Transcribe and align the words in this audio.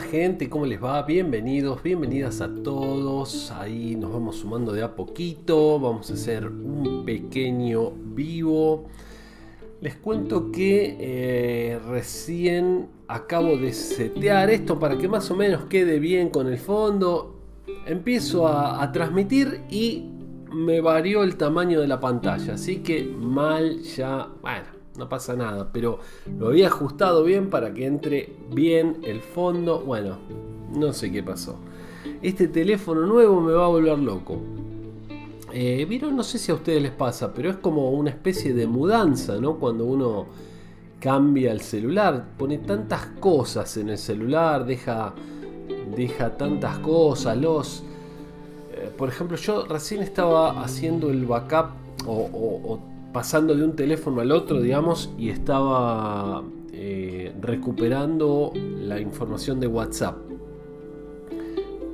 Gente, 0.00 0.50
¿cómo 0.50 0.66
les 0.66 0.82
va? 0.82 1.02
Bienvenidos, 1.02 1.82
bienvenidas 1.82 2.40
a 2.42 2.52
todos. 2.62 3.50
Ahí 3.52 3.96
nos 3.96 4.12
vamos 4.12 4.36
sumando 4.36 4.72
de 4.72 4.82
a 4.82 4.94
poquito. 4.94 5.80
Vamos 5.80 6.10
a 6.10 6.14
hacer 6.14 6.46
un 6.46 7.04
pequeño 7.06 7.92
vivo. 7.92 8.88
Les 9.80 9.96
cuento 9.96 10.52
que 10.52 10.96
eh, 11.00 11.78
recién 11.88 12.88
acabo 13.08 13.56
de 13.56 13.72
setear 13.72 14.50
esto 14.50 14.78
para 14.78 14.98
que 14.98 15.08
más 15.08 15.30
o 15.30 15.36
menos 15.36 15.64
quede 15.64 15.98
bien 15.98 16.28
con 16.28 16.46
el 16.48 16.58
fondo. 16.58 17.40
Empiezo 17.86 18.46
a, 18.48 18.82
a 18.82 18.92
transmitir 18.92 19.62
y 19.70 20.10
me 20.52 20.80
varió 20.80 21.22
el 21.22 21.36
tamaño 21.36 21.80
de 21.80 21.88
la 21.88 22.00
pantalla. 22.00 22.54
Así 22.54 22.78
que 22.78 23.02
mal 23.04 23.80
ya... 23.80 24.28
Bueno, 24.42 24.75
no 24.98 25.08
pasa 25.08 25.34
nada, 25.34 25.70
pero 25.72 25.98
lo 26.38 26.48
había 26.48 26.68
ajustado 26.68 27.24
bien 27.24 27.50
para 27.50 27.72
que 27.74 27.86
entre 27.86 28.34
bien 28.52 28.98
el 29.02 29.20
fondo. 29.20 29.80
Bueno, 29.80 30.18
no 30.74 30.92
sé 30.92 31.10
qué 31.12 31.22
pasó. 31.22 31.56
Este 32.22 32.48
teléfono 32.48 33.06
nuevo 33.06 33.40
me 33.40 33.52
va 33.52 33.64
a 33.66 33.68
volver 33.68 33.98
loco. 33.98 34.40
Eh, 35.52 35.86
Vieron, 35.88 36.16
no 36.16 36.22
sé 36.22 36.38
si 36.38 36.52
a 36.52 36.54
ustedes 36.54 36.82
les 36.82 36.92
pasa, 36.92 37.32
pero 37.32 37.50
es 37.50 37.56
como 37.56 37.90
una 37.92 38.10
especie 38.10 38.52
de 38.52 38.66
mudanza, 38.66 39.40
¿no? 39.40 39.56
Cuando 39.56 39.84
uno 39.84 40.26
cambia 41.00 41.52
el 41.52 41.60
celular, 41.60 42.26
pone 42.36 42.58
tantas 42.58 43.06
cosas 43.20 43.76
en 43.76 43.90
el 43.90 43.98
celular, 43.98 44.66
deja, 44.66 45.14
deja 45.96 46.36
tantas 46.36 46.78
cosas, 46.80 47.36
los... 47.36 47.84
Eh, 48.72 48.90
por 48.96 49.08
ejemplo, 49.08 49.36
yo 49.36 49.64
recién 49.66 50.02
estaba 50.02 50.62
haciendo 50.62 51.10
el 51.10 51.24
backup 51.24 51.70
o, 52.06 52.78
pasando 53.16 53.54
de 53.54 53.64
un 53.64 53.74
teléfono 53.74 54.20
al 54.20 54.30
otro, 54.30 54.60
digamos, 54.60 55.10
y 55.16 55.30
estaba 55.30 56.44
eh, 56.74 57.32
recuperando 57.40 58.52
la 58.54 59.00
información 59.00 59.58
de 59.58 59.66
WhatsApp. 59.66 60.18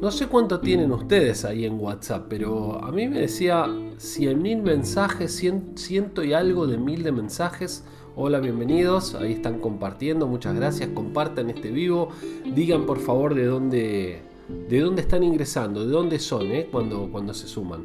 No 0.01 0.11
sé 0.11 0.27
cuánto 0.27 0.59
tienen 0.59 0.91
ustedes 0.91 1.45
ahí 1.45 1.65
en 1.65 1.79
WhatsApp, 1.79 2.27
pero 2.29 2.83
a 2.83 2.91
mí 2.91 3.07
me 3.07 3.21
decía 3.21 3.67
100.000 3.67 4.63
mensajes, 4.63 5.41
ciento 5.77 6.25
y 6.25 6.33
algo 6.33 6.67
de 6.67 6.77
mil 6.77 7.05
de 7.05 7.13
mensajes. 7.13 7.85
Hola, 8.17 8.41
bienvenidos, 8.41 9.15
ahí 9.15 9.35
están 9.35 9.61
compartiendo, 9.61 10.27
muchas 10.27 10.57
gracias, 10.57 10.91
compartan 10.93 11.51
este 11.51 11.71
vivo, 11.71 12.09
digan 12.53 12.85
por 12.85 12.99
favor 12.99 13.37
de 13.37 13.47
dónde, 13.47 14.23
de 14.69 14.81
dónde 14.81 15.03
están 15.03 15.23
ingresando, 15.23 15.87
de 15.87 15.93
dónde 15.93 16.19
son 16.19 16.51
eh, 16.51 16.67
cuando, 16.69 17.09
cuando 17.13 17.33
se 17.33 17.47
suman. 17.47 17.85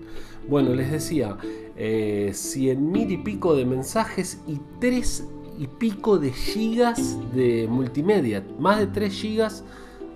Bueno, 0.49 0.73
les 0.73 0.91
decía, 0.91 1.37
eh, 1.75 2.31
100 2.33 2.91
mil 2.91 3.11
y 3.11 3.17
pico 3.17 3.55
de 3.55 3.65
mensajes 3.65 4.41
y 4.47 4.59
3 4.79 5.27
y 5.59 5.67
pico 5.67 6.17
de 6.17 6.31
gigas 6.31 7.17
de 7.33 7.67
multimedia, 7.69 8.43
más 8.59 8.79
de 8.79 8.87
3 8.87 9.13
gigas 9.13 9.63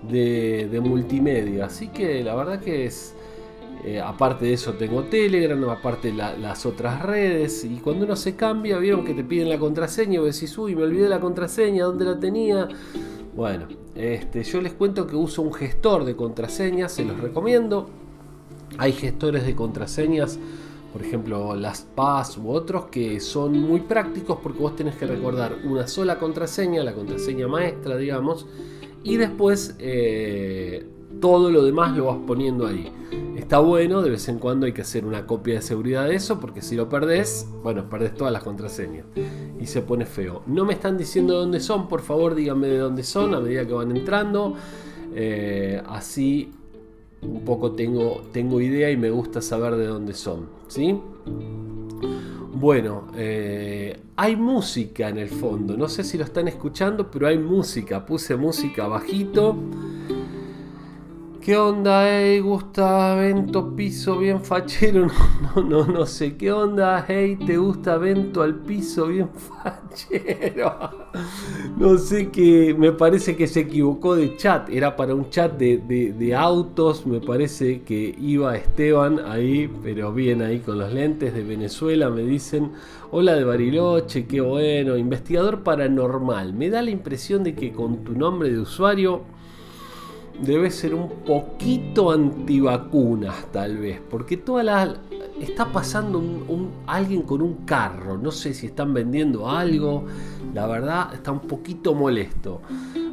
de, 0.09 0.79
multimedia. 0.83 1.65
Así 1.65 1.89
que 1.89 2.23
la 2.23 2.35
verdad 2.35 2.59
que 2.61 2.85
es, 2.85 3.13
eh, 3.83 3.99
aparte 3.99 4.45
de 4.45 4.53
eso 4.53 4.73
tengo 4.73 5.03
Telegram, 5.03 5.69
aparte 5.69 6.13
las 6.13 6.65
otras 6.65 7.01
redes. 7.01 7.65
Y 7.65 7.77
cuando 7.77 8.05
uno 8.05 8.15
se 8.15 8.35
cambia, 8.35 8.77
vieron 8.77 9.03
que 9.03 9.13
te 9.13 9.23
piden 9.23 9.49
la 9.49 9.59
contraseña, 9.59 10.21
vos 10.21 10.33
decís, 10.33 10.57
uy, 10.57 10.75
me 10.75 10.83
olvidé 10.83 11.09
la 11.09 11.19
contraseña, 11.19 11.85
¿dónde 11.85 12.05
la 12.05 12.19
tenía? 12.19 12.69
Bueno, 13.35 13.67
este, 13.95 14.43
yo 14.43 14.61
les 14.61 14.73
cuento 14.73 15.07
que 15.07 15.15
uso 15.15 15.41
un 15.41 15.53
gestor 15.53 16.05
de 16.05 16.15
contraseñas, 16.15 16.91
se 16.91 17.03
los 17.03 17.19
recomiendo. 17.19 18.00
Hay 18.77 18.93
gestores 18.93 19.45
de 19.45 19.55
contraseñas 19.55 20.39
por 20.91 21.01
ejemplo 21.01 21.55
LastPass 21.55 22.37
u 22.37 22.49
otros 22.49 22.85
que 22.85 23.19
son 23.19 23.57
muy 23.59 23.81
prácticos 23.81 24.39
porque 24.41 24.59
vos 24.59 24.75
tenés 24.75 24.95
que 24.95 25.05
recordar 25.05 25.57
una 25.63 25.87
sola 25.87 26.19
contraseña, 26.19 26.83
la 26.83 26.93
contraseña 26.93 27.47
maestra, 27.47 27.95
digamos, 27.97 28.45
y 29.03 29.17
después 29.17 29.75
eh, 29.79 30.85
todo 31.19 31.49
lo 31.49 31.63
demás 31.63 31.95
lo 31.95 32.05
vas 32.05 32.17
poniendo 32.27 32.67
ahí. 32.67 32.91
Está 33.35 33.59
bueno, 33.59 34.01
de 34.01 34.09
vez 34.09 34.27
en 34.29 34.39
cuando 34.39 34.65
hay 34.65 34.73
que 34.73 34.81
hacer 34.81 35.05
una 35.05 35.25
copia 35.25 35.55
de 35.55 35.61
seguridad 35.61 36.07
de 36.07 36.15
eso, 36.15 36.39
porque 36.39 36.61
si 36.61 36.75
lo 36.75 36.89
perdés, 36.89 37.47
bueno, 37.63 37.89
perdés 37.89 38.13
todas 38.13 38.31
las 38.31 38.43
contraseñas 38.43 39.05
y 39.59 39.65
se 39.65 39.81
pone 39.81 40.05
feo. 40.05 40.43
No 40.47 40.65
me 40.65 40.73
están 40.73 40.97
diciendo 40.97 41.33
dónde 41.33 41.59
son, 41.59 41.87
por 41.87 42.01
favor 42.01 42.35
díganme 42.35 42.67
de 42.67 42.77
dónde 42.77 43.03
son 43.03 43.33
a 43.33 43.39
medida 43.39 43.65
que 43.65 43.73
van 43.73 43.95
entrando. 43.95 44.55
Eh, 45.13 45.81
así 45.87 46.51
un 47.21 47.45
poco 47.45 47.73
tengo, 47.73 48.23
tengo 48.31 48.61
idea 48.61 48.89
y 48.89 48.97
me 48.97 49.09
gusta 49.09 49.41
saber 49.41 49.75
de 49.75 49.87
dónde 49.87 50.13
son. 50.13 50.47
¿sí? 50.67 50.99
Bueno, 52.53 53.07
eh, 53.15 53.99
hay 54.15 54.35
música 54.35 55.09
en 55.09 55.17
el 55.17 55.29
fondo. 55.29 55.77
No 55.77 55.87
sé 55.87 56.03
si 56.03 56.17
lo 56.17 56.23
están 56.23 56.47
escuchando, 56.47 57.09
pero 57.09 57.27
hay 57.27 57.37
música. 57.37 58.05
Puse 58.05 58.35
música 58.35 58.87
bajito. 58.87 59.55
¿Qué 61.41 61.57
onda, 61.57 62.03
hey, 62.07 62.39
gusta 62.39 63.15
Vento 63.15 63.75
piso 63.75 64.19
bien 64.19 64.43
fachero? 64.43 65.07
No, 65.55 65.63
no, 65.63 65.85
no, 65.87 66.05
sé. 66.05 66.37
Qué 66.37 66.51
onda, 66.51 67.03
hey, 67.07 67.35
¿te 67.47 67.57
gusta 67.57 67.97
Vento 67.97 68.43
al 68.43 68.53
piso 68.59 69.07
bien 69.07 69.27
fachero? 69.33 70.91
No 71.79 71.97
sé 71.97 72.29
qué, 72.29 72.75
me 72.77 72.91
parece 72.91 73.35
que 73.35 73.47
se 73.47 73.61
equivocó 73.61 74.15
de 74.15 74.37
chat, 74.37 74.69
era 74.69 74.95
para 74.95 75.15
un 75.15 75.31
chat 75.31 75.57
de, 75.57 76.35
autos, 76.35 77.07
me 77.07 77.19
parece 77.19 77.81
que 77.81 78.15
iba 78.21 78.55
Esteban 78.55 79.19
ahí, 79.25 79.67
pero 79.83 80.13
bien 80.13 80.43
ahí 80.43 80.59
con 80.59 80.77
los 80.77 80.93
lentes 80.93 81.33
de 81.33 81.43
Venezuela, 81.43 82.11
me 82.11 82.21
dicen, 82.21 82.71
hola 83.09 83.33
de 83.33 83.43
Bariloche, 83.43 84.27
qué 84.27 84.41
bueno, 84.41 84.95
investigador 84.95 85.63
paranormal, 85.63 86.53
me 86.53 86.69
da 86.69 86.83
la 86.83 86.91
impresión 86.91 87.43
de 87.43 87.55
que 87.55 87.71
con 87.71 88.03
tu 88.03 88.13
nombre 88.13 88.51
de 88.51 88.59
usuario 88.59 89.23
debe 90.39 90.71
ser 90.71 90.93
un 90.93 91.09
poquito 91.25 92.11
antivacunas 92.11 93.45
tal 93.51 93.77
vez, 93.77 94.01
porque 94.09 94.37
toda 94.37 94.63
la 94.63 94.97
está 95.39 95.71
pasando 95.71 96.21
alguien 96.87 97.23
con 97.23 97.41
un 97.41 97.65
carro, 97.65 98.17
no 98.17 98.31
sé 98.31 98.53
si 98.53 98.67
están 98.67 98.93
vendiendo 98.93 99.49
algo, 99.49 100.05
la 100.53 100.67
verdad 100.67 101.13
está 101.13 101.31
un 101.31 101.41
poquito 101.41 101.93
molesto. 101.93 102.61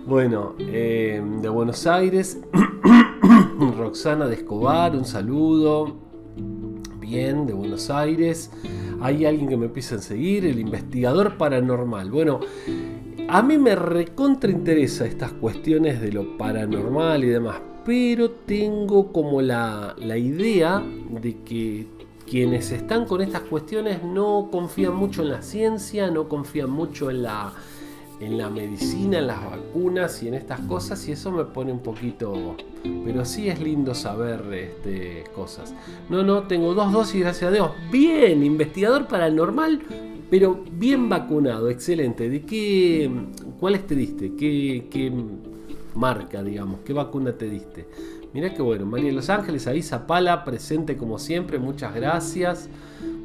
Bueno, 0.07 0.55
eh, 0.59 1.23
de 1.43 1.49
Buenos 1.49 1.87
Aires, 1.87 2.41
Roxana 3.77 4.27
de 4.27 4.37
Escobar, 4.37 4.97
un 4.97 5.05
saludo. 5.05 5.97
Bien, 6.99 7.47
de 7.47 7.53
Buenos 7.53 7.91
Aires. 7.91 8.51
Hay 9.01 9.25
alguien 9.25 9.49
que 9.49 9.57
me 9.57 9.67
empieza 9.67 9.97
a 9.97 9.99
seguir, 9.99 10.45
el 10.45 10.59
investigador 10.59 11.37
paranormal. 11.37 12.11
Bueno, 12.11 12.41
a 13.29 13.43
mí 13.43 13.59
me 13.59 13.75
recontra 13.75 14.51
interesa 14.51 15.05
estas 15.05 15.33
cuestiones 15.33 16.01
de 16.01 16.13
lo 16.13 16.39
paranormal 16.39 17.25
y 17.25 17.29
demás, 17.29 17.61
pero 17.85 18.31
tengo 18.31 19.13
como 19.13 19.43
la, 19.43 19.95
idea 19.99 20.83
de 21.11 21.37
que 21.43 21.87
quienes 22.29 22.73
están 22.73 23.05
con 23.05 23.21
estas 23.21 23.43
cuestiones 23.43 24.03
no 24.03 24.49
confían 24.51 24.95
mucho 24.95 25.23
en 25.23 25.29
la 25.31 25.43
ciencia, 25.43 26.11
no 26.11 26.27
confían 26.27 26.71
mucho 26.71 27.11
en 27.11 27.23
la, 27.23 27.53
en 28.21 28.37
la 28.37 28.51
medicina, 28.51 29.19
en 29.19 29.27
las 29.29 29.45
vacunas 29.45 30.23
y 30.23 30.29
en 30.29 30.35
estas 30.35 30.61
cosas 30.61 31.07
y 31.09 31.13
eso 31.13 31.31
me 31.31 31.45
pone 31.45 31.73
un 31.73 31.81
poquito... 31.81 32.57
Pero 33.05 33.25
sí 33.25 33.49
es 33.49 33.61
lindo 33.61 33.95
saber 33.95 34.43
este, 34.53 35.25
cosas. 35.35 35.75
No, 36.09 36.23
no, 36.23 36.45
tengo 36.45 36.75
dos 36.75 36.93
dosis, 36.93 37.21
gracias 37.21 37.51
a 37.51 37.53
Dios. 37.53 37.71
Bien, 37.91 38.43
investigador 38.45 39.09
paranormal, 39.09 39.81
pero 40.31 40.63
bien 40.73 41.09
vacunado, 41.09 41.71
excelente. 41.71 42.29
¿De 42.31 42.43
qué, 42.43 43.11
cuáles 43.59 43.87
te 43.87 43.95
diste? 43.95 44.35
¿Qué, 44.37 44.87
qué 44.91 45.13
marca, 45.95 46.43
digamos? 46.43 46.81
¿Qué 46.85 46.93
vacuna 46.93 47.33
te 47.33 47.49
diste? 47.49 47.89
Mirá 48.33 48.53
qué 48.53 48.63
bueno, 48.63 48.85
María 48.85 49.07
de 49.07 49.13
Los 49.13 49.31
Ángeles, 49.31 49.67
ahí 49.67 49.83
Zapala, 49.83 50.45
presente 50.45 50.97
como 50.97 51.19
siempre, 51.19 51.59
muchas 51.59 51.95
gracias, 51.95 52.69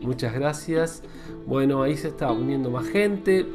muchas 0.01 0.33
gracias. 0.33 1.03
Bueno, 1.45 1.83
ahí 1.83 1.97
se 1.97 2.07
está 2.07 2.31
uniendo 2.31 2.71
más 2.71 2.87
gente, 2.87 3.45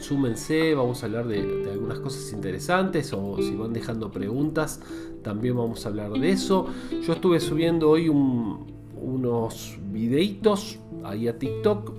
súmense, 0.00 0.74
vamos 0.74 1.02
a 1.02 1.06
hablar 1.06 1.28
de, 1.28 1.70
algunas 1.70 2.00
cosas 2.00 2.32
interesantes 2.32 3.12
o 3.12 3.36
si 3.38 3.54
van 3.54 3.72
dejando 3.72 4.10
preguntas, 4.10 4.80
también 5.22 5.56
vamos 5.56 5.86
a 5.86 5.90
hablar 5.90 6.12
de 6.12 6.30
eso. 6.30 6.66
Yo 7.06 7.12
estuve 7.12 7.40
subiendo 7.40 7.90
hoy 7.90 8.08
unos 8.08 9.78
videitos 9.92 10.78
ahí 11.04 11.28
a 11.28 11.38
TikTok 11.38 11.92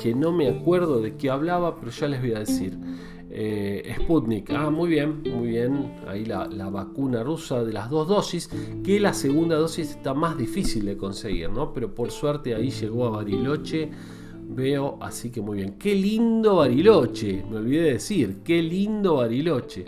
que 0.00 0.14
no 0.14 0.32
me 0.32 0.48
acuerdo 0.48 1.00
de 1.00 1.16
qué 1.16 1.30
hablaba, 1.30 1.76
pero 1.76 1.90
ya 1.90 2.06
les 2.06 2.20
voy 2.20 2.32
a 2.32 2.38
decir. 2.40 2.78
Eh, 3.40 3.94
Sputnik, 4.00 4.50
ah, 4.50 4.68
muy 4.68 4.88
bien, 4.88 5.22
muy 5.32 5.50
bien. 5.50 5.92
Ahí 6.08 6.24
la, 6.24 6.48
vacuna 6.70 7.22
rusa 7.22 7.62
de 7.62 7.72
las 7.72 7.88
dos 7.88 8.08
dosis, 8.08 8.50
que 8.82 8.98
la 8.98 9.14
segunda 9.14 9.54
dosis 9.54 9.90
está 9.90 10.12
más 10.12 10.36
difícil 10.36 10.84
de 10.86 10.96
conseguir, 10.96 11.48
¿no? 11.48 11.72
Pero 11.72 11.94
por 11.94 12.10
suerte 12.10 12.56
ahí 12.56 12.70
llegó 12.70 13.06
a 13.06 13.10
Bariloche. 13.10 13.90
Veo, 14.48 14.98
así 15.00 15.30
que 15.30 15.40
muy 15.40 15.58
bien. 15.58 15.76
Qué 15.78 15.94
lindo 15.94 16.56
Bariloche, 16.56 17.44
me 17.48 17.58
olvidé 17.58 17.82
de 17.82 17.92
decir, 17.92 18.38
qué 18.42 18.60
lindo 18.60 19.14
Bariloche. 19.14 19.84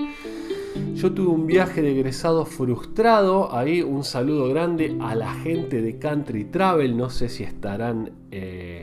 Yo 0.95 1.11
tuve 1.11 1.31
un 1.31 1.49
viaje 1.49 1.83
de 1.83 1.91
egresado 1.91 2.45
frustrado. 2.45 3.53
Ahí 3.53 3.83
un 3.83 4.05
saludo 4.05 4.49
grande 4.49 4.97
a 5.01 5.17
la 5.17 5.35
gente 5.35 5.83
de 5.83 5.99
Country 5.99 6.45
Travel. 6.45 6.97
No 6.97 7.11
sé 7.11 7.29
si 7.29 7.43
estarán 7.43 8.13
eh, 8.31 8.81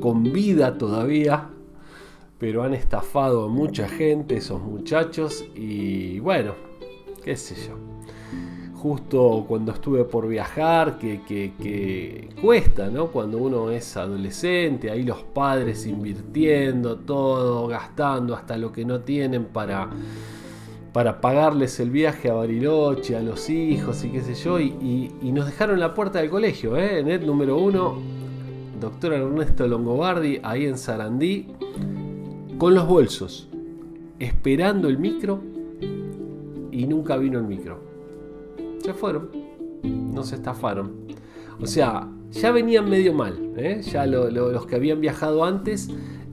con 0.00 0.24
vida 0.24 0.76
todavía, 0.76 1.50
pero 2.38 2.62
han 2.62 2.74
estafado 2.74 3.44
a 3.44 3.48
mucha 3.48 3.88
gente 3.88 4.36
esos 4.36 4.62
muchachos 4.62 5.44
y 5.54 6.20
bueno, 6.20 6.54
qué 7.24 7.36
sé 7.36 7.54
yo. 7.54 7.76
Justo 8.74 9.44
cuando 9.48 9.72
estuve 9.72 10.04
por 10.04 10.28
viajar, 10.28 10.98
que, 10.98 11.22
que, 11.26 12.28
cuesta, 12.40 12.88
¿no? 12.88 13.08
Cuando 13.08 13.38
uno 13.38 13.72
es 13.72 13.96
adolescente, 13.96 14.88
ahí 14.88 15.02
los 15.02 15.24
padres 15.24 15.84
invirtiendo 15.84 16.96
todo, 16.98 17.66
gastando 17.66 18.36
hasta 18.36 18.56
lo 18.56 18.70
que 18.70 18.84
no 18.84 19.00
tienen 19.00 19.46
para 19.46 19.90
para 20.92 21.20
pagarles 21.20 21.78
el 21.80 21.90
viaje 21.90 22.30
a 22.30 22.34
Bariloche, 22.34 23.16
a 23.16 23.20
los 23.20 23.50
hijos 23.50 24.02
y 24.04 24.10
qué 24.10 24.20
sé 24.22 24.34
yo, 24.34 24.58
y, 24.58 25.12
nos 25.22 25.46
dejaron 25.46 25.78
la 25.78 25.94
puerta 25.94 26.18
del 26.18 26.30
colegio, 26.30 26.76
¿eh? 26.76 27.02
net 27.04 27.22
número 27.22 27.58
uno, 27.58 27.98
doctor 28.80 29.12
Ernesto 29.12 29.68
Longobardi, 29.68 30.40
ahí 30.42 30.64
en 30.64 30.78
Sarandí, 30.78 31.46
con 32.58 32.74
los 32.74 32.86
bolsos, 32.86 33.48
esperando 34.18 34.88
el 34.88 34.98
micro, 34.98 35.40
y 36.72 36.86
nunca 36.86 37.16
vino 37.16 37.38
el 37.38 37.44
micro. 37.44 37.80
Se 38.80 38.92
fueron, 38.92 39.30
no 39.82 40.22
se 40.24 40.34
estafaron. 40.34 40.92
O 41.60 41.66
sea, 41.66 42.08
ya 42.30 42.52
venían 42.52 42.88
medio 42.88 43.14
mal, 43.14 43.52
¿eh? 43.56 43.80
ya 43.82 44.06
los 44.06 44.66
que 44.66 44.76
habían 44.76 45.00
viajado 45.00 45.44
antes 45.44 45.88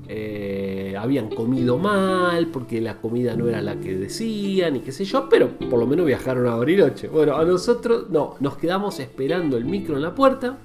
eh, 0.08 0.96
habían 1.00 1.30
comido 1.30 1.80
mal 1.80 2.48
porque 2.48 2.80
la 2.80 3.02
comida 3.02 3.36
no 3.36 3.48
era 3.48 3.62
la 3.62 3.80
que 3.80 3.96
decían 3.96 4.76
y 4.76 4.80
qué 4.82 4.92
sé 4.92 5.04
yo, 5.04 5.28
pero 5.30 5.58
por 5.58 5.80
lo 5.80 5.88
menos 5.88 6.06
viajaron 6.06 6.48
a 6.48 6.56
Bariloche. 6.56 7.08
Bueno, 7.08 7.36
a 7.36 7.46
nosotros 7.46 8.10
no, 8.10 8.36
nos 8.40 8.58
quedamos 8.58 9.00
esperando 9.00 9.58
el 9.58 9.66
micro 9.66 9.96
en 9.96 10.04
la 10.04 10.14
puerta 10.14 10.60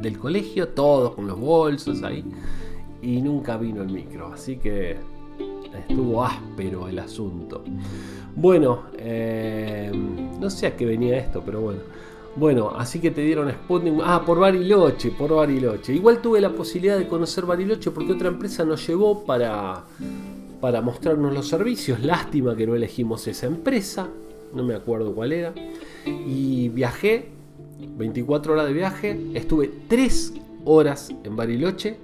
del 0.00 0.18
colegio, 0.18 0.68
todos 0.68 1.14
con 1.14 1.26
los 1.26 1.38
bolsos 1.38 2.02
ahí, 2.02 2.24
y 3.04 3.20
nunca 3.20 3.58
vino 3.58 3.82
el 3.82 3.90
micro, 3.90 4.32
así 4.32 4.56
que 4.56 4.96
estuvo 5.78 6.24
áspero 6.24 6.88
el 6.88 6.98
asunto. 6.98 7.62
Bueno, 8.34 8.84
eh, 8.96 9.92
no 10.40 10.48
sé 10.48 10.68
a 10.68 10.76
qué 10.76 10.86
venía 10.86 11.18
esto, 11.18 11.42
pero 11.44 11.60
bueno. 11.60 11.80
Bueno, 12.36 12.72
así 12.76 13.00
que 13.00 13.10
te 13.10 13.20
dieron 13.20 13.50
Sputnik. 13.50 13.94
Ah, 14.02 14.22
por 14.24 14.40
Bariloche, 14.40 15.10
por 15.10 15.34
Bariloche. 15.34 15.94
Igual 15.94 16.20
tuve 16.20 16.40
la 16.40 16.50
posibilidad 16.50 16.98
de 16.98 17.06
conocer 17.06 17.44
Bariloche 17.44 17.90
porque 17.90 18.12
otra 18.12 18.28
empresa 18.28 18.64
nos 18.64 18.84
llevó 18.86 19.24
para, 19.24 19.84
para 20.60 20.80
mostrarnos 20.80 21.32
los 21.32 21.46
servicios. 21.46 22.00
Lástima 22.00 22.56
que 22.56 22.66
no 22.66 22.74
elegimos 22.74 23.28
esa 23.28 23.46
empresa. 23.46 24.08
No 24.52 24.64
me 24.64 24.74
acuerdo 24.74 25.14
cuál 25.14 25.32
era. 25.32 25.54
Y 26.06 26.70
viajé, 26.70 27.28
24 27.96 28.54
horas 28.54 28.66
de 28.66 28.72
viaje. 28.72 29.20
Estuve 29.34 29.70
3 29.86 30.34
horas 30.64 31.14
en 31.22 31.36
Bariloche 31.36 31.98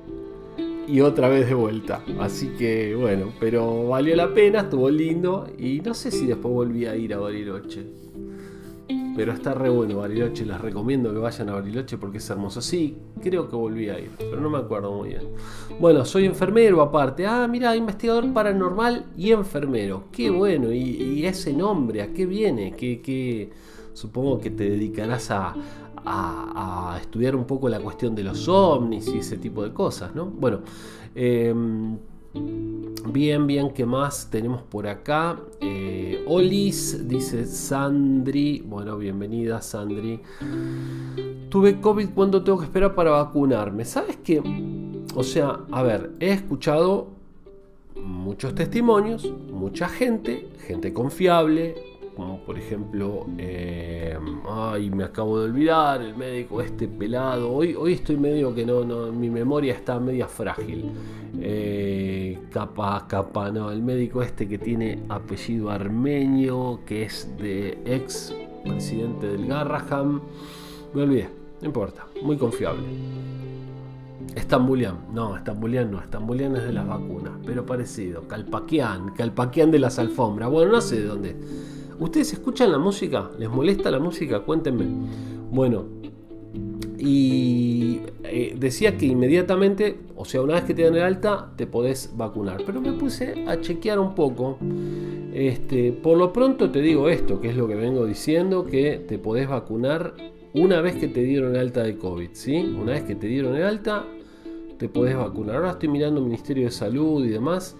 y 0.90 1.00
otra 1.00 1.28
vez 1.28 1.48
de 1.48 1.54
vuelta. 1.54 2.02
Así 2.18 2.48
que 2.48 2.94
bueno, 2.94 3.32
pero 3.38 3.88
valió 3.88 4.16
la 4.16 4.32
pena, 4.34 4.60
estuvo 4.60 4.90
lindo. 4.90 5.46
Y 5.58 5.80
no 5.80 5.94
sé 5.94 6.10
si 6.10 6.26
después 6.26 6.52
volví 6.52 6.86
a 6.86 6.96
ir 6.96 7.14
a 7.14 7.18
Bariloche. 7.18 7.86
Pero 9.16 9.32
está 9.32 9.54
re 9.54 9.68
bueno 9.68 9.98
Bariloche, 9.98 10.46
les 10.46 10.60
recomiendo 10.60 11.12
que 11.12 11.18
vayan 11.18 11.48
a 11.48 11.54
Bariloche 11.54 11.98
porque 11.98 12.18
es 12.18 12.30
hermoso. 12.30 12.60
Sí, 12.60 12.96
creo 13.22 13.48
que 13.48 13.56
volví 13.56 13.88
a 13.88 13.98
ir, 13.98 14.10
pero 14.18 14.40
no 14.40 14.50
me 14.50 14.58
acuerdo 14.58 14.92
muy 14.92 15.10
bien. 15.10 15.22
Bueno, 15.78 16.04
soy 16.04 16.26
enfermero 16.26 16.80
aparte. 16.80 17.26
Ah, 17.26 17.46
mira, 17.48 17.76
investigador 17.76 18.32
paranormal 18.32 19.06
y 19.16 19.30
enfermero. 19.32 20.04
Qué 20.10 20.30
bueno, 20.30 20.72
y, 20.72 21.24
ese 21.24 21.52
nombre, 21.52 22.02
¿a 22.02 22.12
qué 22.12 22.26
viene? 22.26 22.74
¿Qué, 22.76 23.50
Supongo 23.92 24.40
que 24.40 24.50
te 24.50 24.70
dedicarás 24.70 25.30
a, 25.30 25.54
a, 26.04 26.98
estudiar 27.00 27.34
un 27.34 27.44
poco 27.44 27.68
la 27.68 27.80
cuestión 27.80 28.14
de 28.14 28.22
los 28.22 28.48
ovnis 28.48 29.08
y 29.08 29.18
ese 29.18 29.36
tipo 29.36 29.62
de 29.64 29.72
cosas, 29.72 30.14
¿no? 30.14 30.26
Bueno, 30.26 30.60
eh, 31.14 31.54
Bien, 32.32 33.46
bien, 33.46 33.70
¿qué 33.70 33.84
más 33.84 34.28
tenemos 34.30 34.62
por 34.62 34.86
acá? 34.86 35.40
Eh, 35.60 36.22
Olis, 36.28 37.08
dice 37.08 37.44
Sandri. 37.44 38.60
Bueno, 38.60 38.96
bienvenida 38.98 39.60
Sandri. 39.60 40.20
Tuve 41.48 41.80
COVID 41.80 42.10
cuando 42.10 42.44
tengo 42.44 42.58
que 42.58 42.66
esperar 42.66 42.94
para 42.94 43.10
vacunarme. 43.10 43.84
¿Sabes 43.84 44.16
qué? 44.22 44.40
O 45.14 45.24
sea, 45.24 45.60
a 45.72 45.82
ver, 45.82 46.12
he 46.20 46.30
escuchado 46.30 47.08
muchos 47.96 48.54
testimonios, 48.54 49.32
mucha 49.50 49.88
gente, 49.88 50.48
gente 50.66 50.92
confiable, 50.92 51.74
como 52.16 52.44
por 52.44 52.58
ejemplo, 52.58 53.26
eh, 53.38 54.16
ay, 54.48 54.90
me 54.90 55.04
acabo 55.04 55.38
de 55.38 55.46
olvidar, 55.46 56.02
el 56.02 56.16
médico 56.16 56.60
este 56.60 56.88
pelado, 56.88 57.52
hoy, 57.52 57.74
hoy 57.74 57.94
estoy 57.94 58.16
medio 58.16 58.54
que 58.54 58.66
no, 58.66 58.84
no, 58.84 59.12
mi 59.12 59.30
memoria 59.30 59.74
está 59.74 59.98
media 59.98 60.26
frágil. 60.26 60.90
Eh, 61.40 62.38
capa, 62.50 63.06
capa, 63.08 63.50
no, 63.50 63.70
el 63.70 63.82
médico 63.82 64.22
este 64.22 64.48
que 64.48 64.58
tiene 64.58 65.02
apellido 65.08 65.70
armenio, 65.70 66.80
que 66.84 67.04
es 67.04 67.28
de 67.38 67.78
ex 67.84 68.34
presidente 68.64 69.28
del 69.28 69.46
Garraham, 69.46 70.20
me 70.92 71.02
olvidé, 71.02 71.28
no 71.60 71.66
importa, 71.66 72.06
muy 72.22 72.36
confiable. 72.36 72.82
Estambulian, 74.34 75.06
no, 75.12 75.36
Estambulian 75.36 75.90
no, 75.90 76.00
Estambulian 76.00 76.54
es 76.56 76.64
de 76.64 76.72
las 76.72 76.86
vacunas, 76.86 77.32
pero 77.46 77.64
parecido. 77.64 78.28
Calpaquian, 78.28 79.14
Calpaquian 79.14 79.70
de 79.70 79.78
las 79.78 79.98
alfombras, 79.98 80.50
bueno, 80.50 80.72
no 80.72 80.80
sé 80.80 81.00
de 81.00 81.06
dónde 81.06 81.36
¿Ustedes 82.00 82.32
escuchan 82.32 82.72
la 82.72 82.78
música? 82.78 83.30
¿Les 83.38 83.50
molesta 83.50 83.90
la 83.90 83.98
música? 83.98 84.40
Cuéntenme. 84.40 84.86
Bueno, 85.50 85.84
y 86.98 88.00
eh, 88.24 88.56
decía 88.58 88.96
que 88.96 89.04
inmediatamente, 89.04 89.98
o 90.16 90.24
sea, 90.24 90.40
una 90.40 90.54
vez 90.54 90.64
que 90.64 90.72
te 90.72 90.82
dan 90.82 90.96
el 90.96 91.02
alta, 91.02 91.52
te 91.56 91.66
podés 91.66 92.12
vacunar. 92.16 92.62
Pero 92.64 92.80
me 92.80 92.94
puse 92.94 93.44
a 93.46 93.60
chequear 93.60 93.98
un 93.98 94.14
poco. 94.14 94.56
Este, 95.34 95.92
por 95.92 96.16
lo 96.16 96.32
pronto 96.32 96.70
te 96.70 96.80
digo 96.80 97.10
esto, 97.10 97.38
que 97.38 97.50
es 97.50 97.56
lo 97.56 97.68
que 97.68 97.74
vengo 97.74 98.06
diciendo, 98.06 98.64
que 98.64 99.04
te 99.06 99.18
podés 99.18 99.46
vacunar 99.46 100.14
una 100.54 100.80
vez 100.80 100.96
que 100.96 101.06
te 101.06 101.22
dieron 101.22 101.54
el 101.54 101.60
alta 101.60 101.82
de 101.82 101.98
COVID, 101.98 102.30
¿sí? 102.32 102.56
Una 102.80 102.92
vez 102.92 103.02
que 103.02 103.14
te 103.14 103.26
dieron 103.26 103.56
el 103.56 103.62
alta, 103.62 104.06
te 104.78 104.88
podés 104.88 105.18
vacunar. 105.18 105.56
Ahora 105.56 105.70
estoy 105.72 105.90
mirando 105.90 106.20
el 106.20 106.26
Ministerio 106.26 106.64
de 106.64 106.70
Salud 106.70 107.24
y 107.26 107.28
demás 107.28 107.76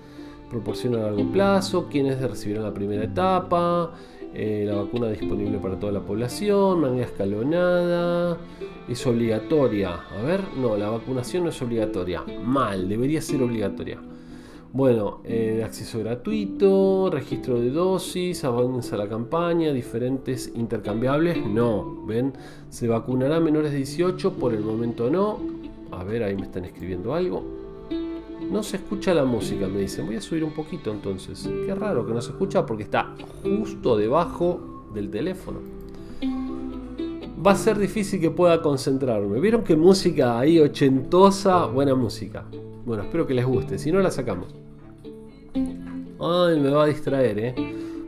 proporciona 0.51 0.99
a 0.99 1.03
largo 1.03 1.31
plazo, 1.33 1.87
quienes 1.89 2.21
recibirán 2.21 2.65
la 2.65 2.75
primera 2.75 3.05
etapa, 3.05 3.93
eh, 4.33 4.65
la 4.67 4.77
vacuna 4.77 5.09
disponible 5.09 5.59
para 5.59 5.79
toda 5.79 5.93
la 5.93 6.01
población, 6.01 6.81
manera 6.81 7.07
escalonada, 7.07 8.39
es 8.89 9.07
obligatoria. 9.07 9.95
A 10.19 10.23
ver, 10.23 10.41
no, 10.57 10.77
la 10.77 10.91
vacunación 10.91 11.45
no 11.45 11.51
es 11.51 11.61
obligatoria. 11.63 12.23
Mal, 12.45 12.89
debería 12.89 13.21
ser 13.21 13.43
obligatoria. 13.43 13.99
Bueno, 14.73 15.21
eh, 15.25 15.63
acceso 15.65 15.99
gratuito, 15.99 17.11
registro 17.11 17.61
de 17.61 17.71
dosis, 17.71 18.45
avanza 18.45 18.97
la 18.97 19.09
campaña, 19.09 19.73
diferentes 19.73 20.53
intercambiables, 20.55 21.45
no. 21.45 22.07
¿Ven? 22.07 22.33
Se 22.69 22.87
vacunará 22.87 23.37
a 23.37 23.41
menores 23.41 23.73
de 23.73 23.79
18, 23.79 24.35
por 24.35 24.55
el 24.55 24.61
momento 24.61 25.11
no. 25.11 25.41
A 25.91 26.05
ver, 26.05 26.23
ahí 26.23 26.37
me 26.37 26.43
están 26.43 26.65
escribiendo 26.65 27.15
algo. 27.15 27.60
No 28.51 28.65
se 28.65 28.79
escucha 28.79 29.15
la 29.15 29.25
música, 29.25 29.69
me 29.69 29.81
dicen. 29.81 30.07
Voy 30.07 30.17
a 30.17 30.21
subir 30.21 30.43
un 30.43 30.53
poquito 30.53 30.91
entonces. 30.91 31.49
Qué 31.67 31.75
raro 31.75 32.05
que 32.05 32.13
no 32.13 32.21
se 32.21 32.33
escucha 32.33 32.67
porque 32.67 32.83
está 32.83 33.15
justo 33.43 33.97
debajo 33.97 34.89
del 34.93 35.09
teléfono. 35.09 35.61
Va 37.47 37.53
a 37.53 37.57
ser 37.57 37.79
difícil 37.79 38.21
que 38.21 38.31
pueda 38.31 38.61
concentrarme. 38.61 39.41
¿Vieron 39.41 39.63
qué 39.63 39.77
música 39.77 40.39
ahí 40.39 40.59
ochentosa? 40.59 41.67
Buena 41.67 41.95
música. 41.95 42.45
Bueno, 42.85 43.05
espero 43.05 43.27
que 43.27 43.35
les 43.35 43.47
guste. 43.47 43.79
Si 43.79 43.93
no, 43.93 44.01
la 44.01 44.11
sacamos. 44.11 44.49
Ay, 45.55 46.61
me 46.61 46.71
va 46.71 46.85
a 46.85 46.87
distraer, 46.87 47.39
¿eh? 47.39 47.55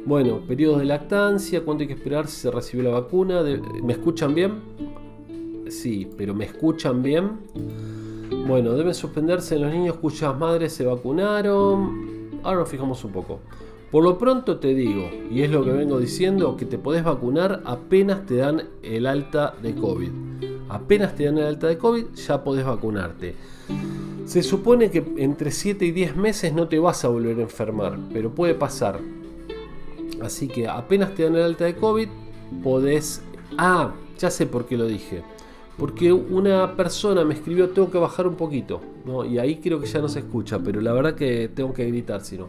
Bueno, 0.05 0.41
periodos 0.41 0.81
de 0.81 0.87
lactancia, 0.87 1.65
cuánto 1.65 1.83
hay 1.83 1.89
que 1.89 1.95
esperar 1.95 2.27
si 2.27 2.41
se 2.41 2.51
recibió 2.51 2.91
la 2.91 3.01
vacuna. 3.01 3.43
¿Me 3.83 3.93
escuchan 3.93 4.35
bien? 4.35 4.55
Sí, 5.69 6.09
pero 6.19 6.35
¿me 6.35 6.47
escuchan 6.47 7.03
bien? 7.03 7.39
Bueno, 8.47 8.73
deben 8.73 8.93
suspenderse 8.93 9.55
en 9.55 9.63
los 9.63 9.73
niños 9.73 9.97
cuyas 9.99 10.37
madres 10.37 10.73
se 10.73 10.85
vacunaron. 10.85 12.41
Ahora 12.43 12.61
nos 12.61 12.69
fijamos 12.69 13.05
un 13.05 13.13
poco. 13.13 13.39
Por 13.93 14.03
lo 14.03 14.19
pronto 14.19 14.59
te 14.59 14.75
digo, 14.75 15.09
y 15.31 15.43
es 15.43 15.51
lo 15.51 15.65
que 15.65 15.71
vengo 15.71 16.01
diciendo, 16.01 16.57
que 16.57 16.65
te 16.65 16.77
podés 16.77 17.05
vacunar 17.05 17.63
apenas 17.65 18.27
te 18.27 18.37
dan 18.37 18.65
el 18.83 19.07
alta 19.07 19.55
de 19.63 19.75
COVID. 19.77 20.11
Apenas 20.71 21.15
te 21.15 21.27
dan 21.27 21.39
el 21.39 21.45
alta 21.45 21.69
de 21.69 21.79
COVID, 21.79 22.07
ya 22.15 22.43
podés 22.43 22.67
vacunarte. 22.67 23.37
Se 24.25 24.43
supone 24.43 24.91
que 24.91 25.05
entre 25.19 25.51
7 25.53 25.85
y 25.85 25.93
10 25.93 26.17
meses 26.17 26.53
no 26.53 26.67
te 26.67 26.79
vas 26.79 27.05
a 27.05 27.09
volver 27.09 27.39
a 27.39 27.43
enfermar, 27.43 27.97
pero 28.13 28.35
puede 28.35 28.55
pasar. 28.55 28.99
Así 30.21 30.49
que 30.49 30.67
apenas 30.67 31.15
te 31.15 31.23
dan 31.25 31.37
el 31.37 31.43
alta 31.43 31.65
de 31.65 31.77
COVID, 31.77 32.09
podés... 32.63 33.23
Ah, 33.57 33.93
ya 34.19 34.31
sé 34.31 34.47
por 34.47 34.67
qué 34.67 34.77
lo 34.77 34.87
dije 34.87 35.23
porque 35.79 36.13
una 36.13 36.77
persona 36.77 37.25
me 37.25 37.35
escribió 37.35 37.71
tengo 37.71 37.91
que 37.91 37.99
bajar 37.99 38.27
un 38.27 38.37
poquito, 38.37 38.81
y 39.29 39.39
ahí 39.39 39.57
creo 39.57 39.81
que 39.81 39.87
ya 39.87 40.01
no 40.01 40.09
se 40.09 40.21
escucha, 40.21 40.59
pero 40.59 40.81
la 40.81 40.93
verdad 40.93 41.15
que 41.15 41.49
tengo 41.49 41.73
que 41.73 41.87
gritar 41.87 42.23
si 42.23 42.39
no. 42.39 42.49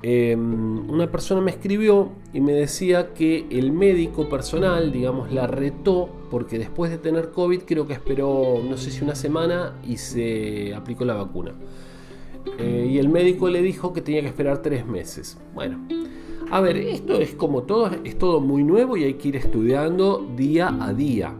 Em, 0.00 0.88
una 0.88 1.10
persona 1.10 1.40
me 1.40 1.50
escribió 1.50 2.10
y 2.32 2.40
me 2.40 2.52
decía 2.52 3.12
que 3.14 3.46
el 3.50 3.72
médico 3.72 4.28
personal, 4.28 4.92
digamos, 4.92 5.32
la 5.32 5.48
retó 5.48 6.08
porque 6.30 6.56
después 6.56 6.92
de 6.92 6.98
tener 6.98 7.30
COVID 7.30 7.62
creo 7.62 7.84
que 7.84 7.94
esperó, 7.94 8.62
no 8.62 8.76
sé 8.76 8.92
si 8.92 9.02
una 9.02 9.16
semana 9.16 9.76
y 9.84 9.96
se 9.96 10.72
aplicó 10.72 11.04
la 11.04 11.14
vacuna. 11.14 11.54
Eh, 12.58 12.88
y 12.92 12.98
el 12.98 13.08
médico 13.08 13.48
le 13.48 13.60
dijo 13.60 13.92
que 13.92 14.00
tenía 14.00 14.20
que 14.20 14.28
esperar 14.28 14.62
tres 14.62 14.86
meses. 14.86 15.36
Bueno, 15.54 15.80
A 16.50 16.62
ver, 16.62 16.78
esto 16.78 17.20
es 17.20 17.34
como 17.34 17.64
todo, 17.64 17.90
es 18.04 18.16
todo 18.16 18.40
muy 18.40 18.64
nuevo 18.64 18.96
y 18.96 19.04
hay 19.04 19.14
que 19.14 19.28
ir 19.28 19.36
estudiando 19.36 20.26
día 20.34 20.74
a 20.80 20.94
día. 20.94 21.34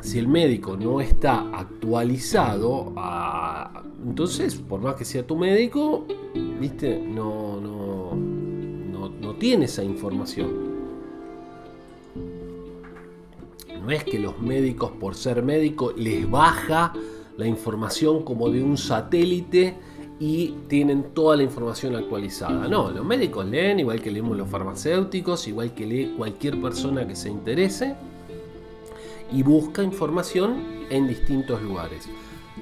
Si 0.00 0.18
el 0.18 0.28
médico 0.28 0.76
no 0.76 1.00
está 1.00 1.40
actualizado, 1.52 2.92
ah, 2.96 3.82
entonces, 4.06 4.54
por 4.54 4.80
más 4.80 4.94
que 4.94 5.04
sea 5.04 5.26
tu 5.26 5.36
médico, 5.36 6.06
viste, 6.60 6.98
no, 6.98 7.60
no, 7.60 8.14
no, 8.14 9.08
no 9.08 9.34
tiene 9.34 9.64
esa 9.64 9.82
información. 9.82 10.68
No 13.82 13.90
es 13.90 14.04
que 14.04 14.18
los 14.18 14.38
médicos, 14.40 14.92
por 14.92 15.14
ser 15.14 15.42
médicos, 15.42 15.94
les 15.96 16.30
baja 16.30 16.92
la 17.36 17.46
información 17.46 18.22
como 18.22 18.50
de 18.50 18.62
un 18.62 18.76
satélite 18.76 19.76
y 20.20 20.54
tienen 20.68 21.14
toda 21.14 21.36
la 21.36 21.42
información 21.42 21.96
actualizada. 21.96 22.68
No, 22.68 22.90
los 22.90 23.04
médicos 23.04 23.46
leen 23.46 23.80
igual 23.80 24.00
que 24.00 24.10
leemos 24.10 24.36
los 24.36 24.48
farmacéuticos, 24.48 25.48
igual 25.48 25.74
que 25.74 25.86
lee 25.86 26.14
cualquier 26.16 26.60
persona 26.60 27.06
que 27.06 27.16
se 27.16 27.30
interese 27.30 27.96
y 29.32 29.42
busca 29.42 29.82
información 29.82 30.86
en 30.90 31.06
distintos 31.06 31.62
lugares. 31.62 32.08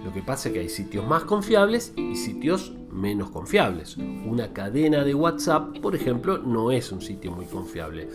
Lo 0.05 0.13
que 0.13 0.23
pasa 0.23 0.49
es 0.49 0.55
que 0.55 0.61
hay 0.61 0.69
sitios 0.69 1.07
más 1.07 1.25
confiables 1.25 1.93
y 1.97 2.17
sitios 2.17 2.73
menos 2.91 3.31
confiables. 3.31 3.97
Una 3.97 4.53
cadena 4.53 5.05
de 5.05 5.15
WhatsApp, 5.15 5.79
por 5.79 5.95
ejemplo, 5.95 6.39
no 6.39 6.71
es 6.71 6.93
un 6.93 7.01
sitio 7.01 7.33
muy 7.33 7.47
confiable. 7.47 8.09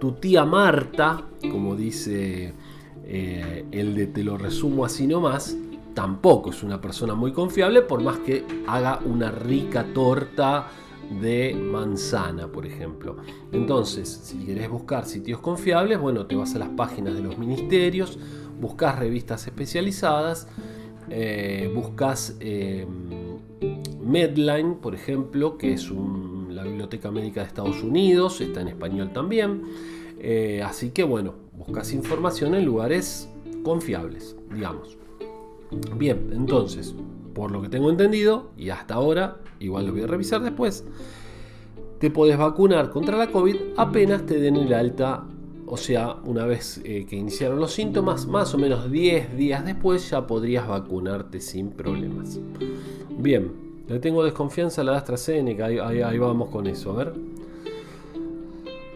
Tu 0.00 0.12
tía 0.12 0.44
Marta, 0.44 1.22
como 1.40 1.74
dice 1.74 2.52
eh, 3.04 3.64
el 3.70 3.94
de 3.94 4.06
te 4.08 4.24
lo 4.24 4.36
resumo 4.36 4.84
así 4.84 5.06
nomás, 5.06 5.56
tampoco 5.94 6.50
es 6.50 6.62
una 6.62 6.80
persona 6.80 7.14
muy 7.14 7.32
confiable 7.32 7.82
por 7.82 8.02
más 8.02 8.18
que 8.18 8.44
haga 8.66 9.00
una 9.04 9.30
rica 9.30 9.86
torta 9.94 10.68
de 11.10 11.54
manzana, 11.54 12.48
por 12.48 12.66
ejemplo. 12.66 13.16
Entonces, 13.52 14.08
si 14.08 14.38
querés 14.38 14.68
buscar 14.68 15.06
sitios 15.06 15.40
confiables, 15.40 15.98
bueno, 16.00 16.26
te 16.26 16.36
vas 16.36 16.54
a 16.54 16.58
las 16.58 16.68
páginas 16.70 17.14
de 17.14 17.20
los 17.20 17.38
ministerios, 17.38 18.18
buscas 18.60 18.98
revistas 18.98 19.46
especializadas, 19.46 20.48
eh, 21.10 21.70
buscas 21.74 22.36
em, 22.40 23.38
Medline, 24.02 24.74
por 24.74 24.94
ejemplo, 24.94 25.56
que 25.56 25.72
es 25.74 25.90
la 26.50 26.64
Biblioteca 26.64 27.10
Médica 27.10 27.40
de 27.40 27.46
Estados 27.46 27.82
Unidos, 27.82 28.40
está 28.40 28.60
en 28.60 28.68
español 28.68 29.12
también. 29.12 29.62
Eh, 30.18 30.62
así 30.64 30.90
que 30.90 31.04
bueno, 31.04 31.34
buscas 31.52 31.92
información 31.92 32.54
en 32.54 32.64
lugares 32.64 33.28
confiables, 33.62 34.36
digamos. 34.52 34.96
Bien, 35.96 36.30
entonces, 36.32 36.94
por 37.36 37.50
lo 37.50 37.60
que 37.60 37.68
tengo 37.68 37.90
entendido, 37.90 38.48
y 38.56 38.70
hasta 38.70 38.94
ahora, 38.94 39.36
igual 39.60 39.84
lo 39.84 39.92
voy 39.92 40.00
a 40.00 40.06
revisar 40.06 40.40
después, 40.40 40.86
te 41.98 42.10
puedes 42.10 42.38
vacunar 42.38 42.88
contra 42.88 43.18
la 43.18 43.30
COVID 43.30 43.56
apenas 43.76 44.24
te 44.24 44.40
den 44.40 44.56
el 44.56 44.72
alta, 44.72 45.24
o 45.66 45.76
sea, 45.76 46.16
una 46.24 46.46
vez 46.46 46.80
eh, 46.82 47.04
que 47.06 47.14
iniciaron 47.14 47.60
los 47.60 47.74
síntomas, 47.74 48.26
más 48.26 48.54
o 48.54 48.58
menos 48.58 48.90
10 48.90 49.36
días 49.36 49.66
después 49.66 50.08
ya 50.08 50.26
podrías 50.26 50.66
vacunarte 50.66 51.40
sin 51.42 51.72
problemas. 51.72 52.40
Bien, 53.18 53.52
le 53.86 53.98
tengo 53.98 54.24
desconfianza 54.24 54.80
a 54.80 54.84
la 54.84 54.96
AstraZeneca, 54.96 55.66
ahí 55.66 56.18
vamos 56.18 56.48
con 56.48 56.66
eso, 56.66 56.92
a 56.92 56.96
ver. 56.96 57.12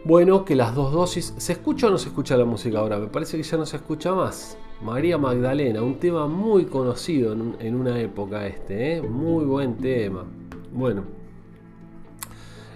Bueno, 0.02 0.46
que 0.46 0.56
las 0.56 0.74
dos 0.74 0.94
dosis. 0.94 1.34
¿Se 1.36 1.52
escucha 1.52 1.88
o 1.88 1.90
no 1.90 1.98
se 1.98 2.08
escucha 2.08 2.38
la 2.38 2.46
música 2.46 2.78
ahora? 2.78 2.98
Me 2.98 3.08
parece 3.08 3.36
que 3.36 3.42
ya 3.42 3.58
no 3.58 3.66
se 3.66 3.76
escucha 3.76 4.14
más. 4.14 4.56
María 4.82 5.18
Magdalena, 5.18 5.82
un 5.82 5.98
tema 5.98 6.26
muy 6.26 6.64
conocido 6.64 7.32
en, 7.32 7.74
una 7.74 8.00
época 8.00 8.46
este, 8.46 8.96
¿eh? 8.96 9.02
muy 9.02 9.44
buen 9.44 9.76
tema. 9.76 10.24
Bueno, 10.72 11.02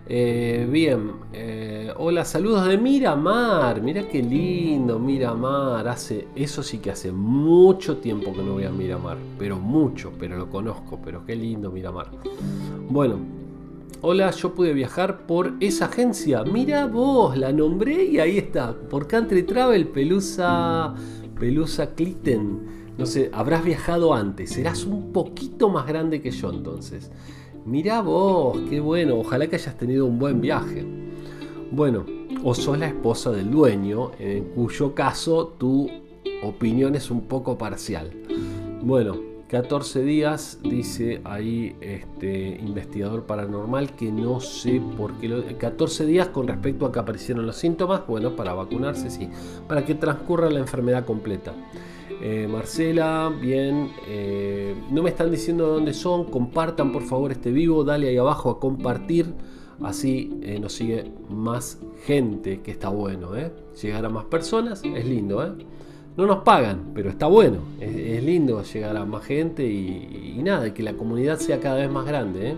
eh, 0.07 0.69
bien, 0.71 1.13
eh, 1.33 1.91
hola, 1.97 2.27
saludos 2.27 2.67
de 2.67 2.77
Miramar. 2.77 3.81
Mira 3.81 4.07
qué 4.07 4.23
lindo, 4.23 4.99
Miramar. 4.99 5.89
Hace, 5.89 6.29
eso 6.37 6.63
sí 6.63 6.77
que 6.79 6.91
hace 6.91 7.11
mucho 7.11 7.97
tiempo 7.97 8.35
que 8.35 8.43
no 8.43 8.53
voy 8.53 8.65
a 8.65 8.71
Miramar, 8.71 9.17
pero 9.39 9.59
mucho, 9.59 10.13
pero 10.19 10.37
lo 10.37 10.51
conozco, 10.51 11.01
pero 11.03 11.25
qué 11.25 11.35
lindo 11.35 11.71
Miramar. 11.71 12.11
Bueno, 12.89 13.19
Hola, 14.07 14.31
yo 14.33 14.55
pude 14.55 14.75
viajar 14.75 15.27
por 15.27 15.55
esa 15.61 15.87
agencia. 15.87 16.45
Mira 16.45 16.87
vos, 16.87 17.39
la 17.39 17.53
nombré 17.53 18.05
y 18.05 18.19
ahí 18.19 18.37
está. 18.37 18.75
Por 18.75 19.09
Country 19.09 19.45
Travel, 19.45 19.89
Pelusa, 19.89 20.95
Pelusa 21.45 21.95
Cliten. 21.95 22.61
No 22.97 23.05
sé, 23.05 23.29
habrás 23.35 23.63
viajado 23.63 24.15
antes. 24.15 24.49
Serás 24.53 24.87
un 24.87 25.13
poquito 25.13 25.69
más 25.69 25.87
grande 25.87 26.23
que 26.23 26.31
yo 26.31 26.51
entonces. 26.51 27.11
Mira 27.67 28.01
vos, 28.01 28.59
qué 28.71 28.81
bueno. 28.81 29.19
Ojalá 29.19 29.47
que 29.47 29.57
hayas 29.57 29.77
tenido 29.77 30.07
un 30.07 30.19
buen 30.19 30.41
viaje. 30.41 30.87
Bueno, 31.71 32.07
o 32.43 32.55
sos 32.55 32.79
la 32.79 32.87
esposa 32.87 33.31
del 33.31 33.51
dueño, 33.51 34.13
en 34.19 34.45
cuyo 34.55 34.95
caso 34.95 35.49
tu 35.59 35.87
opinión 36.43 36.95
es 36.95 37.11
un 37.11 37.29
poco 37.29 37.59
parcial. 37.59 38.11
Bueno, 38.81 39.34
14 39.55 40.03
días, 40.03 40.59
dice 40.65 41.21
ahí 41.23 41.77
este 41.81 42.59
investigador 42.61 43.23
paranormal, 43.23 43.95
que 43.95 44.11
no 44.11 44.41
sé 44.41 44.83
por 44.97 45.13
qué. 45.19 45.29
14 45.57 46.07
días 46.07 46.27
con 46.27 46.49
respecto 46.49 46.87
a 46.87 46.91
que 46.91 46.99
aparecieron 46.99 47.47
los 47.47 47.55
síntomas, 47.55 48.05
bueno, 48.05 48.35
para 48.35 48.53
vacunarse, 48.53 49.11
sí, 49.11 49.31
para 49.69 49.85
que 49.85 49.95
transcurra 49.95 50.51
la 50.51 50.59
enfermedad 50.59 51.05
completa. 51.05 51.55
Eh, 52.21 52.49
Marcela, 52.51 53.33
bien, 53.41 53.93
eh, 54.09 54.75
no 54.91 55.05
me 55.05 55.11
están 55.11 55.31
diciendo 55.31 55.69
dónde 55.69 55.95
son, 55.95 56.25
compartan 56.25 56.91
por 56.91 57.05
favor 57.05 57.31
este 57.31 57.53
vivo, 57.53 57.85
dale 57.85 58.09
ahí 58.09 58.17
abajo 58.17 58.51
a 58.51 58.59
compartir, 58.59 59.35
así 59.85 60.37
eh, 60.43 60.59
nos 60.59 60.73
sigue 60.73 61.13
más 61.31 61.79
gente, 62.07 62.61
que 62.61 62.73
está 62.73 62.89
bueno, 62.89 63.31
llegar 63.81 64.05
a 64.05 64.09
más 64.09 64.25
personas, 64.25 64.83
es 64.83 65.07
lindo, 65.07 65.47
¿eh? 65.47 65.53
No 66.17 66.27
nos 66.27 66.43
pagan, 66.43 66.93
pero 66.95 67.11
está 67.11 67.27
bueno. 67.27 67.59
Es, 67.81 68.23
lindo 68.23 68.63
llegar 68.63 68.97
a 68.97 69.05
más 69.05 69.25
gente 69.25 69.67
y, 69.67 70.41
nada, 70.43 70.73
que 70.73 70.83
la 70.83 70.95
comunidad 70.95 71.39
sea 71.39 71.61
cada 71.61 71.77
vez 71.77 71.91
más 71.91 72.07
grande. 72.07 72.51
¿eh? 72.51 72.57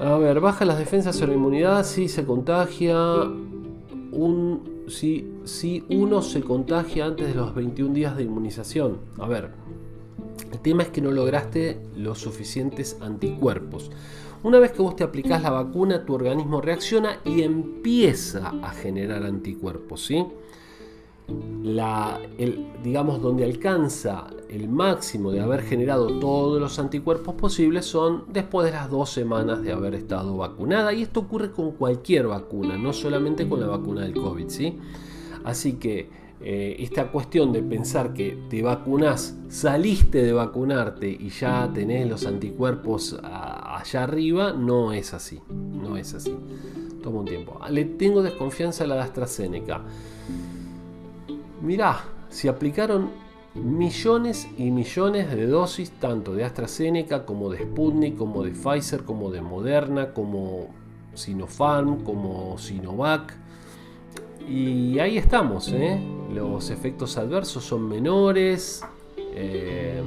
A 0.00 0.18
ver, 0.18 0.40
baja 0.40 0.64
las 0.64 0.78
defensas 0.78 1.20
o 1.22 1.26
la 1.26 1.34
inmunidad 1.34 1.84
si 1.84 2.08
se 2.08 2.24
contagia. 2.24 2.96
Un, 4.12 4.84
si, 4.88 5.32
si 5.44 5.84
uno 5.88 6.22
se 6.22 6.42
contagia 6.42 7.06
antes 7.06 7.28
de 7.28 7.34
los 7.34 7.54
21 7.54 7.94
días 7.94 8.16
de 8.16 8.24
inmunización. 8.24 8.98
A 9.18 9.26
ver, 9.28 9.50
el 10.52 10.58
tema 10.60 10.82
es 10.82 10.88
que 10.90 11.00
no 11.00 11.10
lograste 11.10 11.80
los 11.96 12.18
suficientes 12.18 12.96
anticuerpos. 13.00 13.90
Una 14.42 14.58
vez 14.58 14.72
que 14.72 14.82
vos 14.82 14.94
te 14.94 15.04
aplicás 15.04 15.42
la 15.42 15.50
vacuna, 15.50 16.04
tu 16.04 16.14
organismo 16.14 16.60
reacciona 16.60 17.18
y 17.24 17.42
empieza 17.42 18.52
a 18.62 18.70
generar 18.70 19.24
anticuerpos, 19.24 20.04
¿sí? 20.04 20.24
La, 21.62 22.20
digamos, 22.82 23.22
donde 23.22 23.44
alcanza 23.44 24.26
el 24.50 24.68
máximo 24.68 25.32
de 25.32 25.40
haber 25.40 25.62
generado 25.62 26.18
todos 26.20 26.60
los 26.60 26.78
anticuerpos 26.78 27.34
posibles 27.34 27.86
son 27.86 28.24
después 28.32 28.66
de 28.66 28.72
las 28.72 28.90
dos 28.90 29.10
semanas 29.10 29.62
de 29.62 29.72
haber 29.72 29.94
estado 29.94 30.36
vacunada. 30.36 30.92
Y 30.92 31.02
esto 31.02 31.20
ocurre 31.20 31.50
con 31.50 31.72
cualquier 31.72 32.26
vacuna, 32.26 32.76
no 32.76 32.92
solamente 32.92 33.48
con 33.48 33.60
la 33.60 33.66
vacuna 33.66 34.02
del 34.02 34.14
COVID. 34.14 34.48
¿sí? 34.48 34.78
Así 35.44 35.74
que 35.74 36.10
eh, 36.40 36.76
esta 36.80 37.10
cuestión 37.10 37.52
de 37.52 37.62
pensar 37.62 38.12
que 38.12 38.38
te 38.50 38.62
vacunas, 38.62 39.38
saliste 39.48 40.22
de 40.22 40.32
vacunarte 40.32 41.08
y 41.08 41.30
ya 41.30 41.70
tenés 41.72 42.06
los 42.06 42.26
anticuerpos 42.26 43.18
allá 43.22 44.02
arriba, 44.02 44.52
no 44.52 44.92
es 44.92 45.14
así. 45.14 45.40
No 45.50 45.96
es 45.96 46.12
así. 46.12 46.36
Toma 47.02 47.20
un 47.20 47.26
tiempo. 47.26 47.58
Le 47.70 47.86
tengo 47.86 48.22
desconfianza 48.22 48.84
a 48.84 48.86
la 48.86 48.96
de 48.96 49.00
AstraZeneca 49.00 49.82
mirá, 51.64 52.04
se 52.28 52.48
aplicaron 52.48 53.10
millones 53.54 54.48
y 54.58 54.70
millones 54.70 55.30
de 55.30 55.46
dosis, 55.46 55.90
tanto 55.92 56.34
de 56.34 56.44
AstraZeneca 56.44 57.24
como 57.24 57.50
de 57.50 57.58
Sputnik, 57.58 58.16
como 58.16 58.42
de 58.42 58.50
Pfizer, 58.50 59.04
como 59.04 59.30
de 59.30 59.40
Moderna, 59.40 60.12
como 60.12 60.68
Sinopharm, 61.14 62.02
como 62.04 62.58
Sinovac. 62.58 63.34
Y 64.48 64.98
ahí 64.98 65.16
estamos, 65.16 65.72
¿eh? 65.72 65.98
los 66.32 66.70
efectos 66.70 67.16
adversos 67.16 67.64
son 67.64 67.88
menores. 67.88 68.84
Eh, 69.16 70.02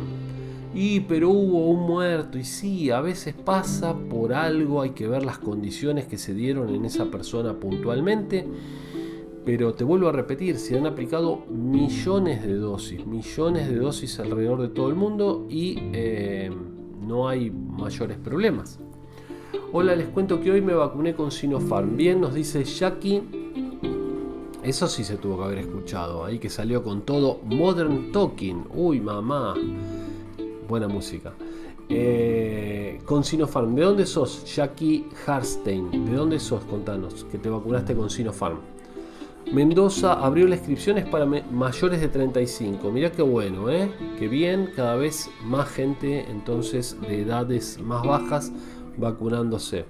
y 0.76 1.00
pero 1.02 1.30
hubo 1.30 1.70
un 1.70 1.88
muerto 1.88 2.38
y 2.38 2.44
sí, 2.44 2.92
a 2.92 3.02
veces 3.02 3.34
pasa 3.34 3.96
por 3.96 4.34
algo, 4.34 4.82
hay 4.82 4.92
que 4.92 5.08
ver 5.08 5.26
las 5.26 5.40
condiciones 5.40 6.06
que 6.06 6.18
se 6.18 6.34
dieron 6.34 6.70
en 6.70 6.86
esa 6.86 7.06
persona 7.06 7.54
puntualmente. 7.54 8.46
Pero 9.48 9.74
te 9.74 9.86
vuelvo 9.86 10.10
a 10.10 10.12
repetir, 10.12 10.58
se 10.58 10.78
han 10.78 10.86
aplicado 10.86 11.46
millones 11.50 12.46
de 12.46 12.56
dosis, 12.56 13.08
millones 13.08 13.70
de 13.70 13.78
dosis 13.78 14.20
alrededor 14.20 14.62
de 14.62 14.68
todo 14.68 14.90
el 14.90 14.96
mundo 14.96 15.46
y 15.50 15.78
eh, 15.94 16.52
no 17.08 17.30
hay 17.30 17.50
mayores 17.50 18.18
problemas. 18.18 18.78
Hola, 19.72 19.96
les 19.96 20.10
cuento 20.10 20.42
que 20.42 20.52
hoy 20.52 20.60
me 20.60 20.74
vacuné 20.74 21.16
con 21.16 21.32
Sinopharm. 21.32 21.96
Bien, 21.96 22.20
nos 22.20 22.34
dice 22.34 22.66
Jackie. 22.66 23.24
Eso 24.64 24.86
sí 24.90 25.06
se 25.06 25.16
tuvo 25.16 25.38
que 25.38 25.44
haber 25.46 25.60
escuchado. 25.60 26.26
Ahí 26.26 26.40
que 26.40 26.50
salió 26.50 26.84
con 26.84 27.04
todo 27.04 27.40
Modern 27.46 28.12
Talking. 28.12 28.66
Uy, 28.76 29.00
mamá. 29.00 29.56
Buena 30.68 30.90
música. 30.90 31.34
eh, 31.88 33.00
con 33.06 33.24
Sinopharm. 33.24 33.74
¿De 33.76 33.84
dónde 33.84 34.06
sos, 34.06 34.44
Jackie 34.54 35.06
Harstein? 35.26 36.06
¿De 36.06 36.18
dónde 36.18 36.38
sos? 36.38 36.66
Contanos, 36.66 37.24
que 37.32 37.38
te 37.38 37.50
vacunaste 37.50 37.96
con 37.96 38.10
Sinopharm. 38.10 38.58
Mendoza 39.52 40.14
abrió 40.14 40.46
las 40.46 40.60
inscripciones 40.60 41.06
para 41.06 41.26
mayores 41.26 42.02
de 42.02 42.10
35. 42.10 42.92
Mirá 42.92 43.12
qué 43.12 43.22
bueno, 43.22 43.70
¿eh? 43.70 43.90
Qué 44.20 44.28
bien, 44.28 44.70
cada 44.76 44.96
vez 44.96 45.30
más 45.44 45.70
gente 45.70 46.26
entonces 46.30 47.00
de 47.02 47.22
edades 47.22 47.80
más 47.82 48.06
bajas 48.06 48.52
vacunándose. 48.98 49.86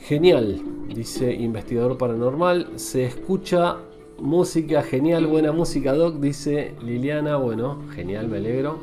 Genial, 0.00 0.62
dice 0.88 1.34
investigador 1.34 1.98
paranormal. 1.98 2.70
Se 2.76 3.04
escucha 3.04 3.76
música 4.18 4.82
genial, 4.82 5.26
buena 5.26 5.52
música, 5.52 5.92
Doc, 5.92 6.16
dice 6.16 6.74
Liliana. 6.82 7.36
Bueno, 7.36 7.82
genial, 7.94 8.28
me 8.28 8.38
alegro. 8.38 8.78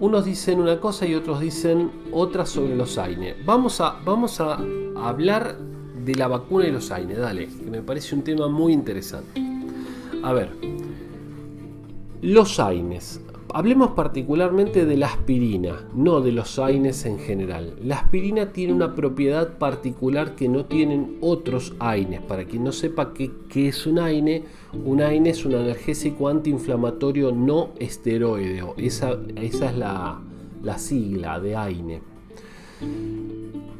Unos 0.00 0.24
dicen 0.24 0.58
una 0.58 0.80
cosa 0.80 1.06
y 1.06 1.14
otros 1.14 1.40
dicen 1.40 1.90
otra 2.12 2.44
sobre 2.46 2.74
los 2.74 2.98
AINE. 2.98 3.36
Vamos 3.44 3.80
a, 3.80 3.96
vamos 4.04 4.40
a 4.40 4.58
hablar 4.96 5.56
de 6.06 6.14
la 6.14 6.28
vacuna 6.28 6.68
y 6.68 6.70
los 6.70 6.92
AINE, 6.92 7.16
dale, 7.16 7.48
que 7.48 7.68
me 7.68 7.82
parece 7.82 8.14
un 8.14 8.22
tema 8.22 8.46
muy 8.46 8.72
interesante. 8.72 9.42
A 10.22 10.32
ver, 10.32 10.50
los 12.22 12.60
AINES. 12.60 13.20
Hablemos 13.52 13.90
particularmente 13.90 14.84
de 14.84 14.96
la 14.96 15.06
aspirina, 15.06 15.88
no 15.94 16.20
de 16.20 16.30
los 16.30 16.60
AINES 16.60 17.06
en 17.06 17.18
general. 17.18 17.74
La 17.82 17.96
aspirina 17.96 18.52
tiene 18.52 18.72
una 18.72 18.94
propiedad 18.94 19.58
particular 19.58 20.36
que 20.36 20.48
no 20.48 20.66
tienen 20.66 21.16
otros 21.22 21.74
AINES. 21.80 22.22
Para 22.22 22.44
quien 22.44 22.62
no 22.62 22.70
sepa 22.70 23.12
qué, 23.12 23.32
es 23.54 23.84
un 23.86 23.98
AINE, 23.98 24.44
un 24.84 25.00
AINE 25.00 25.30
es 25.30 25.44
un 25.44 25.54
analgésico 25.56 26.28
antiinflamatorio 26.28 27.32
no 27.32 27.70
esteroideo. 27.80 28.74
Esa, 28.76 29.18
esa 29.34 29.70
es 29.70 29.76
la, 29.76 30.20
la 30.62 30.78
sigla 30.78 31.40
de 31.40 31.56
AINE. 31.56 32.00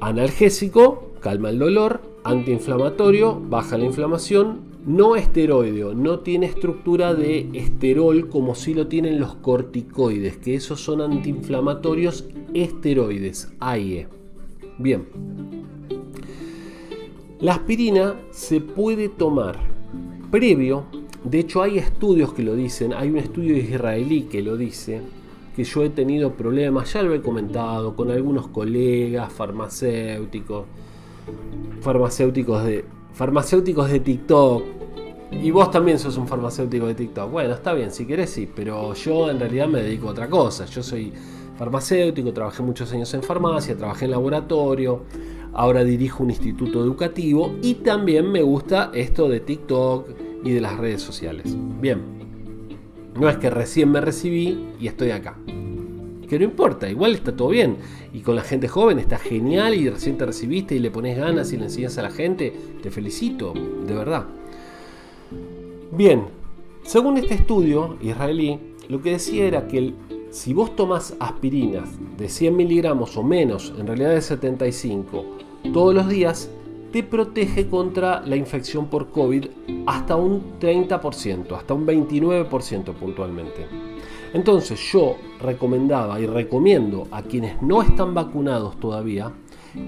Analgésico, 0.00 1.12
calma 1.20 1.50
el 1.50 1.58
dolor, 1.58 2.15
antiinflamatorio, 2.28 3.40
baja 3.48 3.78
la 3.78 3.84
inflamación, 3.84 4.60
no 4.86 5.16
esteroideo, 5.16 5.94
no 5.94 6.20
tiene 6.20 6.46
estructura 6.46 7.14
de 7.14 7.48
esterol 7.54 8.28
como 8.28 8.54
si 8.54 8.74
lo 8.74 8.86
tienen 8.86 9.18
los 9.18 9.34
corticoides, 9.36 10.36
que 10.36 10.54
esos 10.54 10.80
son 10.80 11.00
antiinflamatorios 11.00 12.24
esteroides, 12.54 13.52
AIE. 13.60 14.06
Bien. 14.78 15.06
La 17.40 17.54
aspirina 17.54 18.14
se 18.30 18.60
puede 18.60 19.08
tomar 19.08 19.58
previo, 20.30 20.84
de 21.24 21.40
hecho 21.40 21.62
hay 21.62 21.78
estudios 21.78 22.32
que 22.32 22.42
lo 22.42 22.54
dicen, 22.54 22.92
hay 22.92 23.10
un 23.10 23.18
estudio 23.18 23.56
israelí 23.56 24.22
que 24.22 24.42
lo 24.42 24.56
dice, 24.56 25.00
que 25.54 25.64
yo 25.64 25.82
he 25.82 25.90
tenido 25.90 26.32
problemas, 26.32 26.92
ya 26.92 27.02
lo 27.02 27.14
he 27.14 27.22
comentado, 27.22 27.96
con 27.96 28.10
algunos 28.10 28.48
colegas 28.48 29.32
farmacéuticos, 29.32 30.66
farmacéuticos 31.80 32.64
de, 32.64 32.84
farmacéuticos 33.12 33.90
de 33.90 34.00
TikTok. 34.00 34.64
Y 35.32 35.50
vos 35.50 35.70
también 35.70 35.98
sos 35.98 36.16
un 36.16 36.28
farmacéutico 36.28 36.86
de 36.86 36.94
TikTok. 36.94 37.30
Bueno, 37.30 37.54
está 37.54 37.72
bien, 37.72 37.90
si 37.90 38.06
querés 38.06 38.30
sí, 38.30 38.48
pero 38.54 38.94
yo 38.94 39.30
en 39.30 39.40
realidad 39.40 39.68
me 39.68 39.82
dedico 39.82 40.08
a 40.08 40.10
otra 40.12 40.28
cosa. 40.28 40.66
Yo 40.66 40.82
soy 40.82 41.12
farmacéutico, 41.58 42.32
trabajé 42.32 42.62
muchos 42.62 42.92
años 42.92 43.12
en 43.14 43.22
farmacia, 43.22 43.76
trabajé 43.76 44.04
en 44.04 44.12
laboratorio, 44.12 45.02
ahora 45.52 45.82
dirijo 45.84 46.22
un 46.22 46.30
instituto 46.30 46.82
educativo 46.82 47.56
y 47.62 47.74
también 47.74 48.30
me 48.30 48.42
gusta 48.42 48.90
esto 48.94 49.28
de 49.28 49.40
TikTok 49.40 50.08
y 50.44 50.52
de 50.52 50.60
las 50.60 50.76
redes 50.78 51.02
sociales. 51.02 51.56
Bien, 51.80 52.02
no 53.18 53.28
es 53.28 53.36
que 53.38 53.50
recién 53.50 53.90
me 53.90 54.00
recibí 54.00 54.74
y 54.78 54.86
estoy 54.86 55.10
acá 55.10 55.36
que 56.26 56.38
no 56.38 56.44
importa, 56.44 56.88
igual 56.88 57.14
está 57.14 57.34
todo 57.36 57.48
bien. 57.48 57.76
Y 58.12 58.20
con 58.20 58.36
la 58.36 58.42
gente 58.42 58.68
joven 58.68 58.98
está 58.98 59.18
genial 59.18 59.74
y 59.74 59.88
recién 59.88 60.18
te 60.18 60.26
recibiste 60.26 60.74
y 60.74 60.78
le 60.78 60.90
pones 60.90 61.16
ganas 61.16 61.52
y 61.52 61.56
le 61.56 61.64
enseñas 61.64 61.98
a 61.98 62.02
la 62.02 62.10
gente, 62.10 62.52
te 62.82 62.90
felicito, 62.90 63.52
de 63.86 63.94
verdad. 63.94 64.26
Bien, 65.92 66.24
según 66.82 67.16
este 67.16 67.34
estudio 67.34 67.96
israelí, 68.02 68.58
lo 68.88 69.02
que 69.02 69.12
decía 69.12 69.44
era 69.44 69.66
que 69.66 69.94
si 70.30 70.52
vos 70.52 70.76
tomas 70.76 71.14
aspirinas 71.18 71.88
de 72.18 72.28
100 72.28 72.56
miligramos 72.56 73.16
o 73.16 73.22
menos, 73.22 73.72
en 73.78 73.86
realidad 73.86 74.10
de 74.10 74.20
75, 74.20 75.24
todos 75.72 75.94
los 75.94 76.08
días, 76.08 76.50
te 76.92 77.02
protege 77.02 77.68
contra 77.68 78.20
la 78.20 78.36
infección 78.36 78.86
por 78.86 79.08
COVID 79.08 79.46
hasta 79.86 80.16
un 80.16 80.58
30%, 80.60 81.56
hasta 81.56 81.74
un 81.74 81.86
29% 81.86 82.94
puntualmente. 82.94 83.66
Entonces 84.36 84.78
yo 84.92 85.16
recomendaba 85.40 86.20
y 86.20 86.26
recomiendo 86.26 87.08
a 87.10 87.22
quienes 87.22 87.62
no 87.62 87.80
están 87.80 88.12
vacunados 88.12 88.78
todavía 88.78 89.32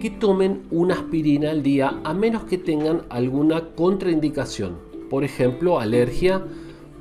que 0.01 0.09
tomen 0.09 0.63
una 0.71 0.95
aspirina 0.95 1.51
al 1.51 1.63
día 1.63 2.01
a 2.03 2.15
menos 2.15 2.45
que 2.45 2.57
tengan 2.57 3.03
alguna 3.11 3.75
contraindicación. 3.77 4.79
Por 5.11 5.23
ejemplo, 5.23 5.79
alergia, 5.79 6.43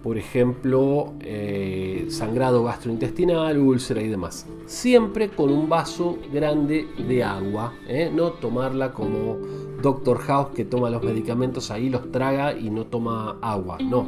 por 0.04 0.18
ejemplo, 0.18 1.14
eh, 1.22 2.08
sangrado 2.10 2.66
gastrointestinal, 2.66 3.58
úlcera 3.60 4.02
y 4.02 4.10
demás. 4.10 4.46
Siempre 4.66 5.30
con 5.30 5.50
un 5.50 5.70
vaso 5.70 6.18
grande 6.34 6.86
de 7.08 7.24
agua, 7.24 7.76
¿eh? 7.88 8.12
no 8.14 8.32
tomarla 8.32 8.92
como 8.92 9.38
Doctor 9.82 10.18
House 10.18 10.50
que 10.54 10.66
toma 10.66 10.90
los 10.90 11.02
medicamentos 11.02 11.72
ahí, 11.72 11.90
los 11.90 12.12
traga 12.12 12.58
y 12.60 12.70
no 12.70 12.88
toma 12.88 13.38
agua. 13.42 13.78
No, 13.80 14.06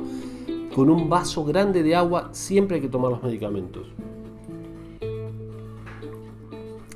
con 0.79 0.89
un 0.89 1.09
vaso 1.09 1.43
grande 1.43 1.83
de 1.83 1.93
agua 1.93 2.29
siempre 2.31 2.77
hay 2.77 2.81
que 2.81 2.87
tomar 2.87 3.11
los 3.11 3.21
medicamentos. 3.21 3.85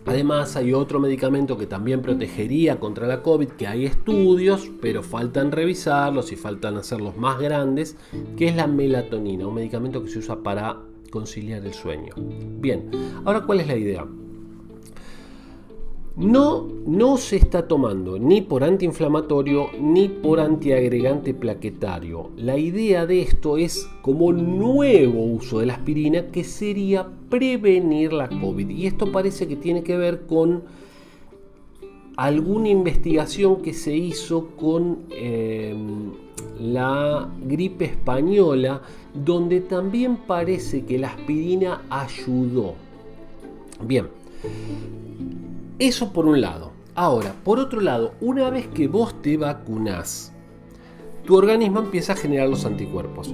Además 0.05 0.55
hay 0.55 0.71
otro 0.71 1.01
medicamento 1.01 1.57
que 1.57 1.67
también 1.67 2.01
protegería 2.01 2.79
contra 2.79 3.07
la 3.07 3.21
COVID, 3.21 3.49
que 3.49 3.67
hay 3.67 3.83
estudios, 3.83 4.71
pero 4.81 5.03
faltan 5.03 5.51
revisarlos 5.51 6.31
y 6.31 6.37
faltan 6.37 6.77
hacerlos 6.77 7.17
más 7.17 7.41
grandes, 7.41 7.97
que 8.37 8.47
es 8.47 8.55
la 8.55 8.67
melatonina, 8.67 9.47
un 9.47 9.55
medicamento 9.55 10.01
que 10.01 10.09
se 10.09 10.19
usa 10.19 10.41
para 10.41 10.79
conciliar 11.11 11.65
el 11.65 11.73
sueño. 11.73 12.13
Bien, 12.61 12.89
ahora 13.25 13.41
¿cuál 13.41 13.59
es 13.59 13.67
la 13.67 13.75
idea? 13.75 14.07
No, 16.15 16.67
no 16.85 17.17
se 17.17 17.37
está 17.37 17.67
tomando 17.67 18.19
ni 18.19 18.41
por 18.41 18.63
antiinflamatorio 18.63 19.71
ni 19.81 20.09
por 20.09 20.39
antiagregante 20.39 21.33
plaquetario. 21.33 22.29
La 22.37 22.55
idea 22.55 23.07
de 23.07 23.23
esto 23.23 23.57
es 23.57 23.89
como 24.03 24.31
nuevo 24.31 25.23
uso 25.23 25.59
de 25.59 25.65
la 25.65 25.73
aspirina 25.73 26.27
que 26.27 26.43
sería 26.43 27.07
prevenir 27.29 28.13
la 28.13 28.29
COVID. 28.29 28.69
Y 28.69 28.85
esto 28.85 29.11
parece 29.11 29.47
que 29.47 29.55
tiene 29.55 29.81
que 29.81 29.97
ver 29.97 30.27
con 30.27 30.61
alguna 32.15 32.69
investigación 32.69 33.63
que 33.63 33.73
se 33.73 33.95
hizo 33.95 34.49
con 34.55 35.05
em, 35.09 36.11
la 36.59 37.27
gripe 37.43 37.85
española, 37.85 38.83
donde 39.15 39.61
también 39.61 40.17
parece 40.27 40.85
que 40.85 40.99
la 40.99 41.07
aspirina 41.07 41.81
ayudó. 41.89 42.75
Bien, 43.81 44.05
eso 45.87 46.13
por 46.13 46.25
un 46.25 46.41
lado. 46.41 46.71
Ahora, 46.95 47.33
por 47.43 47.59
otro 47.59 47.81
lado, 47.81 48.13
una 48.21 48.49
vez 48.49 48.67
que 48.67 48.87
vos 48.87 49.21
te 49.21 49.35
vacunás, 49.35 50.31
tu 51.25 51.35
organismo 51.35 51.79
empieza 51.79 52.13
a 52.13 52.17
generar 52.17 52.47
los 52.47 52.65
anticuerpos. 52.65 53.33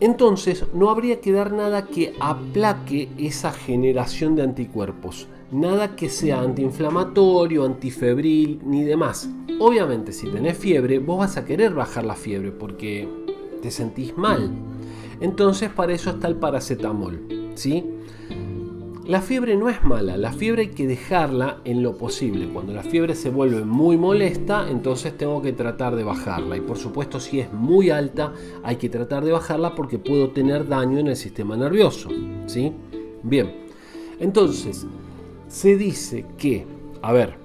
Entonces, 0.00 0.64
no 0.74 0.90
habría 0.90 1.20
que 1.20 1.32
dar 1.32 1.52
nada 1.52 1.86
que 1.86 2.14
aplaque 2.20 3.08
esa 3.18 3.52
generación 3.52 4.34
de 4.34 4.42
anticuerpos. 4.42 5.28
Nada 5.52 5.94
que 5.96 6.08
sea 6.08 6.40
antiinflamatorio, 6.40 7.64
antifebril, 7.64 8.60
ni 8.64 8.82
demás. 8.82 9.28
Obviamente, 9.60 10.12
si 10.12 10.28
tenés 10.28 10.58
fiebre, 10.58 10.98
vos 10.98 11.18
vas 11.18 11.36
a 11.36 11.44
querer 11.44 11.72
bajar 11.72 12.04
la 12.04 12.14
fiebre 12.14 12.50
porque 12.50 13.08
te 13.62 13.70
sentís 13.70 14.16
mal. 14.16 14.50
Entonces, 15.20 15.70
para 15.70 15.94
eso 15.94 16.10
está 16.10 16.28
el 16.28 16.36
paracetamol. 16.36 17.36
¿sí? 17.56 17.84
La 19.06 19.20
fiebre 19.20 19.56
no 19.56 19.68
es 19.68 19.84
mala, 19.84 20.16
la 20.16 20.32
fiebre 20.32 20.62
hay 20.62 20.68
que 20.70 20.88
dejarla 20.88 21.58
en 21.64 21.80
lo 21.80 21.96
posible. 21.96 22.48
Cuando 22.48 22.72
la 22.72 22.82
fiebre 22.82 23.14
se 23.14 23.30
vuelve 23.30 23.64
muy 23.64 23.96
molesta, 23.96 24.68
entonces 24.68 25.16
tengo 25.16 25.40
que 25.40 25.52
tratar 25.52 25.94
de 25.94 26.02
bajarla. 26.02 26.56
Y 26.56 26.60
por 26.60 26.76
supuesto, 26.76 27.20
si 27.20 27.38
es 27.38 27.52
muy 27.52 27.90
alta, 27.90 28.32
hay 28.64 28.76
que 28.76 28.88
tratar 28.88 29.24
de 29.24 29.30
bajarla 29.30 29.76
porque 29.76 30.00
puedo 30.00 30.30
tener 30.30 30.66
daño 30.66 30.98
en 30.98 31.06
el 31.06 31.14
sistema 31.14 31.56
nervioso. 31.56 32.08
¿Sí? 32.46 32.72
Bien. 33.22 33.54
Entonces, 34.18 34.88
se 35.46 35.76
dice 35.76 36.26
que, 36.36 36.66
a 37.00 37.12
ver, 37.12 37.36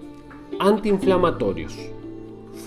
antiinflamatorios, 0.60 1.78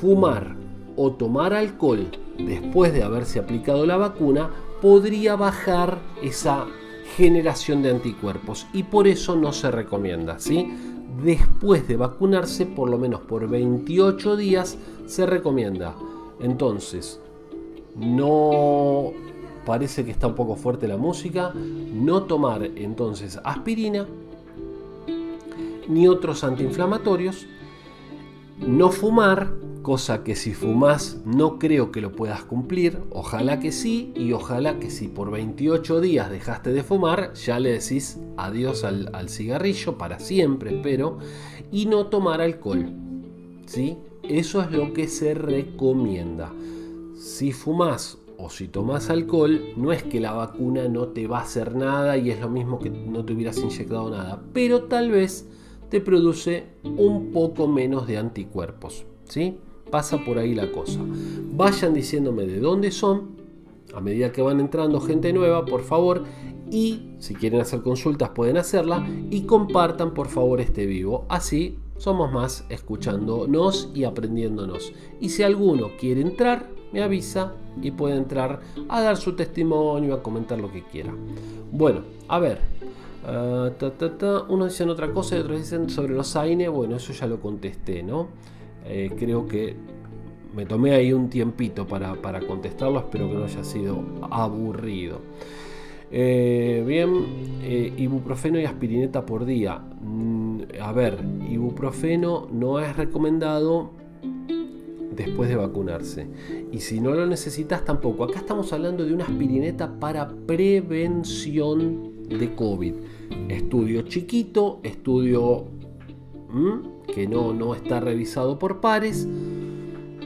fumar 0.00 0.54
o 0.94 1.11
tomar 1.11 1.52
alcohol 1.52 2.12
después 2.38 2.92
de 2.92 3.02
haberse 3.02 3.40
aplicado 3.40 3.87
la 3.87 3.96
vacuna 3.96 4.50
podría 4.80 5.35
bajar 5.35 5.98
esa 6.22 6.68
generación 7.16 7.83
de 7.83 7.90
anticuerpos 7.90 8.66
y 8.72 8.83
por 8.83 9.07
eso 9.07 9.37
no 9.37 9.53
se 9.53 9.70
recomienda, 9.70 10.38
¿sí? 10.38 10.72
Después 11.22 11.87
de 11.87 11.96
vacunarse, 11.96 12.66
por 12.66 12.90
lo 12.90 12.98
menos 12.98 13.20
por 13.20 13.48
28 13.48 14.37
días, 14.37 14.77
se 15.07 15.24
recomienda. 15.27 15.94
Entonces, 16.40 17.20
no 17.96 19.12
parece 19.64 20.05
que 20.05 20.11
está 20.11 20.27
un 20.27 20.35
poco 20.35 20.57
fuerte 20.57 20.88
la 20.88 20.96
música, 20.96 21.53
no 21.55 22.24
tomar 22.24 22.64
entonces 22.64 23.40
aspirina 23.44 24.07
ni 25.88 26.09
otros 26.09 26.44
antiinflamatorios, 26.44 27.46
no 28.58 28.90
fumar, 28.90 29.52
cosa 29.82 30.24
que 30.24 30.34
si 30.34 30.54
fumas 30.54 31.20
no 31.26 31.58
creo 31.58 31.92
que 31.92 32.00
lo 32.00 32.12
puedas 32.12 32.42
cumplir, 32.42 32.98
ojalá 33.10 33.60
que 33.60 33.72
sí, 33.72 34.12
y 34.16 34.32
ojalá 34.32 34.78
que 34.78 34.90
si 34.90 35.08
por 35.08 35.30
28 35.30 36.00
días 36.00 36.30
dejaste 36.30 36.72
de 36.72 36.82
fumar, 36.82 37.34
ya 37.34 37.60
le 37.60 37.72
decís 37.72 38.18
adiós 38.36 38.84
al, 38.84 39.28
cigarrillo 39.28 39.98
para 39.98 40.18
siempre, 40.18 40.76
espero, 40.76 41.18
y 41.70 41.86
no 41.86 42.06
tomar 42.06 42.40
alcohol. 42.40 42.92
¿sí? 43.66 43.98
Eso 44.22 44.62
es 44.62 44.70
lo 44.70 44.92
que 44.92 45.08
se 45.08 45.34
recomienda. 45.34 46.52
Si 47.16 47.52
fumas 47.52 48.18
o 48.38 48.50
si 48.50 48.68
tomas 48.68 49.10
alcohol, 49.10 49.60
no 49.76 49.92
es 49.92 50.02
que 50.02 50.20
la 50.20 50.32
vacuna 50.32 50.88
no 50.88 51.08
te 51.08 51.26
va 51.26 51.40
a 51.40 51.42
hacer 51.42 51.74
nada 51.74 52.16
y 52.16 52.30
es 52.30 52.40
lo 52.40 52.48
mismo 52.48 52.78
que 52.78 52.90
no 52.90 53.24
te 53.24 53.32
hubieras 53.32 53.58
inyectado 53.58 54.10
nada, 54.10 54.42
pero 54.52 54.84
tal 54.84 55.10
vez 55.10 55.46
te 55.94 56.00
produce 56.00 56.64
un 56.83 57.30
poco 57.30 57.68
menos 57.68 58.09
de 58.09 58.16
anticuerpos. 58.16 59.07
¿sí? 59.28 59.59
Pasa 59.92 60.24
por 60.24 60.38
ahí 60.38 60.52
la 60.52 60.72
cosa. 60.72 60.98
Vayan 61.52 61.94
diciéndome 61.94 62.46
de 62.46 62.59
dónde 62.59 62.90
son 62.90 63.37
a 63.94 64.00
medida 64.00 64.33
que 64.33 64.42
van 64.42 64.59
entrando 64.59 65.00
gente 65.00 65.33
nueva, 65.33 65.64
por 65.64 65.83
favor. 65.83 66.24
Y 66.68 67.12
si 67.20 67.37
quieren 67.37 67.61
hacer 67.61 67.83
consultas 67.83 68.30
pueden 68.30 68.57
hacerla 68.57 69.07
y 69.30 69.42
compartan 69.42 70.14
por 70.14 70.26
favor 70.26 70.61
este 70.61 70.85
vivo. 70.85 71.26
Así 71.28 71.78
somos 71.96 72.33
más 72.33 72.64
escuchándonos 72.70 73.92
y 73.94 74.02
aprendiéndonos. 74.02 74.92
Y 75.20 75.28
si 75.28 75.44
alguno 75.44 75.90
quiere 75.96 76.22
entrar, 76.22 76.70
me 76.92 77.04
avisa 77.04 77.54
y 77.80 77.92
puede 77.92 78.16
entrar 78.16 78.62
a 78.88 79.00
dar 79.00 79.16
su 79.16 79.37
testimonio, 79.37 80.14
a 80.14 80.24
comentar 80.24 80.59
lo 80.59 80.72
que 80.72 80.83
quiera. 80.83 81.14
Bueno, 81.70 82.00
a 82.26 82.40
ver. 82.40 82.59
Uh, 83.26 83.70
ta, 83.70 84.44
Unos 84.48 84.72
dicen 84.72 84.90
otra 84.90 85.10
cosa 85.10 85.37
y 85.37 85.40
otros 85.40 85.58
dicen 85.58 85.88
sobre 85.88 86.14
los 86.14 86.37
AINE. 86.37 86.68
Bueno, 86.68 86.96
eso 86.96 87.12
ya 87.12 87.26
lo 87.26 87.40
contesté, 87.40 88.02
¿no? 88.02 88.28
Eh, 88.87 89.10
creo 89.18 89.46
que 89.46 89.74
me 90.54 90.66
tomé 90.66 90.94
ahí 90.94 91.12
un 91.12 91.30
tiempito 91.30 91.87
para, 91.87 92.14
para 92.14 92.40
contestarlo. 92.40 92.98
Espero 92.98 93.28
que 93.28 93.34
no 93.34 93.44
haya 93.44 93.64
sido 93.64 94.02
aburrido. 94.30 95.20
Eh, 96.10 96.84
bien, 96.87 97.10
eh, 97.62 97.92
ibuprofeno 97.96 98.60
y 98.60 98.64
aspirineta 98.64 99.24
por 99.24 99.44
día. 99.44 99.78
Mm, 99.78 100.60
a 100.80 100.92
ver, 100.92 101.18
ibuprofeno 101.50 102.46
no 102.52 102.78
es 102.78 102.94
recomendado 102.96 103.90
después 105.10 105.48
de 105.48 105.56
vacunarse. 105.56 106.28
Y 106.70 106.80
si 106.80 107.00
no 107.00 107.12
lo 107.12 107.26
necesitas 107.26 107.84
tampoco. 107.84 108.24
Acá 108.24 108.40
estamos 108.40 108.72
hablando 108.72 109.04
de 109.04 109.14
una 109.14 109.24
aspirineta 109.24 109.98
para 109.98 110.28
prevención 110.28 112.28
de 112.28 112.54
COVID. 112.54 112.94
Estudio 113.48 114.02
chiquito, 114.02 114.80
estudio 114.82 115.66
que 117.12 117.26
no, 117.26 117.52
no 117.52 117.74
está 117.74 118.00
revisado 118.00 118.58
por 118.58 118.80
pares. 118.80 119.28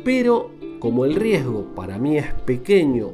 Pero 0.04 0.50
como 0.78 1.04
el 1.04 1.14
riesgo 1.14 1.74
para 1.74 1.98
mí 1.98 2.16
es 2.16 2.32
pequeño 2.32 3.10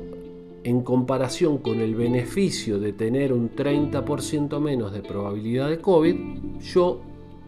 en 0.64 0.82
comparación 0.82 1.58
con 1.58 1.80
el 1.80 1.94
beneficio 1.94 2.78
de 2.78 2.92
tener 2.92 3.32
un 3.32 3.50
30% 3.50 4.60
menos 4.60 4.92
de 4.92 5.02
probabilidad 5.02 5.68
de 5.68 5.78
COVID, 5.78 6.16
yo 6.60 7.00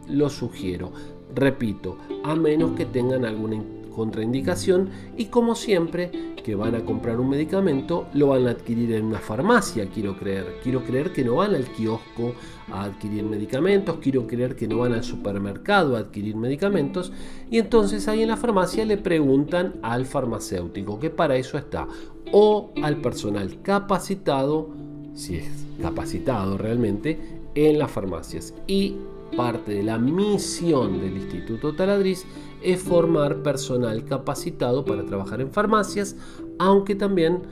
lo 0.09 0.29
sugiero. 0.29 0.93
Repito, 1.35 1.97
a 2.25 2.35
menos 2.35 2.73
que 2.73 2.87
tengan 2.87 3.25
alguna 3.25 3.57
contraindicación 3.97 4.91
y 5.17 5.25
como 5.27 5.55
siempre 5.55 6.11
que 6.45 6.55
van 6.55 6.75
a 6.77 6.85
comprar 6.85 7.19
un 7.19 7.31
medicamento 7.31 8.07
lo 8.13 8.29
van 8.29 8.47
a 8.47 8.51
adquirir 8.51 8.93
en 8.93 9.07
una 9.07 9.19
farmacia, 9.19 9.89
quiero 9.89 10.17
creer. 10.17 10.61
Quiero 10.63 10.85
creer 10.85 11.13
que 11.13 11.25
no 11.25 11.37
van 11.37 11.55
al 11.55 11.65
kiosco 11.65 12.35
a 12.71 12.85
adquirir 12.85 13.25
medicamentos, 13.25 13.97
quiero 14.01 14.27
creer 14.27 14.55
que 14.55 14.69
no 14.69 14.79
van 14.79 14.93
al 14.93 15.03
supermercado 15.03 15.97
a 15.97 16.01
adquirir 16.01 16.37
medicamentos 16.37 17.11
y 17.51 17.59
entonces 17.59 18.07
ahí 18.07 18.23
en 18.23 18.29
la 18.29 18.37
farmacia 18.37 18.85
le 18.85 18.99
preguntan 18.99 19.77
al 19.83 20.05
farmacéutico 20.05 21.01
que 21.01 21.11
para 21.11 21.37
eso 21.37 21.57
está 21.57 21.89
o 22.33 22.73
al 22.83 22.99
personal 22.99 23.63
capacitado, 23.63 24.69
si 25.15 25.37
es 25.37 25.49
capacitado 25.81 26.59
realmente, 26.59 27.19
en 27.55 27.79
las 27.79 27.91
farmacias. 27.91 28.53
Y 28.67 28.97
parte 29.37 29.73
de 29.73 29.83
la 29.83 29.99
misión 29.99 31.01
del 31.01 31.17
Instituto 31.17 31.75
Taladriz 31.75 32.25
es 32.63 32.83
formar 32.83 33.43
personal 33.43 34.05
capacitado 34.05 34.85
para 34.85 35.05
trabajar 35.05 35.41
en 35.41 35.51
farmacias, 35.51 36.17
aunque 36.59 36.95
también, 36.95 37.43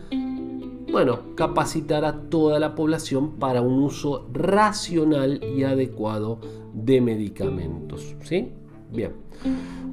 bueno, 0.91 1.21
capacitar 1.35 2.05
a 2.05 2.23
toda 2.29 2.59
la 2.59 2.75
población 2.75 3.33
para 3.33 3.61
un 3.63 3.83
uso 3.83 4.27
racional 4.33 5.41
y 5.57 5.65
adecuado 5.65 6.39
de 6.73 7.01
medicamentos. 7.01 8.15
¿Sí? 8.23 8.53
Bien. 8.91 9.13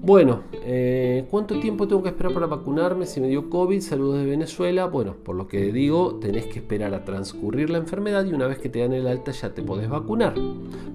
Bueno, 0.04 0.42
eh, 0.64 1.26
¿cuánto 1.30 1.60
tiempo 1.60 1.88
tengo 1.88 2.02
que 2.02 2.10
esperar 2.10 2.34
para 2.34 2.48
vacunarme 2.48 3.06
si 3.06 3.22
me 3.22 3.28
dio 3.28 3.50
COVID? 3.50 3.82
Saludos 3.82 4.20
de 4.20 4.26
Venezuela. 4.26 4.86
Bueno, 4.86 5.16
por 5.24 5.36
lo 5.36 5.48
que 5.48 5.72
digo, 5.72 6.16
tenés 6.16 6.48
que 6.48 6.60
esperar 6.60 6.94
a 6.94 7.06
transcurrir 7.06 7.70
la 7.70 7.78
enfermedad 7.78 8.26
y 8.26 8.34
una 8.34 8.48
vez 8.48 8.58
que 8.58 8.70
te 8.70 8.80
dan 8.80 8.94
el 8.94 9.06
alta 9.06 9.32
ya 9.32 9.54
te 9.54 9.62
podés 9.62 9.90
vacunar. 9.90 10.34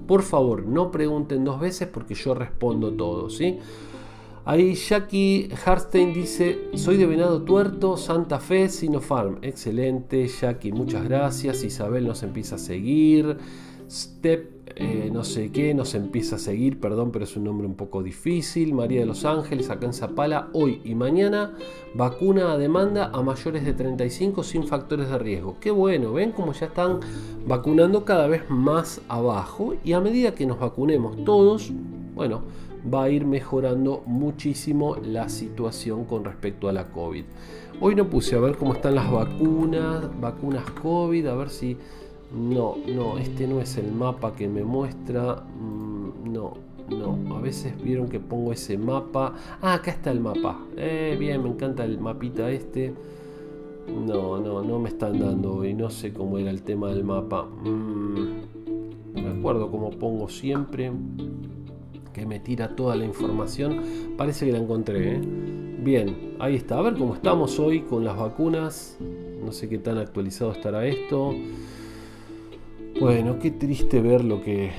Por 0.07 0.23
favor, 0.23 0.65
no 0.65 0.91
pregunten 0.91 1.45
dos 1.45 1.59
veces 1.59 1.87
porque 1.87 2.15
yo 2.15 2.33
respondo 2.33 2.91
todo, 2.91 3.29
¿sí? 3.29 3.59
Ahí 4.47 4.75
Jackie 4.75 5.49
Harstein 5.65 6.13
dice, 6.13 6.69
soy 6.75 6.95
de 6.95 7.05
Venado 7.05 7.41
Tuerto, 7.41 7.97
Santa 7.97 8.39
Fe, 8.39 8.69
Sinopharm. 8.69 9.39
Excelente, 9.41 10.25
Jackie, 10.25 10.71
muchas 10.71 11.03
gracias. 11.03 11.65
Isabel 11.65 12.07
nos 12.07 12.23
empieza 12.23 12.55
a 12.55 12.57
seguir. 12.57 13.37
Step 13.91 14.57
eh, 14.79 15.09
no 15.11 15.25
sé 15.25 15.51
qué, 15.51 15.73
nos 15.73 15.95
empieza 15.95 16.37
a 16.37 16.39
seguir, 16.39 16.79
perdón, 16.79 17.11
pero 17.11 17.25
es 17.25 17.35
un 17.35 17.43
nombre 17.43 17.67
un 17.67 17.75
poco 17.75 18.01
difícil. 18.01 18.73
María 18.73 19.01
de 19.01 19.05
los 19.05 19.25
Ángeles, 19.25 19.69
acá 19.69 19.87
en 19.87 19.93
Zapala, 19.93 20.47
hoy 20.53 20.81
y 20.85 20.95
mañana, 20.95 21.51
vacuna 21.93 22.53
a 22.53 22.57
demanda 22.57 23.11
a 23.13 23.21
mayores 23.23 23.65
de 23.65 23.73
35 23.73 24.43
sin 24.43 24.65
factores 24.65 25.09
de 25.09 25.17
riesgo. 25.17 25.57
Qué 25.59 25.71
bueno, 25.71 26.13
ven 26.13 26.31
cómo 26.31 26.53
ya 26.53 26.67
están 26.67 27.01
vacunando 27.45 28.05
cada 28.05 28.27
vez 28.27 28.43
más 28.49 29.01
abajo 29.09 29.73
y 29.83 29.91
a 29.91 29.99
medida 29.99 30.35
que 30.35 30.45
nos 30.45 30.57
vacunemos 30.57 31.23
todos, 31.25 31.73
bueno, 32.15 32.43
va 32.93 33.03
a 33.03 33.09
ir 33.09 33.25
mejorando 33.25 34.03
muchísimo 34.05 34.95
la 34.95 35.29
situación 35.29 36.05
con 36.05 36.23
respecto 36.23 36.69
a 36.69 36.73
la 36.73 36.85
COVID. 36.85 37.23
Hoy 37.79 37.95
no 37.95 38.09
puse 38.09 38.35
a 38.35 38.39
ver 38.39 38.57
cómo 38.57 38.73
están 38.73 38.95
las 38.95 39.11
vacunas, 39.11 40.09
vacunas 40.19 40.69
COVID, 40.71 41.27
a 41.27 41.35
ver 41.35 41.49
si 41.49 41.77
no, 42.35 42.75
no, 42.87 43.17
este 43.17 43.47
no 43.47 43.61
es 43.61 43.77
el 43.77 43.91
mapa 43.91 44.33
que 44.35 44.47
me 44.47 44.63
muestra. 44.63 45.35
Mm, 45.35 46.33
no, 46.33 46.53
no. 46.89 47.35
A 47.35 47.41
veces 47.41 47.81
vieron 47.81 48.09
que 48.09 48.19
pongo 48.19 48.51
ese 48.51 48.77
mapa. 48.77 49.33
Ah, 49.61 49.75
acá 49.75 49.91
está 49.91 50.11
el 50.11 50.19
mapa. 50.19 50.59
Eh, 50.75 51.15
bien, 51.19 51.43
me 51.43 51.49
encanta 51.49 51.85
el 51.85 51.99
mapita 51.99 52.49
este. 52.49 52.93
No, 53.87 54.37
no, 54.39 54.61
no 54.63 54.79
me 54.79 54.89
están 54.89 55.19
dando 55.19 55.63
y 55.63 55.73
no 55.73 55.89
sé 55.89 56.11
cómo 56.11 56.37
era 56.37 56.49
el 56.49 56.63
tema 56.63 56.89
del 56.89 57.03
mapa. 57.03 57.43
Mm, 57.43 58.41
me 59.13 59.29
acuerdo 59.39 59.71
cómo 59.71 59.91
pongo 59.91 60.27
siempre 60.27 60.91
que 62.17 62.25
me 62.25 62.39
tira 62.39 62.75
toda 62.75 62.95
la 62.95 63.05
información. 63.05 64.15
Parece 64.17 64.45
que 64.45 64.51
la 64.51 64.57
encontré. 64.57 65.15
¿eh? 65.15 65.21
Bien, 65.83 66.33
ahí 66.39 66.55
está. 66.55 66.79
A 66.79 66.81
ver 66.81 66.95
cómo 66.95 67.13
estamos 67.13 67.59
hoy 67.59 67.81
con 67.81 68.03
las 68.03 68.17
vacunas. 68.17 68.97
No 69.43 69.51
sé 69.51 69.69
qué 69.69 69.77
tan 69.77 69.97
actualizado 69.97 70.51
estará 70.51 70.85
esto. 70.85 71.35
Bueno, 72.99 73.37
qué 73.39 73.51
triste 73.51 74.01
ver 74.01 74.25
lo 74.25 74.41
que 74.41 74.71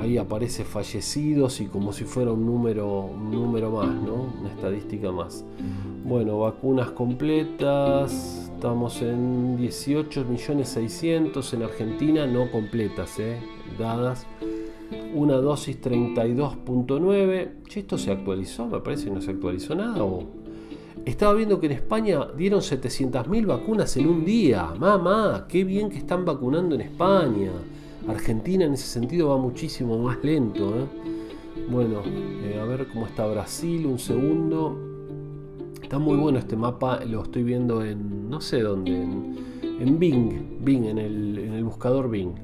ahí 0.00 0.18
aparece 0.18 0.64
fallecidos 0.64 1.60
y 1.60 1.66
como 1.66 1.92
si 1.92 2.04
fuera 2.04 2.32
un 2.32 2.44
número, 2.44 3.02
un 3.02 3.30
número 3.30 3.70
más, 3.70 3.88
¿no? 3.88 4.32
Una 4.40 4.50
estadística 4.50 5.12
más. 5.12 5.44
Bueno, 6.04 6.40
vacunas 6.40 6.90
completas, 6.90 8.50
estamos 8.52 9.00
en 9.00 9.56
18 9.56 10.24
millones 10.24 10.68
600 10.70 11.54
en 11.54 11.62
Argentina, 11.62 12.26
no 12.26 12.50
completas, 12.50 13.18
¿eh? 13.20 13.38
dadas. 13.78 14.26
Una 15.14 15.36
dosis 15.36 15.80
32.9. 15.80 17.48
¿Esto 17.74 17.98
se 17.98 18.12
actualizó? 18.12 18.66
Me 18.66 18.80
parece 18.80 19.06
que 19.06 19.10
no 19.10 19.20
se 19.20 19.30
actualizó 19.32 19.74
nada. 19.74 20.04
Estaba 21.04 21.34
viendo 21.34 21.60
que 21.60 21.66
en 21.66 21.72
España 21.72 22.26
dieron 22.36 22.60
700.000 22.60 23.46
vacunas 23.46 23.96
en 23.96 24.08
un 24.08 24.24
día. 24.24 24.72
Mamá, 24.78 25.46
qué 25.48 25.64
bien 25.64 25.88
que 25.88 25.98
están 25.98 26.24
vacunando 26.24 26.74
en 26.74 26.80
España. 26.80 27.52
Argentina 28.08 28.64
en 28.64 28.74
ese 28.74 28.86
sentido 28.86 29.28
va 29.28 29.36
muchísimo 29.36 29.98
más 29.98 30.22
lento. 30.22 30.70
¿eh? 30.70 30.84
Bueno, 31.70 32.02
eh, 32.04 32.58
a 32.60 32.64
ver 32.64 32.86
cómo 32.92 33.06
está 33.06 33.26
Brasil, 33.26 33.86
un 33.86 33.98
segundo. 33.98 34.76
Está 35.82 35.98
muy 35.98 36.16
bueno 36.16 36.38
este 36.38 36.56
mapa, 36.56 37.04
lo 37.04 37.22
estoy 37.22 37.44
viendo 37.44 37.84
en 37.84 38.28
no 38.28 38.40
sé 38.40 38.60
dónde, 38.60 38.92
en, 38.92 39.98
Bing, 40.00 40.58
Bing, 40.64 40.84
en 40.86 40.98
el, 40.98 41.62
buscador 41.64 42.10
Bing. 42.10 42.34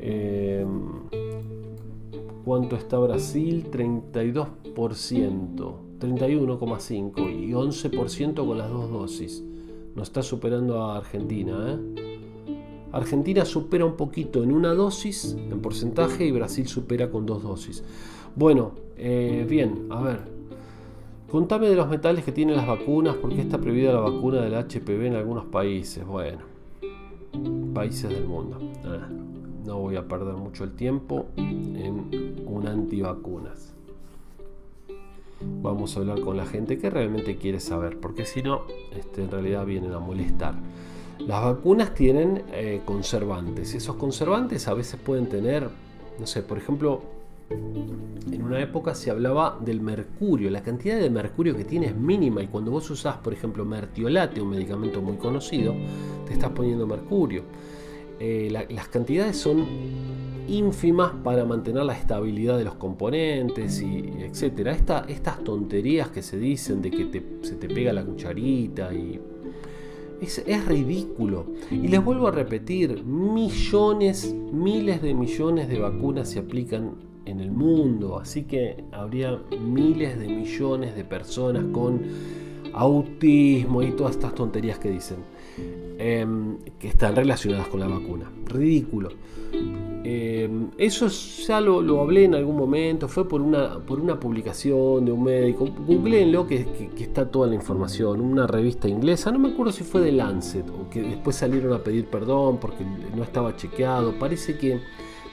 Eh, 0.00 0.66
¿Cuánto 2.44 2.76
está 2.76 2.98
Brasil? 2.98 3.68
32%. 3.70 5.92
31,5 6.02 7.30
y 7.30 7.52
11% 7.52 8.46
con 8.46 8.58
las 8.58 8.70
dos 8.70 8.90
dosis. 8.90 9.44
Nos 9.94 10.08
está 10.08 10.22
superando 10.22 10.82
a 10.82 10.96
Argentina. 10.96 11.66
¿eh? 11.68 12.58
Argentina 12.92 13.44
supera 13.44 13.84
un 13.84 13.96
poquito 13.96 14.42
en 14.42 14.52
una 14.52 14.74
dosis, 14.74 15.36
en 15.38 15.60
porcentaje, 15.60 16.26
y 16.26 16.32
Brasil 16.32 16.66
supera 16.66 17.10
con 17.10 17.24
dos 17.24 17.42
dosis. 17.42 17.84
Bueno, 18.34 18.72
eh, 18.96 19.46
bien, 19.48 19.86
a 19.90 20.02
ver. 20.02 20.20
Contame 21.30 21.68
de 21.68 21.76
los 21.76 21.88
metales 21.88 22.24
que 22.24 22.32
tienen 22.32 22.56
las 22.56 22.66
vacunas, 22.66 23.16
porque 23.16 23.40
está 23.40 23.58
prohibida 23.58 23.92
la 23.92 24.00
vacuna 24.00 24.42
del 24.42 24.54
HPV 24.54 25.06
en 25.06 25.14
algunos 25.14 25.46
países. 25.46 26.04
Bueno, 26.04 26.40
países 27.72 28.10
del 28.10 28.26
mundo. 28.26 28.58
Ah, 28.84 29.08
no 29.64 29.78
voy 29.78 29.96
a 29.96 30.06
perder 30.06 30.34
mucho 30.34 30.64
el 30.64 30.72
tiempo 30.72 31.26
en 31.36 32.44
un 32.46 32.66
antivacunas. 32.66 33.74
Vamos 35.40 35.96
a 35.96 36.00
hablar 36.00 36.20
con 36.20 36.36
la 36.36 36.46
gente 36.46 36.78
que 36.78 36.90
realmente 36.90 37.36
quiere 37.36 37.60
saber, 37.60 37.98
porque 37.98 38.24
si 38.24 38.42
no, 38.42 38.62
este, 38.96 39.22
en 39.22 39.30
realidad 39.30 39.66
vienen 39.66 39.92
a 39.92 39.98
molestar. 39.98 40.54
Las 41.18 41.42
vacunas 41.44 41.94
tienen 41.94 42.42
eh, 42.52 42.82
conservantes. 42.84 43.74
Esos 43.74 43.96
conservantes 43.96 44.66
a 44.68 44.74
veces 44.74 44.98
pueden 45.00 45.28
tener, 45.28 45.68
no 46.18 46.26
sé, 46.26 46.42
por 46.42 46.58
ejemplo, 46.58 47.02
en 47.50 48.42
una 48.42 48.60
época 48.60 48.94
se 48.94 49.10
hablaba 49.10 49.58
del 49.60 49.80
mercurio. 49.80 50.50
La 50.50 50.62
cantidad 50.62 50.98
de 50.98 51.10
mercurio 51.10 51.56
que 51.56 51.64
tiene 51.64 51.86
es 51.86 51.96
mínima 51.96 52.42
y 52.42 52.46
cuando 52.46 52.70
vos 52.70 52.88
usás, 52.90 53.16
por 53.18 53.32
ejemplo, 53.32 53.64
mertiolate, 53.64 54.40
un 54.40 54.50
medicamento 54.50 55.00
muy 55.00 55.16
conocido, 55.16 55.74
te 56.26 56.32
estás 56.32 56.50
poniendo 56.50 56.86
mercurio. 56.86 57.42
Eh, 58.24 58.50
las 58.70 58.86
cantidades 58.86 59.36
son 59.36 59.66
ínfimas 60.46 61.10
para 61.24 61.44
mantener 61.44 61.82
la 61.82 61.94
estabilidad 61.94 62.56
de 62.56 62.62
los 62.62 62.74
componentes 62.74 63.82
y 63.82 64.12
etcétera. 64.20 64.76
estas 65.08 65.42
tonterías 65.42 66.08
que 66.10 66.22
se 66.22 66.38
dicen 66.38 66.82
de 66.82 66.92
que 66.92 67.22
se 67.42 67.56
te 67.56 67.66
pega 67.66 67.92
la 67.92 68.04
cucharita 68.04 68.94
y 68.94 69.20
es, 70.20 70.66
ridículo. 70.66 71.46
Y 71.72 71.88
les 71.88 72.04
vuelvo 72.04 72.28
a 72.28 72.30
repetir, 72.30 73.02
millones, 73.02 74.32
miles 74.52 75.02
de 75.02 75.14
millones 75.14 75.68
de 75.68 75.80
vacunas 75.80 76.28
se 76.28 76.38
aplican 76.38 76.92
en 77.24 77.40
el 77.40 77.50
mundo, 77.50 78.20
así 78.20 78.44
que 78.44 78.84
habría 78.92 79.36
miles 79.60 80.16
de 80.20 80.28
millones 80.28 80.94
de 80.94 81.02
personas 81.02 81.64
con 81.72 82.02
autismo 82.72 83.82
y 83.82 83.90
todas 83.96 84.14
estas 84.14 84.36
tonterías 84.36 84.78
que 84.78 84.90
dicen. 84.90 85.31
Em, 86.04 86.56
que 86.80 86.88
están 86.88 87.14
relacionadas 87.14 87.68
con 87.68 87.78
la 87.78 87.86
vacuna. 87.86 88.28
Ridículo. 88.46 89.10
Em, 90.02 90.70
eso 90.76 91.06
ya 91.06 91.60
lo, 91.60 92.00
hablé 92.00 92.24
en 92.24 92.34
algún 92.34 92.56
momento, 92.56 93.06
fue 93.06 93.28
por 93.28 93.40
una, 93.40 93.78
por 93.78 94.00
una 94.00 94.18
publicación 94.18 95.04
de 95.04 95.12
un 95.12 95.22
médico. 95.22 95.68
Googleenlo 95.86 96.44
que, 96.46 96.66
que, 96.96 97.04
está 97.04 97.30
toda 97.30 97.46
la 97.46 97.54
información. 97.54 98.20
Una 98.20 98.48
revista 98.48 98.88
inglesa, 98.88 99.30
no 99.30 99.38
me 99.38 99.50
acuerdo 99.50 99.70
si 99.70 99.84
fue 99.84 100.00
de 100.00 100.10
Lancet 100.10 100.68
o 100.70 100.90
que 100.90 101.02
después 101.02 101.36
salieron 101.36 101.72
a 101.72 101.78
pedir 101.78 102.06
perdón 102.06 102.58
porque 102.58 102.84
no 103.14 103.22
estaba 103.22 103.54
chequeado. 103.54 104.18
Parece 104.18 104.58
que 104.58 104.80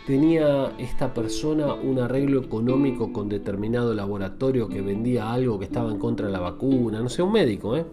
tenía 0.05 0.73
esta 0.77 1.13
persona 1.15 1.73
un 1.73 1.97
arreglo 1.97 2.41
económico 2.41 3.11
con 3.11 3.27
determinado 3.27 3.95
laboratorio 3.95 4.69
que 4.69 4.81
vendía 4.81 5.31
algo 5.31 5.57
que 5.57 5.65
estaba 5.65 5.89
en 5.89 5.97
contra 5.97 6.27
de 6.27 6.33
la 6.33 6.41
vacuna. 6.41 6.99
No 6.99 7.09
sé, 7.09 7.23
un 7.23 7.31
médico, 7.31 7.75
¿eh? 7.75 7.85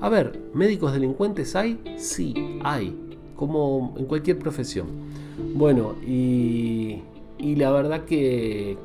A 0.00 0.08
ver, 0.08 0.40
¿médicos 0.54 0.94
delincuentes 0.94 1.54
hay? 1.54 1.78
Sí, 1.98 2.58
hay, 2.64 2.96
como 3.36 3.94
en 3.98 4.06
cualquier 4.06 4.38
profesión. 4.38 4.86
Bueno, 5.54 5.94
y, 6.06 7.02
la 7.38 7.70
verdad 7.70 8.06
que, 8.06 8.78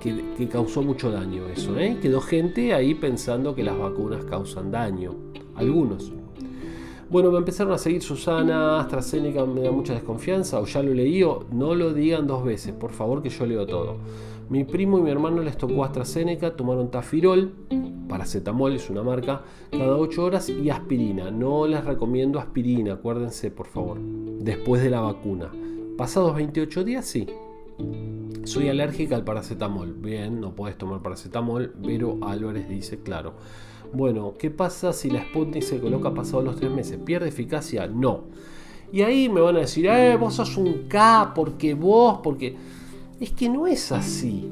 causó 0.52 0.82
mucho 0.82 1.12
daño 1.12 1.48
eso, 1.48 1.80
¿eh? 1.80 1.98
Quedó 2.02 2.20
gente 2.20 2.74
ahí 2.74 2.96
pensando 2.96 3.56
que 3.56 3.64
las 3.64 3.78
vacunas 3.78 4.26
causan 4.26 4.72
daño, 4.72 5.16
algunos. 5.56 6.12
Bueno, 7.10 7.32
me 7.32 7.38
empezaron 7.38 7.72
a 7.72 7.78
seguir 7.78 8.02
Susana, 8.02 8.82
AstraZeneca 8.82 9.46
me 9.46 9.62
da 9.62 9.72
mucha 9.72 9.94
desconfianza, 9.94 10.60
o 10.60 10.66
ya 10.66 10.84
lo 10.84 10.94
leí, 10.94 11.24
o 11.24 11.46
no 11.50 11.76
lo 11.76 11.94
digan 11.94 12.28
dos 12.28 12.44
veces, 12.44 12.74
por 12.74 12.92
favor 12.92 13.22
que 13.22 13.30
yo 13.30 13.46
leo 13.46 13.66
todo. 13.66 13.98
Mi 14.50 14.66
primo 14.66 15.00
y 15.00 15.02
mi 15.02 15.12
hermano 15.12 15.42
les 15.42 15.58
tocó 15.58 15.86
AstraZeneca, 15.86 16.58
tomaron 16.58 16.92
Tafirol, 16.92 17.54
paracetamol 18.08 18.74
es 18.74 18.90
una 18.90 19.04
marca, 19.04 19.44
cada 19.72 19.98
8 19.98 20.24
horas 20.24 20.50
y 20.50 20.70
aspirina. 20.70 21.32
No 21.32 21.68
les 21.68 21.84
recomiendo 21.84 22.40
aspirina, 22.40 22.94
acuérdense 22.94 23.52
por 23.52 23.68
favor, 23.68 24.00
después 24.00 24.82
de 24.84 24.90
la 24.90 25.02
vacuna. 25.02 25.52
Pasados 25.98 26.36
28 26.36 26.84
días, 26.84 27.06
sí. 27.06 27.28
Soy 28.44 28.70
alérgica 28.70 29.16
al 29.16 29.24
paracetamol. 29.24 29.94
Bien, 29.94 30.40
no 30.40 30.54
puedes 30.56 30.78
tomar 30.78 31.02
paracetamol. 31.02 31.74
pero 31.84 32.20
Álvarez 32.22 32.70
dice, 32.70 33.00
claro. 33.00 33.34
Bueno, 33.94 34.34
¿qué 34.38 34.52
pasa 34.52 34.94
si 34.94 35.10
la 35.10 35.24
Sputnik 35.24 35.64
se 35.64 35.80
coloca 35.80 36.14
pasados 36.14 36.44
los 36.44 36.56
3 36.58 36.72
meses? 36.72 37.00
¿Pierde 37.04 37.30
eficacia? 37.30 37.88
No. 37.88 38.26
Y 38.92 39.02
ahí 39.02 39.30
me 39.30 39.42
van 39.42 39.56
a 39.56 39.60
decir, 39.60 39.88
eh, 39.88 40.16
vos 40.18 40.36
sos 40.36 40.58
un 40.58 40.88
K, 40.88 41.32
porque 41.34 41.74
vos, 41.74 42.20
porque... 42.24 42.56
Es 43.20 43.32
que 43.32 43.48
no 43.48 43.66
es 43.66 43.94
así. 43.94 44.50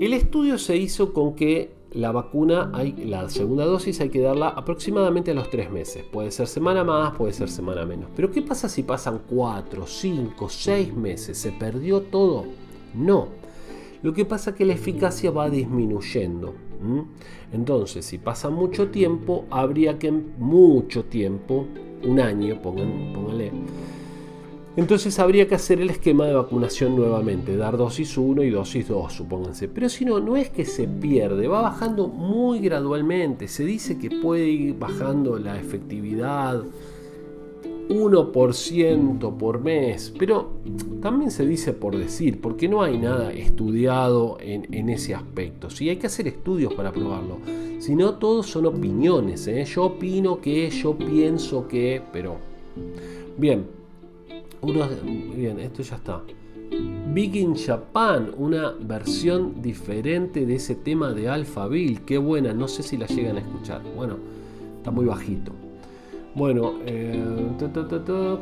El 0.00 0.12
estudio 0.12 0.58
se 0.58 0.76
hizo 0.76 1.12
con 1.12 1.34
que 1.34 1.77
la 1.92 2.12
vacuna, 2.12 2.70
hay, 2.74 2.92
la 2.92 3.28
segunda 3.28 3.64
dosis 3.64 4.00
hay 4.00 4.10
que 4.10 4.20
darla 4.20 4.48
aproximadamente 4.48 5.30
a 5.30 5.34
los 5.34 5.50
tres 5.50 5.70
meses. 5.70 6.04
Puede 6.04 6.30
ser 6.30 6.46
semana 6.46 6.84
más, 6.84 7.14
puede 7.14 7.32
ser 7.32 7.48
semana 7.48 7.86
menos. 7.86 8.10
Pero 8.14 8.30
¿qué 8.30 8.42
pasa 8.42 8.68
si 8.68 8.82
pasan 8.82 9.22
cuatro, 9.28 9.86
cinco, 9.86 10.48
seis 10.48 10.94
meses? 10.94 11.38
¿Se 11.38 11.52
perdió 11.52 12.02
todo? 12.02 12.44
No. 12.94 13.28
Lo 14.02 14.12
que 14.12 14.24
pasa 14.24 14.50
es 14.50 14.56
que 14.56 14.64
la 14.64 14.74
eficacia 14.74 15.30
va 15.30 15.50
disminuyendo. 15.50 16.54
Entonces, 17.52 18.04
si 18.04 18.18
pasa 18.18 18.50
mucho 18.50 18.88
tiempo, 18.88 19.46
habría 19.50 19.98
que 19.98 20.12
mucho 20.12 21.04
tiempo, 21.04 21.66
un 22.04 22.20
año, 22.20 22.62
pónganle, 22.62 23.50
entonces 24.78 25.18
habría 25.18 25.48
que 25.48 25.56
hacer 25.56 25.80
el 25.80 25.90
esquema 25.90 26.26
de 26.26 26.34
vacunación 26.34 26.94
nuevamente, 26.94 27.56
dar 27.56 27.76
dosis 27.76 28.16
1 28.16 28.44
y 28.44 28.50
dosis 28.50 28.86
2, 28.86 29.12
supónganse. 29.12 29.66
Pero 29.66 29.88
si 29.88 30.04
no, 30.04 30.20
no 30.20 30.36
es 30.36 30.50
que 30.50 30.64
se 30.64 30.86
pierde, 30.86 31.48
va 31.48 31.62
bajando 31.62 32.06
muy 32.06 32.60
gradualmente. 32.60 33.48
Se 33.48 33.64
dice 33.64 33.98
que 33.98 34.08
puede 34.08 34.46
ir 34.46 34.78
bajando 34.78 35.36
la 35.36 35.58
efectividad 35.58 36.62
1% 37.88 39.36
por 39.36 39.60
mes, 39.60 40.14
pero 40.16 40.52
también 41.02 41.32
se 41.32 41.44
dice 41.44 41.72
por 41.72 41.96
decir, 41.96 42.40
porque 42.40 42.68
no 42.68 42.80
hay 42.80 42.98
nada 42.98 43.32
estudiado 43.32 44.38
en, 44.40 44.88
ese 44.90 45.12
aspecto. 45.12 45.70
Si 45.70 45.88
hay 45.88 45.96
que 45.96 46.06
hacer 46.06 46.28
estudios 46.28 46.72
para 46.74 46.92
probarlo, 46.92 47.38
si 47.80 47.96
no, 47.96 48.14
todos 48.14 48.46
son 48.46 48.66
opiniones. 48.66 49.44
¿eh? 49.48 49.64
Yo 49.64 49.86
opino 49.86 50.40
que, 50.40 50.70
yo 50.70 50.96
pienso 50.96 51.66
que, 51.66 52.00
pero... 52.12 52.36
Bien, 53.36 53.77
bien, 55.36 55.58
esto 55.60 55.82
ya 55.82 55.96
está. 55.96 56.22
Big 57.14 57.36
in 57.36 57.54
Japan, 57.54 58.32
una 58.36 58.72
versión 58.80 59.62
diferente 59.62 60.44
de 60.44 60.56
ese 60.56 60.74
tema 60.74 61.12
de 61.12 61.28
Alphaville. 61.28 62.02
Qué 62.04 62.18
buena, 62.18 62.52
no 62.52 62.68
sé 62.68 62.82
si 62.82 62.96
la 62.96 63.06
llegan 63.06 63.36
a 63.36 63.40
escuchar. 63.40 63.82
Bueno, 63.96 64.16
está 64.78 64.90
muy 64.90 65.06
bajito. 65.06 65.52
Bueno, 66.34 66.74
eh, 66.86 67.20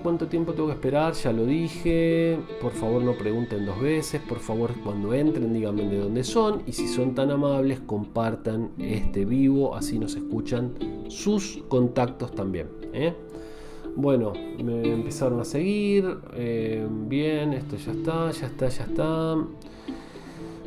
¿cuánto 0.02 0.26
tiempo 0.26 0.52
tengo 0.52 0.66
que 0.66 0.74
esperar? 0.74 1.14
Ya 1.14 1.33
lo 1.33 1.46
dije. 1.46 2.38
Por 2.61 2.72
favor, 2.72 3.02
no 3.02 3.16
pregunten 3.16 3.64
dos 3.64 3.81
veces. 3.81 4.20
Por 4.20 4.38
favor, 4.38 4.72
cuando 4.85 5.14
entren, 5.14 5.55
díganme 5.55 5.88
de 5.88 5.98
dónde 6.00 6.22
son. 6.22 6.62
Y 6.66 6.72
si 6.72 6.88
son 6.88 7.14
tan 7.14 7.31
amables, 7.31 7.81
compartan 7.81 8.72
este 8.79 9.24
vivo. 9.24 9.74
Así 9.74 9.98
nos 9.98 10.14
escuchan 10.14 10.74
sus 11.09 11.62
contactos 11.68 12.33
también. 12.33 12.68
¿eh? 12.92 13.14
Bueno, 13.97 14.35
me 14.63 14.93
empezaron 14.93 15.41
a 15.41 15.45
seguir. 15.45 16.19
Eh, 16.35 16.87
bien, 16.91 17.55
esto 17.55 17.77
ya 17.77 17.93
está, 17.93 18.31
ya 18.31 18.47
está, 18.47 18.69
ya 18.69 18.85
está. 18.85 19.37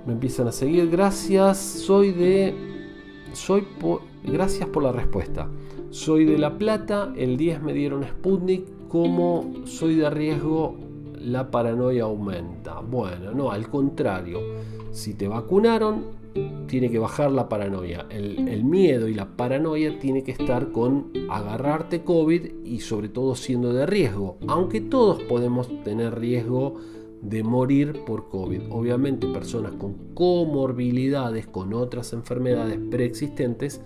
Me 0.07 0.13
empiezan 0.13 0.47
a 0.47 0.51
seguir. 0.51 0.89
Gracias. 0.89 1.59
Soy 1.59 2.11
de. 2.11 2.55
Soy 3.33 3.61
por. 3.79 4.01
Gracias 4.23 4.67
por 4.69 4.81
la 4.81 4.91
respuesta. 4.91 5.47
Soy 5.91 6.25
de 6.25 6.39
La 6.39 6.57
Plata. 6.57 7.13
El 7.15 7.37
10 7.37 7.61
me 7.61 7.73
dieron 7.73 8.03
Sputnik. 8.03 8.65
Como 8.87 9.53
soy 9.65 9.93
de 9.93 10.09
riesgo, 10.09 10.75
la 11.19 11.51
paranoia 11.51 12.05
aumenta. 12.05 12.79
Bueno, 12.79 13.31
no, 13.31 13.51
al 13.51 13.69
contrario. 13.69 14.39
Si 14.91 15.13
te 15.13 15.27
vacunaron, 15.27 16.18
tiene 16.67 16.91
que 16.91 16.99
bajar 16.99 17.31
la 17.31 17.49
paranoia. 17.49 18.05
El, 18.09 18.63
miedo 18.63 19.07
y 19.07 19.13
la 19.13 19.35
paranoia 19.35 19.99
tiene 19.99 20.23
que 20.23 20.31
estar 20.31 20.71
con 20.71 21.11
agarrarte 21.29 22.03
COVID 22.03 22.63
y 22.63 22.79
sobre 22.81 23.09
todo 23.09 23.35
siendo 23.35 23.73
de 23.73 23.85
riesgo. 23.85 24.37
Aunque 24.47 24.79
todos 24.79 25.21
podemos 25.23 25.67
tener 25.83 26.19
riesgo 26.19 26.75
de 27.21 27.43
morir 27.43 28.01
por 28.05 28.29
COVID. 28.29 28.61
Obviamente 28.69 29.27
personas 29.27 29.73
con 29.73 30.13
comorbilidades, 30.13 31.47
con 31.47 31.73
otras 31.73 32.13
enfermedades 32.13 32.79
preexistentes, 32.91 33.81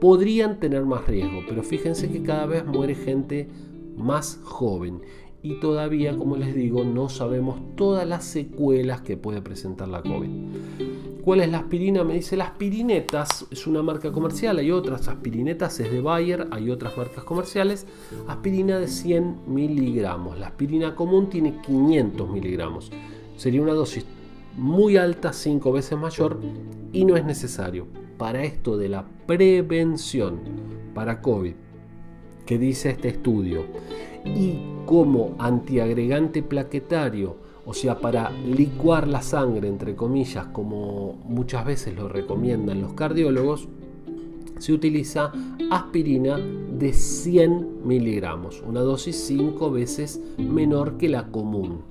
podrían 0.00 0.60
tener 0.60 0.84
más 0.84 1.06
riesgo. 1.06 1.40
Pero 1.48 1.62
fíjense 1.62 2.10
que 2.10 2.22
cada 2.22 2.46
vez 2.46 2.64
muere 2.64 2.94
gente 2.94 3.48
más 3.96 4.40
joven. 4.44 5.02
Y 5.42 5.60
todavía, 5.60 6.16
como 6.16 6.36
les 6.36 6.54
digo, 6.54 6.84
no 6.84 7.10
sabemos 7.10 7.60
todas 7.76 8.06
las 8.08 8.24
secuelas 8.24 9.02
que 9.02 9.18
puede 9.18 9.42
presentar 9.42 9.88
la 9.88 10.00
COVID. 10.00 10.30
¿Cuál 11.24 11.40
es 11.40 11.50
la 11.50 11.60
aspirina? 11.60 12.04
Me 12.04 12.12
dice, 12.12 12.36
la 12.36 12.44
aspirinetas 12.44 13.46
es 13.50 13.66
una 13.66 13.82
marca 13.82 14.12
comercial, 14.12 14.58
hay 14.58 14.70
otras, 14.70 15.08
aspirinetas 15.08 15.80
es 15.80 15.90
de 15.90 16.02
Bayer, 16.02 16.48
hay 16.50 16.68
otras 16.68 16.98
marcas 16.98 17.24
comerciales, 17.24 17.86
aspirina 18.28 18.78
de 18.78 18.88
100 18.88 19.38
miligramos, 19.46 20.38
la 20.38 20.48
aspirina 20.48 20.94
común 20.94 21.30
tiene 21.30 21.62
500 21.62 22.28
miligramos, 22.28 22.92
sería 23.38 23.62
una 23.62 23.72
dosis 23.72 24.04
muy 24.58 24.98
alta, 24.98 25.32
5 25.32 25.72
veces 25.72 25.98
mayor, 25.98 26.40
y 26.92 27.06
no 27.06 27.16
es 27.16 27.24
necesario. 27.24 27.86
Para 28.18 28.44
esto 28.44 28.76
de 28.76 28.90
la 28.90 29.06
prevención 29.26 30.40
para 30.92 31.22
COVID, 31.22 31.54
que 32.44 32.58
dice 32.58 32.90
este 32.90 33.08
estudio, 33.08 33.64
y 34.26 34.58
como 34.84 35.36
antiagregante 35.38 36.42
plaquetario, 36.42 37.43
o 37.66 37.72
sea, 37.72 37.98
para 37.98 38.30
licuar 38.30 39.08
la 39.08 39.22
sangre, 39.22 39.68
entre 39.68 39.96
comillas, 39.96 40.46
como 40.46 41.18
muchas 41.24 41.64
veces 41.64 41.96
lo 41.96 42.08
recomiendan 42.08 42.80
los 42.80 42.92
cardiólogos, 42.92 43.68
se 44.58 44.72
utiliza 44.72 45.32
aspirina 45.70 46.38
de 46.38 46.92
100 46.92 47.86
miligramos, 47.86 48.62
una 48.66 48.80
dosis 48.80 49.16
5 49.26 49.70
veces 49.70 50.20
menor 50.38 50.96
que 50.96 51.08
la 51.08 51.30
común. 51.30 51.82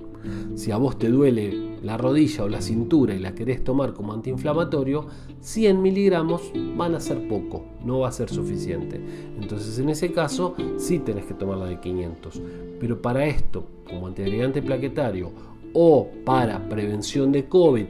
Si 0.54 0.70
a 0.70 0.78
vos 0.78 0.98
te 0.98 1.10
duele 1.10 1.76
la 1.82 1.98
rodilla 1.98 2.44
o 2.44 2.48
la 2.48 2.62
cintura 2.62 3.14
y 3.14 3.18
la 3.18 3.34
querés 3.34 3.62
tomar 3.62 3.92
como 3.92 4.14
antiinflamatorio, 4.14 5.06
100 5.40 5.82
miligramos 5.82 6.50
van 6.76 6.94
a 6.94 7.00
ser 7.00 7.28
poco, 7.28 7.64
no 7.84 7.98
va 7.98 8.08
a 8.08 8.12
ser 8.12 8.30
suficiente. 8.30 8.98
Entonces 9.38 9.78
en 9.78 9.90
ese 9.90 10.12
caso 10.12 10.54
sí 10.78 11.00
tenés 11.00 11.26
que 11.26 11.34
tomarla 11.34 11.66
de 11.66 11.78
500. 11.78 12.40
Pero 12.80 13.02
para 13.02 13.26
esto, 13.26 13.66
como 13.86 14.06
antiagregante 14.06 14.62
plaquetario 14.62 15.30
o 15.74 16.08
para 16.24 16.68
prevención 16.68 17.30
de 17.30 17.46
COVID, 17.46 17.86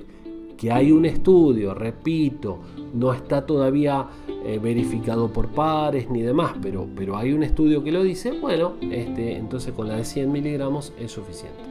que 0.56 0.72
hay 0.72 0.90
un 0.90 1.04
estudio, 1.04 1.74
repito, 1.74 2.58
no 2.92 3.12
está 3.12 3.44
todavía 3.46 4.06
eh, 4.44 4.58
verificado 4.62 5.28
por 5.28 5.48
pares 5.48 6.10
ni 6.10 6.22
demás, 6.22 6.54
pero, 6.60 6.86
pero 6.96 7.16
hay 7.16 7.32
un 7.32 7.42
estudio 7.42 7.84
que 7.84 7.92
lo 7.92 8.02
dice, 8.02 8.32
bueno, 8.32 8.72
este, 8.80 9.36
entonces 9.36 9.72
con 9.72 9.88
la 9.88 9.96
de 9.96 10.04
100 10.04 10.32
miligramos 10.32 10.92
es 10.98 11.12
suficiente. 11.12 11.62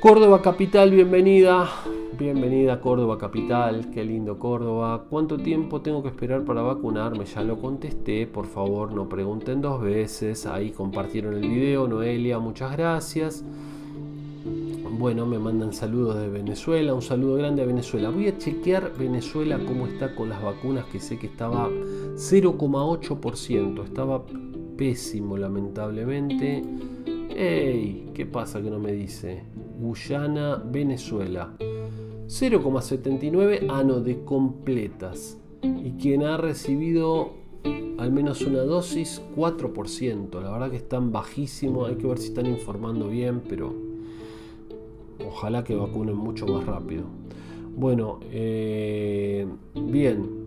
Córdoba 0.00 0.42
Capital, 0.42 0.90
bienvenida. 0.90 1.68
Bienvenida 2.18 2.80
Córdoba 2.80 3.18
Capital, 3.18 3.90
qué 3.90 4.04
lindo 4.04 4.38
Córdoba. 4.38 5.04
¿Cuánto 5.08 5.38
tiempo 5.38 5.80
tengo 5.80 6.02
que 6.02 6.08
esperar 6.08 6.44
para 6.44 6.60
vacunarme? 6.62 7.24
Ya 7.24 7.42
lo 7.42 7.58
contesté, 7.58 8.26
por 8.26 8.46
favor 8.46 8.92
no 8.92 9.08
pregunten 9.08 9.60
dos 9.60 9.80
veces. 9.80 10.46
Ahí 10.46 10.70
compartieron 10.70 11.34
el 11.34 11.48
video, 11.48 11.88
Noelia, 11.88 12.38
muchas 12.38 12.72
gracias. 12.72 13.44
Bueno, 15.02 15.26
me 15.26 15.40
mandan 15.40 15.72
saludos 15.72 16.14
de 16.14 16.28
Venezuela, 16.28 16.94
un 16.94 17.02
saludo 17.02 17.34
grande 17.34 17.62
a 17.62 17.66
Venezuela. 17.66 18.10
Voy 18.10 18.28
a 18.28 18.38
chequear 18.38 18.96
Venezuela 18.96 19.58
cómo 19.58 19.88
está 19.88 20.14
con 20.14 20.28
las 20.28 20.40
vacunas, 20.40 20.84
que 20.84 21.00
sé 21.00 21.18
que 21.18 21.26
estaba 21.26 21.68
0,8%, 21.68 23.84
estaba 23.84 24.24
pésimo 24.76 25.36
lamentablemente. 25.36 26.62
¡Ey! 27.34 28.10
¿Qué 28.14 28.26
pasa 28.26 28.62
que 28.62 28.70
no 28.70 28.78
me 28.78 28.92
dice? 28.92 29.42
Guyana, 29.80 30.62
Venezuela. 30.64 31.52
0,79 31.58 33.68
ano 33.68 33.98
de 33.98 34.22
completas. 34.22 35.36
Y 35.62 35.94
quien 35.94 36.22
ha 36.22 36.36
recibido 36.36 37.32
al 37.98 38.12
menos 38.12 38.42
una 38.42 38.62
dosis, 38.62 39.20
4%. 39.34 40.40
La 40.40 40.52
verdad 40.52 40.70
que 40.70 40.76
están 40.76 41.10
bajísimos, 41.10 41.88
hay 41.88 41.96
que 41.96 42.06
ver 42.06 42.18
si 42.18 42.28
están 42.28 42.46
informando 42.46 43.08
bien, 43.08 43.42
pero 43.48 43.90
Ojalá 45.26 45.64
que 45.64 45.74
vacunen 45.74 46.16
mucho 46.16 46.46
más 46.46 46.64
rápido. 46.66 47.04
Bueno, 47.74 48.20
eh, 48.30 49.46
bien. 49.74 50.42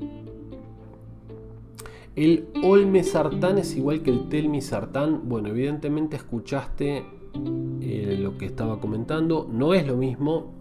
El 2.15 2.47
olmesartán 2.63 3.57
es 3.57 3.75
igual 3.75 4.01
que 4.01 4.11
el 4.11 4.29
telmisartán. 4.29 5.27
Bueno, 5.27 5.49
evidentemente 5.49 6.15
escuchaste 6.15 7.03
eh, 7.81 8.17
lo 8.19 8.37
que 8.37 8.45
estaba 8.45 8.79
comentando. 8.79 9.49
No 9.51 9.73
es 9.73 9.85
lo 9.85 9.97
mismo. 9.97 10.53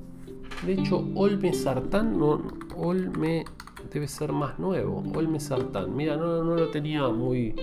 De 0.66 0.72
hecho, 0.72 1.06
olmesartán 1.14 2.18
no, 2.18 2.42
olme 2.76 3.44
debe 3.92 4.08
ser 4.08 4.32
más 4.32 4.58
nuevo. 4.58 5.02
Olmesartán. 5.14 5.94
Mira, 5.94 6.16
no, 6.16 6.42
lo 6.42 6.68
tenía 6.70 7.08
muy. 7.08 7.54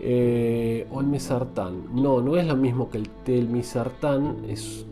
Eh, 0.00 0.86
olmesartán. 0.90 1.94
No, 1.94 2.20
no 2.20 2.36
es 2.36 2.46
lo 2.46 2.56
mismo 2.56 2.90
que 2.90 2.98
el 2.98 3.08
telmisartán. 3.08 4.44
Es 4.48 4.84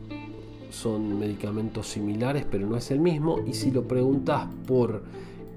son 0.70 1.18
medicamentos 1.18 1.88
similares, 1.88 2.44
pero 2.50 2.66
no 2.66 2.76
es 2.76 2.90
el 2.90 3.00
mismo. 3.00 3.40
Y 3.46 3.54
si 3.54 3.70
lo 3.70 3.86
preguntas 3.86 4.48
por 4.66 5.02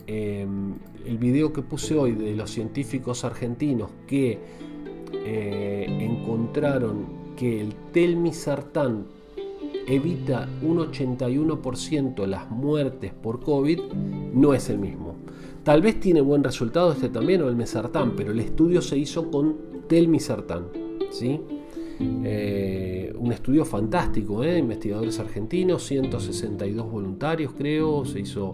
em, 0.08 0.74
el 1.06 1.18
video 1.18 1.54
que 1.54 1.62
puse 1.62 1.96
hoy 1.96 2.14
de 2.14 2.36
los 2.36 2.52
científicos 2.52 3.24
argentinos 3.24 3.90
que 4.08 4.40
eh, 5.14 5.86
encontraron 6.02 7.24
que 7.38 7.62
el 7.62 7.74
telmisartán 7.92 9.06
evita 9.88 10.48
un 10.62 10.78
81% 10.78 12.26
las 12.26 12.50
muertes 12.50 13.14
por 13.14 13.42
COVID, 13.42 13.80
no 14.34 14.54
es 14.54 14.70
el 14.70 14.80
mismo. 14.80 15.16
Tal 15.64 15.82
vez 15.82 16.00
tiene 16.00 16.22
buen 16.22 16.44
resultado 16.44 16.92
este 16.92 17.10
también 17.10 17.42
o 17.42 17.48
el 17.48 17.56
mesartán, 17.56 18.14
pero 18.16 18.32
el 18.32 18.40
estudio 18.40 18.82
se 18.82 18.98
hizo 18.98 19.32
con 19.32 19.56
telmisartán. 19.88 20.68
¿sí? 21.12 21.40
Eh, 22.24 23.14
un 23.18 23.32
estudio 23.32 23.66
fantástico, 23.66 24.44
¿eh? 24.44 24.58
investigadores 24.58 25.20
argentinos, 25.20 25.84
162 25.86 26.90
voluntarios 26.90 27.54
creo, 27.54 28.06
se 28.06 28.20
hizo 28.20 28.54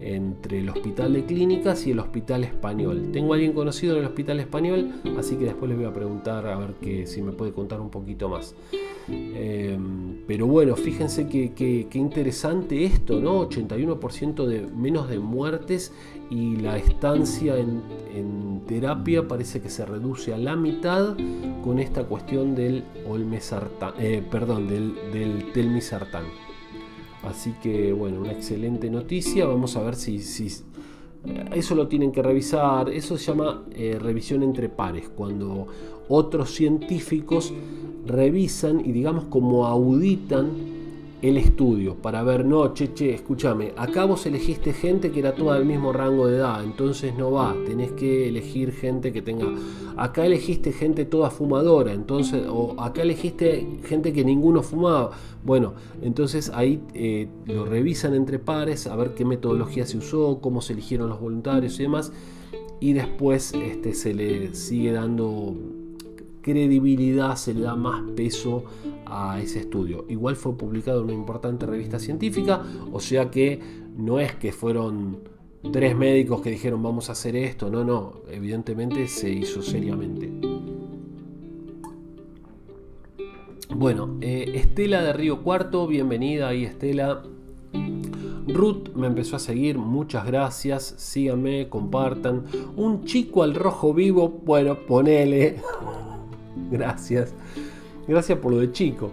entre 0.00 0.58
el 0.60 0.68
Hospital 0.68 1.12
de 1.12 1.24
Clínicas 1.24 1.86
y 1.86 1.90
el 1.90 1.98
Hospital 1.98 2.44
Español. 2.44 3.10
Tengo 3.12 3.32
a 3.32 3.36
alguien 3.36 3.52
conocido 3.52 3.94
en 3.94 4.00
el 4.00 4.06
Hospital 4.06 4.40
Español, 4.40 4.92
así 5.18 5.36
que 5.36 5.46
después 5.46 5.68
les 5.68 5.78
voy 5.78 5.86
a 5.86 5.92
preguntar 5.92 6.46
a 6.46 6.56
ver 6.56 6.74
que, 6.80 7.06
si 7.06 7.22
me 7.22 7.32
puede 7.32 7.52
contar 7.52 7.80
un 7.80 7.90
poquito 7.90 8.28
más. 8.28 8.54
Em, 9.08 10.18
pero 10.26 10.46
bueno, 10.46 10.76
fíjense 10.76 11.28
que, 11.28 11.88
interesante 11.94 12.84
esto, 12.84 13.20
¿no? 13.20 13.48
81% 13.48 14.46
de 14.46 14.66
menos 14.66 15.08
de 15.08 15.18
muertes 15.18 15.92
y 16.30 16.56
la 16.56 16.76
estancia 16.76 17.56
en, 17.56 17.82
terapia 18.66 19.26
parece 19.26 19.62
que 19.62 19.70
se 19.70 19.86
reduce 19.86 20.34
a 20.34 20.38
la 20.38 20.54
mitad 20.54 21.16
con 21.64 21.78
esta 21.78 22.04
cuestión 22.04 22.54
del 22.54 22.84
olmesartán, 23.08 23.94
eh, 23.98 24.22
perdón, 24.30 24.68
del, 24.68 24.94
del 25.10 25.52
telmisartán. 25.52 26.24
Así 27.24 27.54
que 27.62 27.92
bueno, 27.92 28.20
una 28.20 28.32
excelente 28.32 28.90
noticia. 28.90 29.46
Vamos 29.46 29.76
a 29.76 29.82
ver 29.82 29.96
si, 29.96 30.20
si 30.20 30.48
eso 31.52 31.74
lo 31.74 31.88
tienen 31.88 32.12
que 32.12 32.22
revisar. 32.22 32.88
Eso 32.88 33.16
se 33.18 33.26
llama 33.26 33.64
eh, 33.72 33.98
revisión 34.00 34.42
entre 34.42 34.68
pares, 34.68 35.08
cuando 35.08 35.66
otros 36.08 36.54
científicos 36.54 37.52
revisan 38.06 38.80
y 38.80 38.92
digamos 38.92 39.24
como 39.24 39.66
auditan 39.66 40.77
el 41.20 41.36
estudio 41.36 41.96
para 41.96 42.22
ver, 42.22 42.44
no, 42.44 42.72
che, 42.74 42.94
che, 42.94 43.12
escúchame, 43.12 43.72
acá 43.76 44.04
vos 44.04 44.24
elegiste 44.26 44.72
gente 44.72 45.10
que 45.10 45.18
era 45.20 45.34
toda 45.34 45.56
del 45.56 45.64
mismo 45.64 45.92
rango 45.92 46.28
de 46.28 46.36
edad, 46.36 46.62
entonces 46.62 47.14
no 47.16 47.32
va, 47.32 47.56
tenés 47.66 47.90
que 47.92 48.28
elegir 48.28 48.72
gente 48.72 49.12
que 49.12 49.20
tenga, 49.20 49.46
acá 49.96 50.24
elegiste 50.24 50.72
gente 50.72 51.04
toda 51.04 51.30
fumadora, 51.30 51.92
entonces, 51.92 52.44
o 52.48 52.80
acá 52.80 53.02
elegiste 53.02 53.80
gente 53.84 54.12
que 54.12 54.24
ninguno 54.24 54.62
fumaba, 54.62 55.10
bueno, 55.44 55.74
entonces 56.02 56.50
ahí 56.54 56.80
eh, 56.94 57.28
lo 57.46 57.64
revisan 57.64 58.14
entre 58.14 58.38
pares, 58.38 58.86
a 58.86 58.94
ver 58.94 59.14
qué 59.14 59.24
metodología 59.24 59.86
se 59.86 59.98
usó, 59.98 60.40
cómo 60.40 60.60
se 60.60 60.72
eligieron 60.72 61.08
los 61.08 61.20
voluntarios 61.20 61.80
y 61.80 61.82
demás, 61.82 62.12
y 62.80 62.92
después 62.92 63.54
este, 63.54 63.92
se 63.94 64.14
le 64.14 64.54
sigue 64.54 64.92
dando 64.92 65.56
credibilidad, 66.48 67.36
se 67.36 67.52
le 67.52 67.60
da 67.60 67.76
más 67.76 68.02
peso 68.12 68.64
a 69.04 69.40
ese 69.40 69.60
estudio. 69.60 70.06
Igual 70.08 70.36
fue 70.36 70.56
publicado 70.56 71.00
en 71.00 71.04
una 71.04 71.14
importante 71.14 71.66
revista 71.66 71.98
científica, 71.98 72.62
o 72.92 73.00
sea 73.00 73.30
que 73.30 73.60
no 73.96 74.18
es 74.18 74.34
que 74.34 74.52
fueron 74.52 75.18
tres 75.72 75.94
médicos 75.96 76.40
que 76.40 76.50
dijeron 76.50 76.82
vamos 76.82 77.08
a 77.10 77.12
hacer 77.12 77.36
esto, 77.36 77.70
no, 77.70 77.84
no, 77.84 78.22
evidentemente 78.30 79.06
se 79.08 79.30
hizo 79.30 79.60
seriamente. 79.60 80.30
Bueno, 83.74 84.16
eh, 84.22 84.52
Estela 84.54 85.02
de 85.02 85.12
Río 85.12 85.42
Cuarto, 85.42 85.86
bienvenida 85.86 86.48
ahí 86.48 86.64
Estela. 86.64 87.22
Ruth 88.46 88.94
me 88.94 89.06
empezó 89.06 89.36
a 89.36 89.38
seguir, 89.38 89.76
muchas 89.76 90.24
gracias, 90.24 90.94
síganme, 90.96 91.68
compartan. 91.68 92.44
Un 92.76 93.04
chico 93.04 93.42
al 93.42 93.54
rojo 93.54 93.92
vivo, 93.92 94.28
bueno, 94.28 94.86
ponele. 94.86 95.56
Gracias. 96.70 97.34
Gracias 98.06 98.38
por 98.38 98.52
lo 98.52 98.58
de 98.58 98.72
chico. 98.72 99.10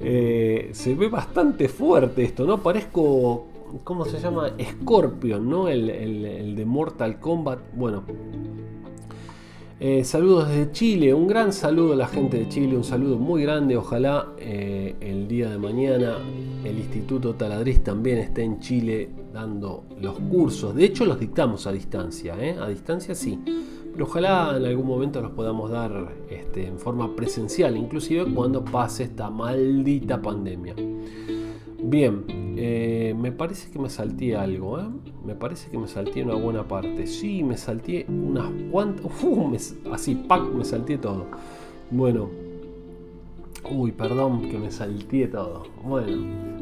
Eh, 0.00 0.70
se 0.72 0.94
ve 0.94 1.08
bastante 1.08 1.68
fuerte 1.68 2.24
esto, 2.24 2.44
¿no? 2.44 2.62
Parezco. 2.62 3.46
¿Cómo 3.82 4.04
se 4.04 4.20
llama? 4.20 4.52
Scorpion, 4.60 5.48
¿no? 5.48 5.68
El, 5.68 6.54
de 6.56 6.64
Mortal 6.64 7.18
Kombat. 7.18 7.58
Bueno. 7.74 8.04
Eh, 9.78 10.04
saludos 10.04 10.48
desde 10.48 10.72
Chile, 10.72 11.12
un 11.12 11.26
gran 11.26 11.52
saludo 11.52 11.92
a 11.92 11.96
la 11.96 12.06
gente 12.06 12.38
de 12.38 12.48
Chile, 12.48 12.76
un 12.76 12.84
saludo 12.84 13.18
muy 13.18 13.42
grande. 13.42 13.76
Ojalá 13.76 14.28
eh, 14.38 14.94
el 15.00 15.28
día 15.28 15.50
de 15.50 15.58
mañana 15.58 16.16
el 16.64 16.78
Instituto 16.78 17.34
Taladriz 17.34 17.84
también 17.84 18.16
esté 18.18 18.42
en 18.42 18.58
Chile 18.58 19.10
dando 19.34 19.84
los 20.00 20.18
cursos. 20.18 20.74
De 20.74 20.84
hecho, 20.84 21.04
los 21.04 21.20
dictamos 21.20 21.66
a 21.66 21.72
distancia, 21.72 22.34
a 22.34 22.68
distancia 22.68 23.14
sí. 23.14 23.38
Ojalá 24.00 24.54
en 24.56 24.64
algún 24.64 24.86
momento 24.86 25.20
los 25.20 25.32
podamos 25.32 25.70
dar 25.70 26.14
este, 26.28 26.66
en 26.66 26.78
forma 26.78 27.16
presencial, 27.16 27.76
inclusive 27.76 28.26
cuando 28.34 28.64
pase 28.64 29.04
esta 29.04 29.30
maldita 29.30 30.20
pandemia. 30.20 30.74
Bien, 31.82 32.24
eh, 32.56 33.14
me 33.16 33.32
parece 33.32 33.70
que 33.70 33.78
me 33.78 33.88
salté 33.88 34.36
algo, 34.36 34.80
¿eh? 34.80 34.84
Me 35.24 35.34
parece 35.34 35.70
que 35.70 35.78
me 35.78 35.88
salté 35.88 36.22
una 36.22 36.34
buena 36.34 36.66
parte. 36.66 37.06
Sí, 37.06 37.42
me 37.42 37.56
salté 37.56 38.06
unas 38.08 38.50
cuantas... 38.70 39.06
así, 39.92 40.14
pack, 40.14 40.42
me 40.52 40.64
salté 40.64 40.98
todo. 40.98 41.26
Bueno. 41.90 42.28
Uy, 43.70 43.92
perdón 43.92 44.48
que 44.48 44.58
me 44.58 44.70
salté 44.70 45.26
todo. 45.28 45.64
Bueno. 45.84 46.16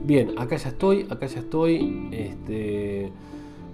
Bien, 0.04 0.38
acá 0.38 0.56
ya 0.56 0.68
estoy, 0.68 1.06
acá 1.10 1.26
ya 1.26 1.40
estoy. 1.40 2.08
Este... 2.12 3.12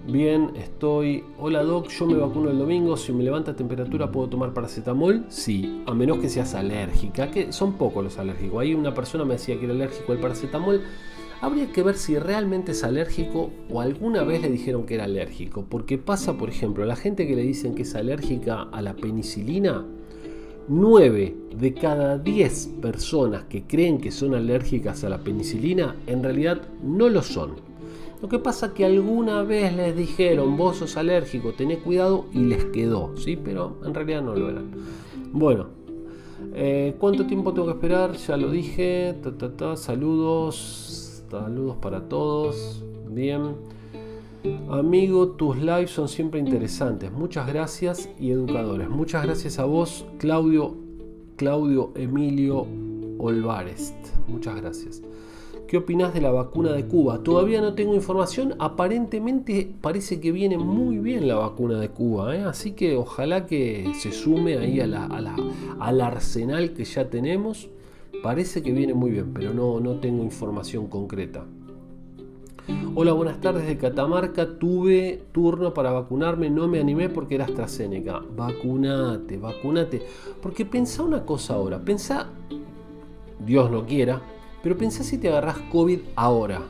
Bien, 0.06 0.52
estoy. 0.56 1.24
Hola 1.38 1.62
Doc, 1.62 1.88
yo 1.88 2.06
me 2.06 2.16
vacuno 2.16 2.50
el 2.50 2.58
domingo. 2.58 2.96
Si 2.96 3.12
me 3.12 3.22
levanta 3.22 3.54
temperatura, 3.54 4.10
¿puedo 4.10 4.30
tomar 4.30 4.54
paracetamol? 4.54 5.26
Sí, 5.28 5.82
a 5.86 5.92
menos 5.92 6.18
que 6.18 6.30
seas 6.30 6.54
alérgica, 6.54 7.30
que 7.30 7.52
son 7.52 7.74
pocos 7.74 8.02
los 8.02 8.18
alérgicos. 8.18 8.60
Ahí 8.60 8.72
una 8.72 8.94
persona 8.94 9.26
me 9.26 9.34
decía 9.34 9.58
que 9.58 9.66
era 9.66 9.74
alérgico 9.74 10.12
al 10.12 10.18
paracetamol. 10.18 10.82
Habría 11.42 11.70
que 11.70 11.82
ver 11.82 11.96
si 11.96 12.18
realmente 12.18 12.72
es 12.72 12.82
alérgico 12.82 13.50
o 13.70 13.80
alguna 13.82 14.24
vez 14.24 14.40
le 14.40 14.48
dijeron 14.48 14.86
que 14.86 14.94
era 14.94 15.04
alérgico. 15.04 15.66
Porque 15.68 15.98
pasa, 15.98 16.38
por 16.38 16.48
ejemplo, 16.48 16.84
la 16.86 16.96
gente 16.96 17.26
que 17.26 17.36
le 17.36 17.42
dicen 17.42 17.74
que 17.74 17.82
es 17.82 17.94
alérgica 17.94 18.62
a 18.72 18.80
la 18.80 18.94
penicilina, 18.94 19.84
9 20.68 21.36
de 21.56 21.74
cada 21.74 22.16
10 22.16 22.70
personas 22.80 23.44
que 23.44 23.64
creen 23.64 23.98
que 24.00 24.10
son 24.10 24.34
alérgicas 24.34 25.04
a 25.04 25.10
la 25.10 25.18
penicilina 25.18 25.96
en 26.06 26.22
realidad 26.22 26.62
no 26.82 27.10
lo 27.10 27.22
son. 27.22 27.69
Lo 28.20 28.28
que 28.28 28.38
pasa 28.38 28.66
es 28.66 28.72
que 28.72 28.84
alguna 28.84 29.42
vez 29.42 29.74
les 29.74 29.96
dijeron, 29.96 30.56
vos 30.56 30.76
sos 30.76 30.96
alérgico, 30.96 31.52
tenés 31.52 31.78
cuidado 31.78 32.26
y 32.32 32.40
les 32.40 32.66
quedó, 32.66 33.16
¿sí? 33.16 33.36
Pero 33.36 33.78
en 33.84 33.94
realidad 33.94 34.22
no 34.22 34.34
lo 34.34 34.50
eran. 34.50 34.70
Bueno, 35.32 35.68
eh, 36.54 36.94
¿cuánto 36.98 37.26
tiempo 37.26 37.52
tengo 37.52 37.66
que 37.68 37.74
esperar? 37.74 38.12
Ya 38.14 38.36
lo 38.36 38.50
dije. 38.50 39.14
Saludos. 39.76 41.22
Saludos 41.30 41.76
para 41.80 42.08
todos. 42.08 42.82
Bien. 43.08 43.54
Amigo, 44.70 45.28
tus 45.28 45.58
lives 45.58 45.90
son 45.90 46.08
siempre 46.08 46.40
interesantes. 46.40 47.12
Muchas 47.12 47.46
gracias 47.46 48.08
y 48.18 48.30
educadores. 48.30 48.88
Muchas 48.88 49.24
gracias 49.24 49.58
a 49.58 49.64
vos, 49.64 50.06
Claudio, 50.18 50.76
Claudio 51.36 51.92
Emilio 51.94 52.66
Olvarest. 53.18 53.94
Muchas 54.28 54.56
gracias. 54.56 55.02
¿Qué 55.70 55.76
opinas 55.76 56.12
de 56.12 56.20
la 56.20 56.32
vacuna 56.32 56.72
de 56.72 56.84
Cuba? 56.84 57.22
Todavía 57.22 57.60
no 57.60 57.74
tengo 57.74 57.94
información. 57.94 58.56
Aparentemente 58.58 59.72
parece 59.80 60.18
que 60.18 60.32
viene 60.32 60.58
muy 60.58 60.98
bien 60.98 61.28
la 61.28 61.36
vacuna 61.36 61.78
de 61.78 61.90
Cuba. 61.90 62.34
¿eh? 62.34 62.42
Así 62.42 62.72
que 62.72 62.96
ojalá 62.96 63.46
que 63.46 63.92
se 63.96 64.10
sume 64.10 64.58
ahí 64.58 64.80
al 64.80 66.00
arsenal 66.00 66.72
que 66.72 66.84
ya 66.84 67.08
tenemos. 67.08 67.68
Parece 68.20 68.64
que 68.64 68.72
viene 68.72 68.94
muy 68.94 69.12
bien, 69.12 69.32
pero 69.32 69.54
no, 69.54 69.78
no 69.78 70.00
tengo 70.00 70.24
información 70.24 70.88
concreta. 70.88 71.44
Hola, 72.96 73.12
buenas 73.12 73.40
tardes 73.40 73.64
de 73.68 73.78
Catamarca. 73.78 74.58
Tuve 74.58 75.22
turno 75.30 75.72
para 75.72 75.92
vacunarme, 75.92 76.50
no 76.50 76.66
me 76.66 76.80
animé 76.80 77.10
porque 77.10 77.36
era 77.36 77.44
AstraZeneca. 77.44 78.20
Vacunate, 78.36 79.38
vacunate. 79.38 80.02
Porque 80.42 80.64
pensá 80.64 81.04
una 81.04 81.24
cosa 81.24 81.54
ahora. 81.54 81.78
Pensá, 81.78 82.26
Dios 83.46 83.70
no 83.70 83.86
quiera, 83.86 84.20
pero 84.62 84.76
pensá 84.76 85.02
si 85.02 85.18
te 85.18 85.28
agarras 85.28 85.58
COVID 85.70 86.00
ahora. 86.16 86.62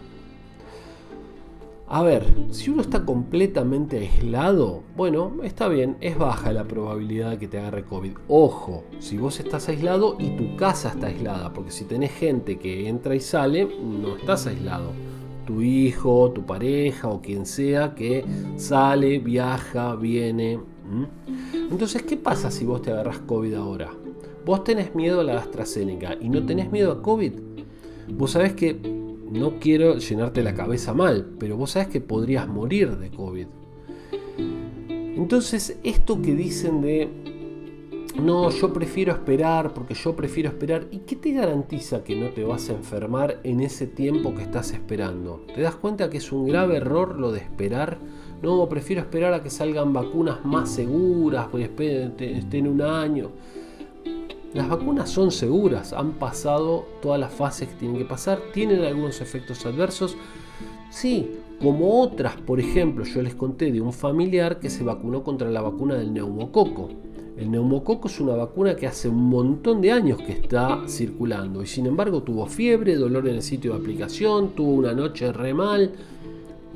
A 1.93 2.03
ver, 2.05 2.33
si 2.53 2.71
uno 2.71 2.83
está 2.83 3.05
completamente 3.05 3.99
aislado, 3.99 4.85
bueno, 4.97 5.33
está 5.43 5.67
bien, 5.67 5.97
es 6.01 6.17
baja 6.17 6.53
la 6.53 6.63
probabilidad 6.63 7.31
de 7.31 7.39
que 7.39 7.49
te 7.49 7.59
agarre 7.59 7.83
COVID. 7.83 8.13
Ojo, 8.29 8.85
si 9.01 9.19
vos 9.19 9.41
estás 9.41 9.69
aislado 9.69 10.15
y 10.21 10.37
tu 10.37 10.55
casa 10.55 10.91
está 10.91 11.09
aislada, 11.09 11.53
porque 11.53 11.73
si 11.73 11.85
tenés 11.85 12.13
gente 12.13 12.61
que 12.61 12.89
entra 12.89 13.17
y 13.17 13.21
sale, 13.21 13.65
no 13.65 14.17
estás 14.17 14.47
aislado. 14.47 14.93
Tu 15.45 15.63
hijo, 15.63 16.31
tu 16.31 16.47
pareja 16.47 17.09
o 17.09 17.21
quien 17.21 17.45
sea 17.45 17.93
que 17.97 18.25
sale, 18.55 19.19
viaja, 19.19 19.97
viene. 19.97 20.61
Entonces, 21.53 22.05
¿qué 22.05 22.17
pasa 22.17 22.53
si 22.53 22.65
vos 22.65 22.83
te 22.83 22.93
agarras 22.93 23.19
COVID 23.19 23.55
ahora? 23.55 23.91
Vos 24.47 24.63
tenés 24.63 24.95
miedo 24.95 25.23
a 25.23 25.25
la 25.25 25.39
AstraZeneca 25.39 26.17
y 26.21 26.29
no 26.29 26.47
tenés 26.47 26.71
miedo 26.71 26.93
a 26.93 27.03
COVID. 27.03 27.33
Vos 28.13 28.33
sabés 28.33 28.53
que 28.55 28.75
no 29.31 29.61
quiero 29.61 29.97
llenarte 29.97 30.43
la 30.43 30.55
cabeza 30.55 30.93
mal, 30.93 31.35
pero 31.39 31.57
vos 31.57 31.73
sabes 31.73 31.89
que 31.89 32.01
podrías 32.01 32.49
morir 32.49 32.97
de 32.99 33.11
COVID. 33.11 33.47
Entonces, 35.17 35.79
esto 35.85 36.21
que 36.21 36.35
dicen 36.35 36.81
de, 36.81 37.09
no, 38.21 38.51
yo 38.51 38.73
prefiero 38.73 39.13
esperar 39.13 39.73
porque 39.73 39.95
yo 39.95 40.17
prefiero 40.17 40.49
esperar, 40.49 40.87
¿y 40.91 40.99
qué 40.99 41.17
te 41.17 41.33
garantiza 41.33 42.03
que 42.03 42.17
no 42.17 42.31
te 42.31 42.45
vas 42.45 42.69
a 42.69 42.73
enfermar 42.73 43.41
en 43.45 43.61
ese 43.61 43.87
tiempo 43.87 44.35
que 44.35 44.43
estás 44.43 44.73
esperando? 44.73 45.45
¿Te 45.55 45.63
das 45.63 45.77
cuenta 45.77 46.11
que 46.11 46.19
es 46.19 46.33
un 46.33 46.47
grave 46.47 46.77
error 46.77 47.19
lo 47.19 47.33
de 47.33 47.41
esperar? 47.41 47.99
No, 48.43 48.69
prefiero 48.69 49.03
esperar 49.03 49.35
a 49.35 49.43
que 49.43 49.51
salgan 49.51 49.93
vacunas 49.93 50.45
más 50.45 50.71
seguras, 50.71 51.49
pues 51.51 51.71
estén 52.19 52.67
un 52.67 52.83
año. 52.83 53.31
Las 54.53 54.69
vacunas 54.69 55.09
son 55.09 55.31
seguras, 55.31 55.93
han 55.93 56.13
pasado 56.15 56.85
todas 57.01 57.21
las 57.21 57.33
fases 57.33 57.69
que 57.69 57.75
tienen 57.75 57.99
que 57.99 58.05
pasar, 58.05 58.41
tienen 58.53 58.83
algunos 58.83 59.21
efectos 59.21 59.65
adversos, 59.65 60.17
sí, 60.91 61.31
como 61.63 62.01
otras, 62.01 62.37
por 62.37 62.59
ejemplo, 62.59 63.05
yo 63.05 63.23
les 63.23 63.37
conté 63.37 63.71
de 63.71 63.81
un 63.81 63.93
familiar 63.93 64.59
que 64.59 64.69
se 64.69 64.83
vacunó 64.83 65.23
contra 65.23 65.51
la 65.51 65.61
vacuna 65.61 65.95
del 65.95 66.13
neumococo. 66.13 66.89
El 67.37 67.53
neumococo 67.53 68.09
es 68.09 68.19
una 68.19 68.35
vacuna 68.35 68.75
que 68.75 68.89
hace 68.89 69.09
un 69.09 69.29
montón 69.29 69.81
de 69.81 69.93
años 69.93 70.19
que 70.19 70.33
está 70.33 70.83
circulando 70.89 71.63
y 71.63 71.67
sin 71.67 71.87
embargo 71.87 72.23
tuvo 72.23 72.47
fiebre, 72.47 72.97
dolor 72.97 73.29
en 73.29 73.37
el 73.37 73.43
sitio 73.43 73.73
de 73.73 73.79
aplicación, 73.79 74.51
tuvo 74.57 74.73
una 74.73 74.95
noche 74.95 75.33
re 75.33 75.55
mal, 75.55 75.93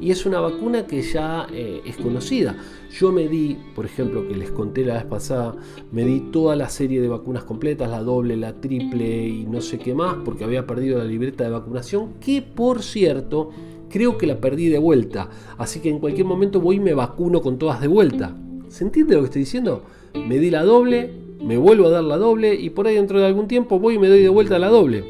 y 0.01 0.11
es 0.11 0.27
una 0.27 0.41
vacuna 0.41 0.87
que 0.87 1.03
ya 1.03 1.47
eh, 1.53 1.83
es 1.85 1.97
conocida. 1.97 2.57
Yo 2.99 3.13
me 3.13 3.29
di, 3.29 3.57
por 3.75 3.85
ejemplo, 3.85 4.27
que 4.27 4.37
les 4.37 4.51
conté 4.51 4.85
la 4.85 4.95
vez 4.95 5.05
pasada, 5.05 5.57
me 5.93 6.05
di 6.05 6.21
toda 6.33 6.57
la 6.57 6.69
serie 6.69 7.01
de 7.01 7.09
vacunas 7.09 7.45
completas, 7.45 7.91
la 7.91 8.03
doble, 8.03 8.37
la 8.37 8.61
triple 8.61 9.27
y 9.27 9.45
no 9.47 9.61
sé 9.61 9.79
qué 9.79 9.95
más, 9.95 10.17
porque 10.25 10.45
había 10.45 10.67
perdido 10.67 10.99
la 10.99 11.05
libreta 11.05 11.45
de 11.45 11.51
vacunación, 11.51 12.15
que 12.21 12.43
por 12.43 12.83
cierto, 12.83 13.51
creo 13.89 14.19
que 14.19 14.27
la 14.27 14.41
perdí 14.41 14.69
de 14.69 14.79
vuelta. 14.79 15.31
Así 15.59 15.81
que 15.81 15.91
en 15.91 16.01
cualquier 16.01 16.27
momento 16.27 16.61
voy 16.61 16.77
y 16.77 16.81
me 16.81 16.95
vacuno 16.95 17.41
con 17.41 17.59
todas 17.59 17.81
de 17.81 17.89
vuelta. 17.89 18.37
¿Se 18.69 18.85
entiende 18.85 19.15
lo 19.15 19.21
que 19.21 19.27
estoy 19.27 19.43
diciendo? 19.43 19.83
Me 20.15 20.39
di 20.39 20.51
la 20.51 20.65
doble, 20.65 21.13
me 21.43 21.57
vuelvo 21.57 21.87
a 21.87 21.91
dar 21.91 22.05
la 22.05 22.17
doble 22.17 22.55
y 22.55 22.71
por 22.71 22.87
ahí 22.87 22.97
dentro 22.97 23.21
de 23.21 23.27
algún 23.27 23.47
tiempo 23.47 23.79
voy 23.79 23.95
y 23.95 23.99
me 23.99 24.09
doy 24.09 24.23
de 24.23 24.29
vuelta 24.29 24.59
la 24.59 24.69
doble. 24.69 25.05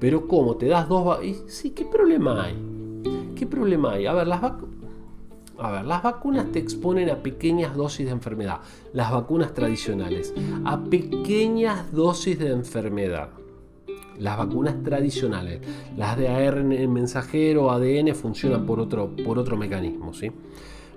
Pero 0.00 0.26
¿cómo? 0.26 0.56
¿Te 0.56 0.66
das 0.66 0.88
dos? 0.88 1.18
Sí, 1.46 1.70
¿qué 1.70 1.84
problema 1.84 2.44
hay? 2.44 2.71
¿Qué 3.42 3.48
problema 3.48 3.94
hay? 3.94 4.06
A 4.06 4.12
ver, 4.12 4.28
las 4.28 4.40
vacunas 6.04 6.52
te 6.52 6.60
exponen 6.60 7.10
a 7.10 7.24
pequeñas 7.24 7.74
dosis 7.74 8.06
de 8.06 8.12
enfermedad, 8.12 8.60
las 8.92 9.10
vacunas 9.10 9.52
tradicionales, 9.52 10.32
a 10.64 10.84
pequeñas 10.84 11.90
dosis 11.90 12.38
de 12.38 12.50
enfermedad. 12.52 13.30
Las 14.16 14.38
vacunas 14.38 14.80
tradicionales, 14.84 15.60
las 15.96 16.16
de 16.16 16.28
ARN 16.28 16.92
mensajero, 16.92 17.72
ADN, 17.72 18.14
funcionan 18.14 18.64
por 18.64 18.78
otro, 18.78 19.10
por 19.24 19.40
otro 19.40 19.56
mecanismo, 19.56 20.14
¿sí? 20.14 20.30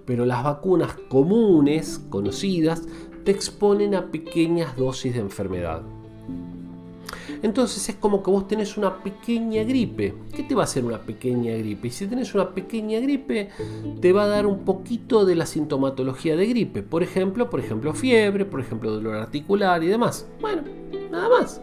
Pero 0.05 0.27
las 0.27 0.43
vacunas 0.43 0.93
comunes, 1.09 1.99
conocidas, 2.11 2.83
te 3.23 3.31
exponen 3.31 3.95
a 3.95 4.11
pequeñas 4.11 4.77
dosis 4.77 5.15
de 5.15 5.21
enfermedad. 5.21 5.81
Entonces 7.41 7.89
es 7.89 7.95
como 7.95 8.23
que 8.23 8.31
vos 8.31 8.47
tenés 8.47 8.77
una 8.77 9.03
pequeña 9.03 9.63
gripe. 9.63 10.13
¿Qué 10.33 10.43
te 10.43 10.55
va 10.55 10.61
a 10.61 10.65
hacer 10.65 10.85
una 10.85 10.99
pequeña 10.99 11.53
gripe? 11.55 11.87
Y 11.87 11.91
si 11.91 12.07
tenés 12.07 12.33
una 12.33 12.49
pequeña 12.49 12.99
gripe, 12.99 13.49
te 14.01 14.13
va 14.13 14.23
a 14.23 14.27
dar 14.27 14.45
un 14.45 14.59
poquito 14.59 15.25
de 15.25 15.35
la 15.35 15.45
sintomatología 15.45 16.35
de 16.35 16.47
gripe. 16.47 16.83
Por 16.83 17.03
ejemplo, 17.03 17.49
por 17.49 17.59
ejemplo, 17.59 17.93
fiebre, 17.93 18.45
por 18.45 18.59
ejemplo, 18.59 18.91
dolor 18.91 19.15
articular 19.15 19.83
y 19.83 19.87
demás. 19.87 20.27
Bueno, 20.41 20.63
nada 21.11 21.29
más. 21.29 21.61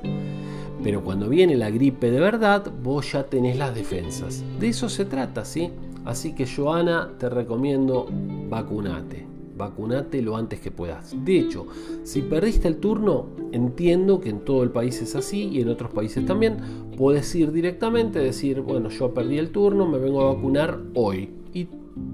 Pero 0.82 1.02
cuando 1.02 1.28
viene 1.28 1.56
la 1.56 1.70
gripe 1.70 2.10
de 2.10 2.20
verdad, 2.20 2.70
vos 2.82 3.12
ya 3.12 3.24
tenés 3.24 3.56
las 3.56 3.74
defensas. 3.74 4.42
De 4.58 4.68
eso 4.68 4.88
se 4.88 5.04
trata, 5.04 5.44
¿sí? 5.44 5.70
Así 6.04 6.34
que 6.34 6.46
Joana, 6.46 7.10
te 7.18 7.28
recomiendo 7.28 8.08
vacunate 8.48 9.31
vacunate 9.62 10.22
lo 10.22 10.36
antes 10.36 10.60
que 10.60 10.70
puedas. 10.70 11.14
De 11.24 11.38
hecho, 11.38 11.66
si 12.02 12.22
perdiste 12.22 12.68
el 12.68 12.76
turno, 12.76 13.26
entiendo 13.52 14.20
que 14.20 14.30
en 14.30 14.40
todo 14.40 14.62
el 14.62 14.70
país 14.70 15.00
es 15.00 15.14
así 15.14 15.48
y 15.48 15.60
en 15.60 15.68
otros 15.68 15.92
países 15.92 16.26
también, 16.26 16.56
puedes 16.96 17.34
ir 17.34 17.52
directamente, 17.52 18.18
decir, 18.18 18.60
bueno, 18.60 18.88
yo 18.88 19.14
perdí 19.14 19.38
el 19.38 19.50
turno, 19.50 19.86
me 19.86 19.98
vengo 19.98 20.22
a 20.22 20.34
vacunar 20.34 20.80
hoy. 20.94 21.30
Y 21.54 21.68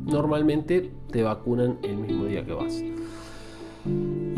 normalmente 0.06 0.90
te 1.10 1.22
vacunan 1.22 1.78
el 1.82 1.96
mismo 1.96 2.26
día 2.26 2.44
que 2.44 2.52
vas. 2.52 2.82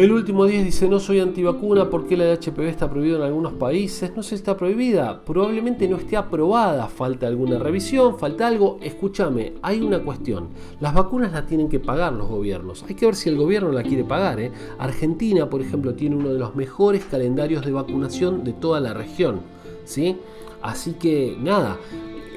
El 0.01 0.12
último 0.12 0.46
10 0.46 0.64
dice, 0.64 0.88
no 0.88 0.98
soy 0.98 1.20
antivacuna 1.20 1.90
porque 1.90 2.16
la 2.16 2.24
de 2.24 2.32
HPV 2.32 2.68
está 2.68 2.88
prohibida 2.88 3.18
en 3.18 3.22
algunos 3.24 3.53
países. 3.53 4.11
No 4.16 4.22
sé 4.22 4.30
si 4.30 4.34
está 4.36 4.57
prohibida, 4.57 5.20
probablemente 5.26 5.86
no 5.88 5.96
esté 5.98 6.16
aprobada, 6.16 6.86
falta 6.86 7.26
alguna 7.26 7.59
revisión, 7.59 8.18
falta 8.18 8.46
algo. 8.46 8.78
Escúchame, 8.80 9.53
hay 9.61 9.82
una 9.82 9.98
cuestión. 9.98 10.48
Las 10.80 10.94
vacunas 10.94 11.32
las 11.32 11.46
tienen 11.46 11.68
que 11.68 11.80
pagar 11.80 12.14
los 12.14 12.28
gobiernos. 12.28 12.82
Hay 12.88 12.94
que 12.94 13.05
ver 13.05 13.14
si 13.14 13.28
el 13.28 13.36
gobierno 13.36 13.72
la 13.72 13.82
quiere 13.82 14.05
pagar. 14.05 14.40
¿eh? 14.40 14.51
Argentina, 14.78 15.51
por 15.51 15.61
ejemplo, 15.61 15.92
tiene 15.92 16.16
uno 16.16 16.32
de 16.32 16.38
los 16.38 16.55
mejores 16.55 17.05
calendarios 17.05 17.62
de 17.66 17.72
vacunación 17.72 18.42
de 18.42 18.55
toda 18.55 18.80
la 18.80 18.94
región. 18.94 19.40
¿sí? 19.84 20.16
Así 20.62 20.92
que 20.94 21.36
nada, 21.38 21.78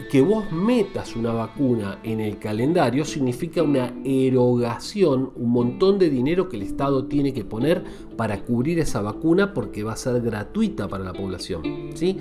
que 0.09 0.21
vos 0.21 0.51
metas 0.51 1.15
una 1.15 1.31
vacuna 1.31 1.99
en 2.03 2.19
el 2.19 2.37
calendario 2.37 3.05
significa 3.05 3.63
una 3.63 3.93
erogación, 4.03 5.31
un 5.35 5.51
montón 5.51 5.99
de 5.99 6.09
dinero 6.09 6.49
que 6.49 6.57
el 6.57 6.63
Estado 6.63 7.05
tiene 7.05 7.33
que 7.33 7.45
poner 7.45 7.83
para 8.15 8.41
cubrir 8.41 8.79
esa 8.79 9.01
vacuna 9.01 9.53
porque 9.53 9.83
va 9.83 9.93
a 9.93 9.97
ser 9.97 10.21
gratuita 10.21 10.87
para 10.87 11.03
la 11.03 11.13
población. 11.13 11.63
¿sí? 11.93 12.17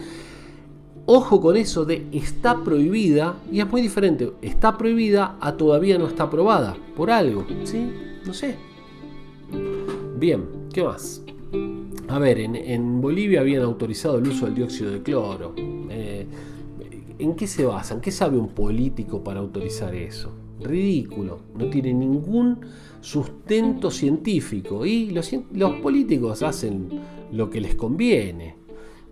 Ojo 1.06 1.40
con 1.40 1.56
eso 1.56 1.84
de 1.84 2.06
está 2.12 2.62
prohibida, 2.62 3.36
y 3.50 3.60
es 3.60 3.68
muy 3.68 3.82
diferente, 3.82 4.32
está 4.40 4.78
prohibida 4.78 5.36
a 5.40 5.56
todavía 5.56 5.98
no 5.98 6.06
está 6.06 6.24
aprobada, 6.24 6.76
por 6.94 7.10
algo, 7.10 7.44
¿sí? 7.64 7.90
No 8.24 8.32
sé. 8.32 8.56
Bien, 10.16 10.44
¿qué 10.72 10.84
más? 10.84 11.22
A 12.06 12.18
ver, 12.20 12.38
en, 12.38 13.00
Bolivia 13.00 13.40
habían 13.40 13.62
autorizado 13.62 14.18
el 14.18 14.28
uso 14.28 14.46
del 14.46 14.54
dióxido 14.54 14.92
de 14.92 15.02
cloro. 15.02 15.54
Eh, 15.56 16.26
¿En 17.22 17.36
qué 17.36 17.46
se 17.46 17.64
basan? 17.64 18.00
¿Qué 18.00 18.10
sabe 18.10 18.36
un 18.36 18.48
político 18.48 19.22
para 19.22 19.38
autorizar 19.38 19.94
eso? 19.94 20.32
Ridículo, 20.60 21.38
no 21.56 21.66
tiene 21.66 21.94
ningún 21.94 22.58
sustento 23.00 23.92
científico 23.92 24.84
y 24.84 25.10
los, 25.10 25.30
políticos 25.80 26.42
hacen 26.42 26.88
lo 27.30 27.48
que 27.48 27.60
les 27.60 27.76
conviene. 27.76 28.56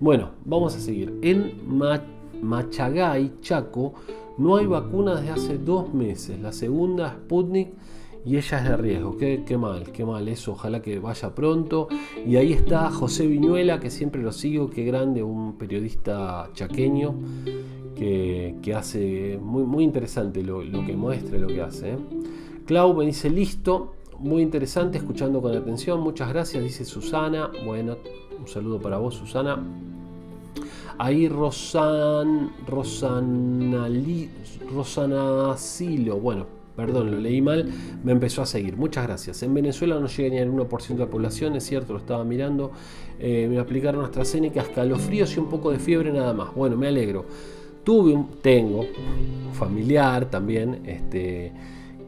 Bueno, 0.01 0.31
vamos 0.45 0.75
a 0.75 0.81
seguir. 0.81 1.21
En 1.23 1.53
Machagay, 2.43 3.35
Chaco, 3.43 3.95
no 4.39 4.57
hay 4.57 4.67
vacuna 4.67 5.15
desde 5.15 5.31
hace 5.31 5.59
dos 5.59 5.95
meses. 5.95 6.41
La 6.41 6.51
segunda, 6.51 7.13
Sputnik, 7.13 7.69
y 8.27 8.39
ella 8.39 8.59
es 8.59 8.65
de 8.65 8.77
riesgo. 8.77 9.17
Qué, 9.17 9.45
qué, 9.47 9.57
mal, 9.57 9.93
qué 9.93 10.05
mal 10.05 10.27
eso. 10.27 10.51
Ojalá 10.51 10.83
que 10.83 10.99
vaya 10.99 11.33
pronto. 11.33 11.87
Y 12.27 12.35
ahí 12.35 12.53
está 12.53 12.91
José 12.91 13.29
Viñuela, 13.29 13.79
que 13.79 13.89
siempre 13.89 14.21
lo 14.21 14.33
sigo. 14.33 14.69
Qué 14.69 14.85
grande, 14.85 15.23
un 15.23 15.57
periodista 15.57 16.51
chaqueño 16.55 17.15
que, 17.95 18.75
hace 18.75 19.39
muy, 19.43 19.65
muy 19.65 19.85
interesante 19.85 20.43
lo, 20.43 20.61
que 20.85 20.97
muestra, 20.97 21.39
lo 21.39 21.49
que 21.49 21.61
hace. 21.61 21.93
¿eh? 21.93 21.99
Clau 22.67 22.95
me 22.95 23.05
dice 23.07 23.29
listo, 23.31 23.95
muy 24.19 24.43
interesante, 24.43 24.99
escuchando 24.99 25.41
con 25.41 25.57
atención, 25.57 26.01
muchas 26.01 26.29
gracias, 26.29 26.63
dice 26.63 26.85
Susana. 26.85 27.51
Bueno, 27.65 27.97
un 28.39 28.47
saludo 28.47 28.81
para 28.81 28.99
vos, 28.99 29.15
Susana. 29.15 29.63
Ahí 30.99 31.29
Rosan, 31.29 32.53
Rosana, 32.67 33.89
Rosana 34.71 35.57
Silo, 35.57 36.21
bueno, 36.21 36.47
perdón, 36.77 37.11
lo 37.11 37.19
leí 37.19 37.41
mal, 37.41 37.71
me 38.05 38.13
empezó 38.13 38.43
a 38.43 38.47
seguir. 38.47 38.77
Muchas 38.77 39.07
gracias. 39.07 39.43
En 39.43 39.55
Venezuela 39.55 39.99
no 39.99 40.07
llega 40.07 40.29
ni 40.29 40.39
al 40.39 40.51
1% 40.51 40.89
de 40.89 40.99
la 40.99 41.07
población, 41.07 41.57
es 41.57 41.65
cierto, 41.65 41.95
lo 41.95 41.99
estaba 41.99 42.25
mirando. 42.25 42.73
Eh, 43.19 43.47
me 43.51 43.59
aplicaron 43.59 44.05
AstraZeneca, 44.05 44.63
escalofríos 44.63 45.35
y 45.37 45.41
un 45.41 45.49
poco 45.49 45.71
de 45.71 45.79
fiebre 45.79 46.13
nada 46.13 46.33
más. 46.33 46.55
Bueno, 46.55 46.77
me 46.77 46.89
alegro. 46.89 47.25
Tuve 47.85 48.17
tengo 48.43 48.81
un 48.81 49.55
familiar 49.55 50.31
también 50.31 50.81
este, 50.87 51.53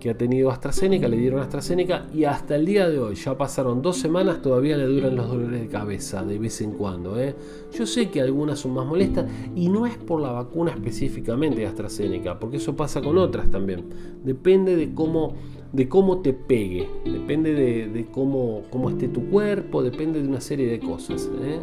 que 0.03 0.11
ha 0.11 0.19
tenido 0.19 0.51
AstraZeneca, 0.51 1.07
le 1.07 1.17
dieron 1.17 1.39
AstraZeneca 1.39 2.07
y 2.13 2.25
hasta 2.25 2.57
el 2.57 2.67
día 2.67 2.89
de 2.89 2.99
hoy, 2.99 3.15
ya 3.15 3.39
pasaron 3.39 3.83
dos 3.83 3.99
semanas, 3.99 4.43
todavía 4.43 4.77
le 4.77 4.85
duran 4.85 5.15
los 5.15 5.29
dolores 5.29 5.61
de 5.61 5.69
cabeza 5.69 6.25
de 6.25 6.41
vez 6.41 6.61
en 6.61 6.73
cuando. 6.73 7.21
¿eh? 7.21 7.37
Yo 7.73 7.87
sé 7.87 8.11
que 8.11 8.21
algunas 8.21 8.59
son 8.59 8.75
más 8.75 8.85
molestas 8.85 9.27
y 9.55 9.69
no 9.69 9.87
es 9.87 9.97
por 9.97 10.21
la 10.21 10.33
vacuna 10.33 10.73
específicamente 10.73 11.61
de 11.61 11.69
AstraZeneca, 11.69 12.41
porque 12.41 12.57
eso 12.57 12.75
pasa 12.75 13.01
con 13.01 13.17
otras 13.17 13.49
también. 13.49 13.85
Depende 14.25 14.75
de 14.75 14.93
cómo, 14.93 15.35
de 15.73 15.89
cómo 15.89 16.19
te 16.21 16.33
pegue, 16.33 16.89
depende 17.05 17.55
de, 17.55 18.07
cómo, 18.11 18.63
cómo, 18.71 18.91
esté 18.91 19.07
tu 19.07 19.31
cuerpo, 19.31 19.85
depende 19.85 20.21
de 20.21 20.27
una 20.27 20.41
serie 20.41 20.67
de 20.67 20.81
cosas. 20.81 21.31
¿eh? 21.45 21.61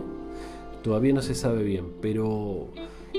Todavía 0.82 1.14
no 1.14 1.22
se 1.22 1.36
sabe 1.36 1.62
bien, 1.64 1.88
pero 2.00 2.70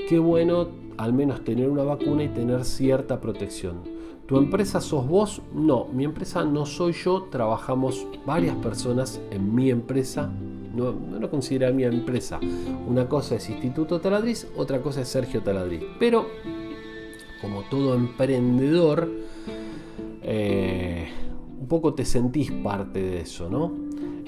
qué 0.07 0.19
bueno 0.19 0.67
al 0.97 1.13
menos 1.13 1.43
tener 1.43 1.69
una 1.69 1.83
vacuna 1.83 2.23
y 2.23 2.29
tener 2.29 2.63
cierta 2.63 3.19
protección. 3.19 3.79
¿Tu 4.27 4.37
empresa 4.37 4.79
sos 4.79 5.07
vos? 5.07 5.41
No, 5.53 5.87
mi 5.91 6.05
empresa 6.05 6.45
no 6.45 6.65
soy 6.65 6.93
yo, 6.93 7.23
trabajamos 7.29 8.07
varias 8.25 8.55
personas 8.57 9.19
en 9.29 9.53
mi 9.53 9.69
empresa, 9.69 10.31
no, 10.73 10.93
no 10.93 11.19
lo 11.19 11.29
considera 11.29 11.71
mi 11.71 11.83
empresa. 11.83 12.39
Una 12.87 13.09
cosa 13.09 13.35
es 13.35 13.49
Instituto 13.49 13.99
Taladriz, 13.99 14.47
otra 14.55 14.81
cosa 14.81 15.01
es 15.01 15.09
Sergio 15.09 15.41
Taladriz. 15.41 15.83
Pero, 15.99 16.27
como 17.41 17.63
todo 17.63 17.93
emprendedor, 17.95 19.09
eh, 20.23 21.09
un 21.59 21.67
poco 21.67 21.93
te 21.93 22.05
sentís 22.05 22.51
parte 22.51 23.01
de 23.01 23.21
eso, 23.21 23.49
¿no? 23.49 23.73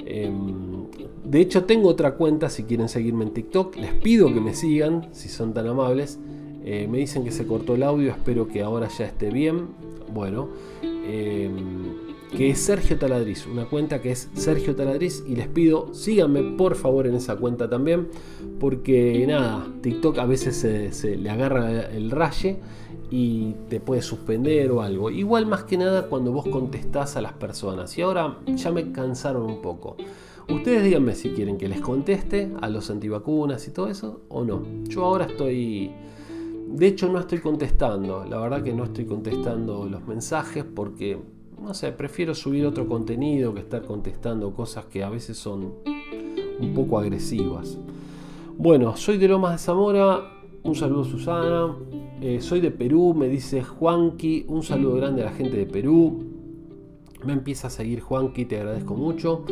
Em, 0.06 0.83
de 1.24 1.40
hecho, 1.40 1.66
tengo 1.66 1.90
otra 1.90 2.16
cuenta 2.16 2.50
si 2.50 2.64
quieren 2.64 2.90
seguirme 2.90 3.24
en 3.24 3.32
TikTok. 3.32 3.76
Les 3.78 3.94
pido 3.94 4.34
que 4.34 4.42
me 4.42 4.54
sigan, 4.54 5.08
si 5.12 5.30
son 5.30 5.54
tan 5.54 5.68
amables. 5.68 6.20
Eh, 6.66 6.88
me 6.90 6.98
dicen 6.98 7.24
que 7.24 7.32
se 7.32 7.46
cortó 7.46 7.76
el 7.76 7.84
audio, 7.84 8.12
espero 8.12 8.48
que 8.48 8.62
ahora 8.62 8.88
ya 8.88 9.06
esté 9.06 9.30
bien. 9.30 9.68
Bueno, 10.14 10.50
em, 10.82 12.14
que 12.36 12.50
es 12.50 12.60
Sergio 12.60 12.98
Taladriz, 12.98 13.48
una 13.48 13.66
cuenta 13.66 14.02
que 14.02 14.12
es 14.12 14.30
Sergio 14.34 14.76
Taladriz 14.76 15.24
y 15.28 15.36
les 15.36 15.48
pido 15.48 15.94
síganme 15.94 16.44
por 16.44 16.76
favor 16.76 17.08
en 17.08 17.16
esa 17.16 17.36
cuenta 17.36 17.70
también, 17.70 18.08
porque 18.60 19.24
nada, 19.28 19.68
TikTok 19.82 20.18
a 20.20 20.26
veces 20.26 20.56
se, 20.56 21.18
le 21.18 21.30
agarra 21.30 21.90
el 21.90 22.12
raye 22.12 22.60
y 23.12 23.56
te 23.70 23.80
puede 23.80 24.02
suspender 24.02 24.72
o 24.72 24.82
algo. 24.82 25.10
Igual 25.12 25.46
más 25.46 25.64
que 25.64 25.78
nada 25.78 26.08
cuando 26.08 26.32
vos 26.32 26.46
contestás 26.48 27.16
a 27.16 27.22
las 27.22 27.34
personas. 27.34 27.96
Y 27.98 28.02
ahora 28.02 28.38
ya 28.48 28.72
me 28.72 28.92
cansaron 28.92 29.44
un 29.44 29.62
poco. 29.62 29.98
Ustedes 30.50 30.84
díganme 30.84 31.16
si 31.16 31.30
quieren 31.30 31.58
que 31.58 31.68
les 31.68 31.82
conteste 31.82 32.52
a 32.62 32.70
los 32.70 32.90
antivacunas 32.90 33.68
y 33.68 33.72
todo 33.72 33.88
eso 33.88 34.22
o 34.30 34.44
no. 34.44 34.64
Yo 34.88 35.06
ahora 35.06 35.26
estoy 35.26 35.92
de 36.74 36.88
hecho 36.88 37.08
no 37.08 37.20
estoy 37.20 37.38
contestando, 37.40 38.26
la 38.28 38.40
verdad 38.40 38.64
que 38.64 38.74
no 38.74 38.86
estoy 38.86 39.06
contestando 39.06 39.86
los 39.86 40.08
mensajes 40.08 40.64
porque, 40.64 41.20
no 41.62 41.74
sé, 41.74 41.92
prefiero 41.92 42.34
subir 42.34 42.66
otro 42.66 42.88
contenido 42.88 43.54
que 43.54 43.60
estar 43.60 43.84
contestando 43.84 44.52
cosas 44.54 44.86
que 44.86 45.04
a 45.04 45.10
veces 45.10 45.38
son 45.38 45.74
un 46.60 46.74
poco 46.74 46.98
agresivas. 46.98 47.78
Bueno, 48.58 48.98
soy 48.98 49.18
de 49.18 49.28
Lomas 49.28 49.52
de 49.52 49.58
Zamora, 49.60 50.22
un 50.64 50.76
saludo 50.76 51.04
Susana, 51.04 51.76
eh, 52.22 52.42
soy 52.42 52.60
de 52.60 52.72
Perú, 52.72 53.14
me 53.14 53.28
dice 53.28 53.62
Juanqui, 53.62 54.46
un 54.48 54.64
saludo 54.64 54.96
grande 54.96 55.22
a 55.22 55.26
la 55.26 55.32
gente 55.32 55.58
de 55.58 55.68
Perú. 55.68 56.33
Me 57.26 57.34
empieza 57.34 57.68
a 57.68 57.70
seguir 57.70 58.02
Juanqui, 58.02 58.46
te 58.46 58.58
agradezco 58.58 58.96
mucho. 58.96 59.44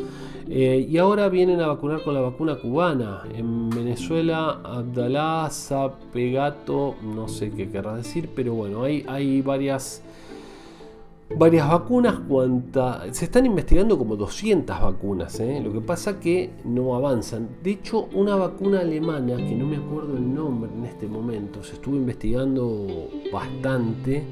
Eh, 0.50 0.86
y 0.90 0.98
ahora 0.98 1.30
vienen 1.30 1.62
a 1.62 1.68
vacunar 1.68 2.04
con 2.04 2.14
la 2.14 2.22
vacuna 2.22 2.56
cubana. 2.56 3.24
En 3.34 3.70
Venezuela, 3.70 4.60
Abdalá, 4.64 5.48
Zapegato, 5.50 6.96
no 7.04 7.28
sé 7.28 7.52
qué 7.52 7.70
querrás 7.70 7.98
decir, 7.98 8.30
pero 8.36 8.54
bueno, 8.54 8.84
hay, 8.84 9.06
hay 9.08 9.42
varias, 9.42 10.02
varias 11.38 11.68
vacunas. 11.70 12.16
se 13.12 13.26
están 13.26 13.46
investigando 13.46 13.98
como 13.98 14.16
200 14.16 14.82
vacunas. 14.82 15.40
¿eh? 15.40 15.62
Lo 15.64 15.72
que 15.72 15.82
pasa 15.82 16.20
que 16.20 16.50
no 16.66 16.96
avanzan. 16.96 17.48
De 17.64 17.72
hecho, 17.72 18.10
una 18.14 18.36
vacuna 18.36 18.82
alemana, 18.82 19.38
que 19.38 19.56
no 19.56 19.66
me 19.66 19.78
acuerdo 19.78 20.18
el 20.18 20.34
nombre 20.34 20.70
en 20.76 20.86
este 20.86 21.08
momento, 21.08 21.64
se 21.64 21.74
estuvo 21.74 21.96
investigando 21.96 23.10
bastante 23.32 24.26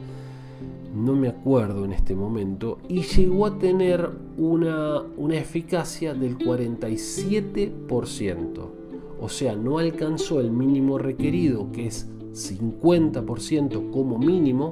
no 0.93 1.15
me 1.15 1.29
acuerdo 1.29 1.85
en 1.85 1.93
este 1.93 2.15
momento, 2.15 2.79
y 2.87 3.03
llegó 3.03 3.45
a 3.45 3.59
tener 3.59 4.09
una, 4.37 5.03
una 5.17 5.37
eficacia 5.37 6.13
del 6.13 6.37
47%. 6.37 8.69
O 9.21 9.29
sea, 9.29 9.55
no 9.55 9.79
alcanzó 9.79 10.39
el 10.39 10.51
mínimo 10.51 10.97
requerido, 10.97 11.71
que 11.71 11.87
es 11.87 12.07
50% 12.33 13.91
como 13.91 14.17
mínimo, 14.17 14.71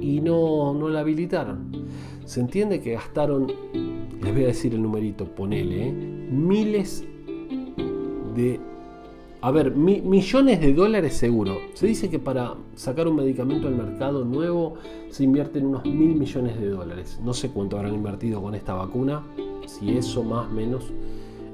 y 0.00 0.20
no, 0.20 0.74
no 0.74 0.88
la 0.88 1.00
habilitaron. 1.00 1.70
Se 2.24 2.40
entiende 2.40 2.80
que 2.80 2.92
gastaron, 2.92 3.52
les 4.22 4.32
voy 4.32 4.44
a 4.44 4.48
decir 4.48 4.74
el 4.74 4.82
numerito, 4.82 5.26
ponele, 5.26 5.88
¿eh? 5.88 5.92
miles 5.92 7.04
de 8.34 8.58
a 9.40 9.50
ver, 9.52 9.70
millones 9.74 10.60
de 10.60 10.72
dólares 10.72 11.14
seguro. 11.16 11.58
Se 11.74 11.86
dice 11.86 12.10
que 12.10 12.18
para 12.18 12.54
sacar 12.74 13.06
un 13.06 13.16
medicamento 13.16 13.68
al 13.68 13.76
mercado 13.76 14.24
nuevo 14.24 14.74
se 15.10 15.24
invierten 15.24 15.66
unos 15.66 15.84
mil 15.84 16.16
millones 16.16 16.60
de 16.60 16.68
dólares. 16.68 17.20
No 17.22 17.32
sé 17.32 17.50
cuánto 17.50 17.76
habrán 17.76 17.94
invertido 17.94 18.42
con 18.42 18.54
esta 18.56 18.74
vacuna, 18.74 19.22
si 19.66 19.96
eso 19.96 20.24
más 20.24 20.48
o 20.48 20.50
menos. 20.50 20.92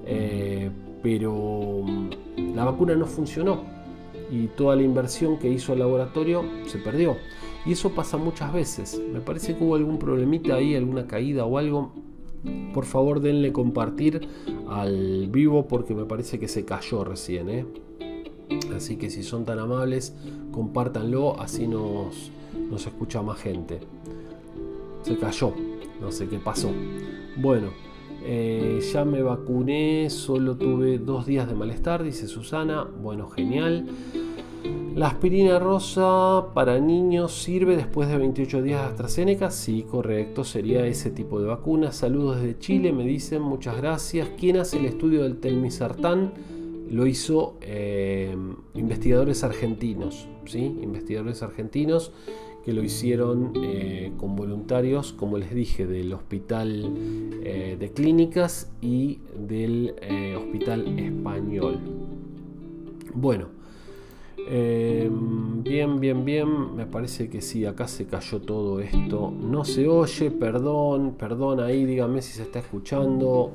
Eh, 0.07 0.71
pero 1.03 1.83
mm, 1.85 2.55
la 2.55 2.65
vacuna 2.65 2.95
no 2.95 3.05
funcionó 3.05 3.63
y 4.31 4.47
toda 4.49 4.77
la 4.77 4.83
inversión 4.83 5.39
que 5.39 5.51
hizo 5.51 5.75
el 5.75 5.81
laboratorio 5.81 6.43
se 6.67 6.79
perdió. 6.79 7.17
Y 7.67 7.73
eso 7.73 7.91
pasa 7.91 8.17
muchas 8.17 8.53
veces. 8.53 9.01
Me 9.13 9.21
parece 9.21 9.57
que 9.57 9.63
hubo 9.63 9.75
algún 9.75 9.99
problemita 9.99 10.55
ahí, 10.55 10.75
alguna 10.75 11.07
caída 11.07 11.45
o 11.45 11.59
algo. 11.59 11.93
Por 12.73 12.85
favor 12.85 13.21
denle 13.21 13.53
compartir 13.53 14.29
al 14.69 15.29
vivo 15.29 15.67
porque 15.69 15.95
me 15.95 16.05
parece 16.05 16.39
que 16.39 16.49
se 16.49 16.65
cayó 16.65 17.05
recién. 17.05 17.49
¿eh? 17.49 17.67
Así 18.75 18.97
que 18.97 19.11
si 19.11 19.23
son 19.23 19.45
tan 19.45 19.59
amables, 19.59 20.15
compártanlo, 20.53 21.41
así 21.41 21.67
nos, 21.69 22.31
nos 22.71 22.87
escucha 22.87 23.23
más 23.23 23.39
gente. 23.39 23.81
Se 25.03 25.17
cayó, 25.17 25.53
no 26.01 26.11
sé 26.11 26.29
qué 26.29 26.39
pasó. 26.39 26.71
Bueno, 27.37 27.69
eh, 28.27 28.81
ya 28.93 29.05
me 29.05 29.23
vacuné, 29.23 30.09
solo 30.09 30.57
tuve 30.57 30.99
dos 30.99 31.27
días 31.27 31.47
de 31.47 31.55
malestar, 31.55 32.03
dice 32.03 32.27
Susana. 32.27 32.85
Bueno, 32.85 33.29
genial. 33.29 33.87
La 34.95 35.09
aspirina 35.09 35.59
rosa 35.59 36.55
para 36.55 36.79
niños 36.79 37.43
sirve 37.43 37.77
después 37.77 38.09
de 38.09 38.17
28 38.17 38.63
días 38.63 38.81
de 38.81 38.87
AstraZeneca. 38.87 39.51
Sí, 39.51 39.85
correcto, 39.91 40.45
sería 40.45 40.87
ese 40.87 41.11
tipo 41.11 41.41
de 41.41 41.49
vacuna. 41.49 41.91
Saludos 41.91 42.37
desde 42.41 42.61
Chile, 42.61 42.93
me 42.93 43.05
dicen, 43.05 43.43
muchas 43.43 43.77
gracias. 43.77 44.29
¿Quién 44.39 44.57
hace 44.57 44.79
el 44.79 44.85
estudio 44.85 45.25
del 45.25 45.41
telmisartán? 45.41 46.33
Lo 46.89 47.09
hizo 47.09 47.59
eh, 47.61 48.37
investigadores 48.75 49.43
argentinos, 49.43 50.29
¿sí? 50.47 50.61
Investigadores 50.81 51.43
argentinos 51.43 52.13
que 52.65 52.73
lo 52.73 52.85
hicieron 52.85 53.53
eh, 53.65 54.13
con 54.17 54.37
voluntarios, 54.37 55.13
como 55.13 55.39
les 55.39 55.53
dije, 55.53 55.89
del 55.89 56.13
Hospital 56.13 56.95
eh, 57.43 57.77
de 57.81 57.91
Clínicas 57.91 58.71
y 58.81 59.19
del 59.37 59.97
Hospital 60.39 61.01
Español. 61.01 61.81
Bueno, 63.13 63.54
Em, 64.47 65.63
bien, 65.63 66.01
bien, 66.01 66.25
bien. 66.25 66.77
Me 66.77 66.87
parece 66.87 67.29
que 67.29 67.41
sí, 67.41 67.65
acá 67.65 67.89
se 67.89 68.07
cayó 68.07 68.41
todo 68.41 68.81
esto. 68.81 69.31
No 69.31 69.65
se 69.65 69.89
oye, 69.89 70.31
perdón, 70.31 71.15
perdón 71.19 71.61
ahí, 71.61 71.85
dígame 71.85 72.21
si 72.23 72.33
se 72.33 72.43
está 72.43 72.59
escuchando. 72.59 73.53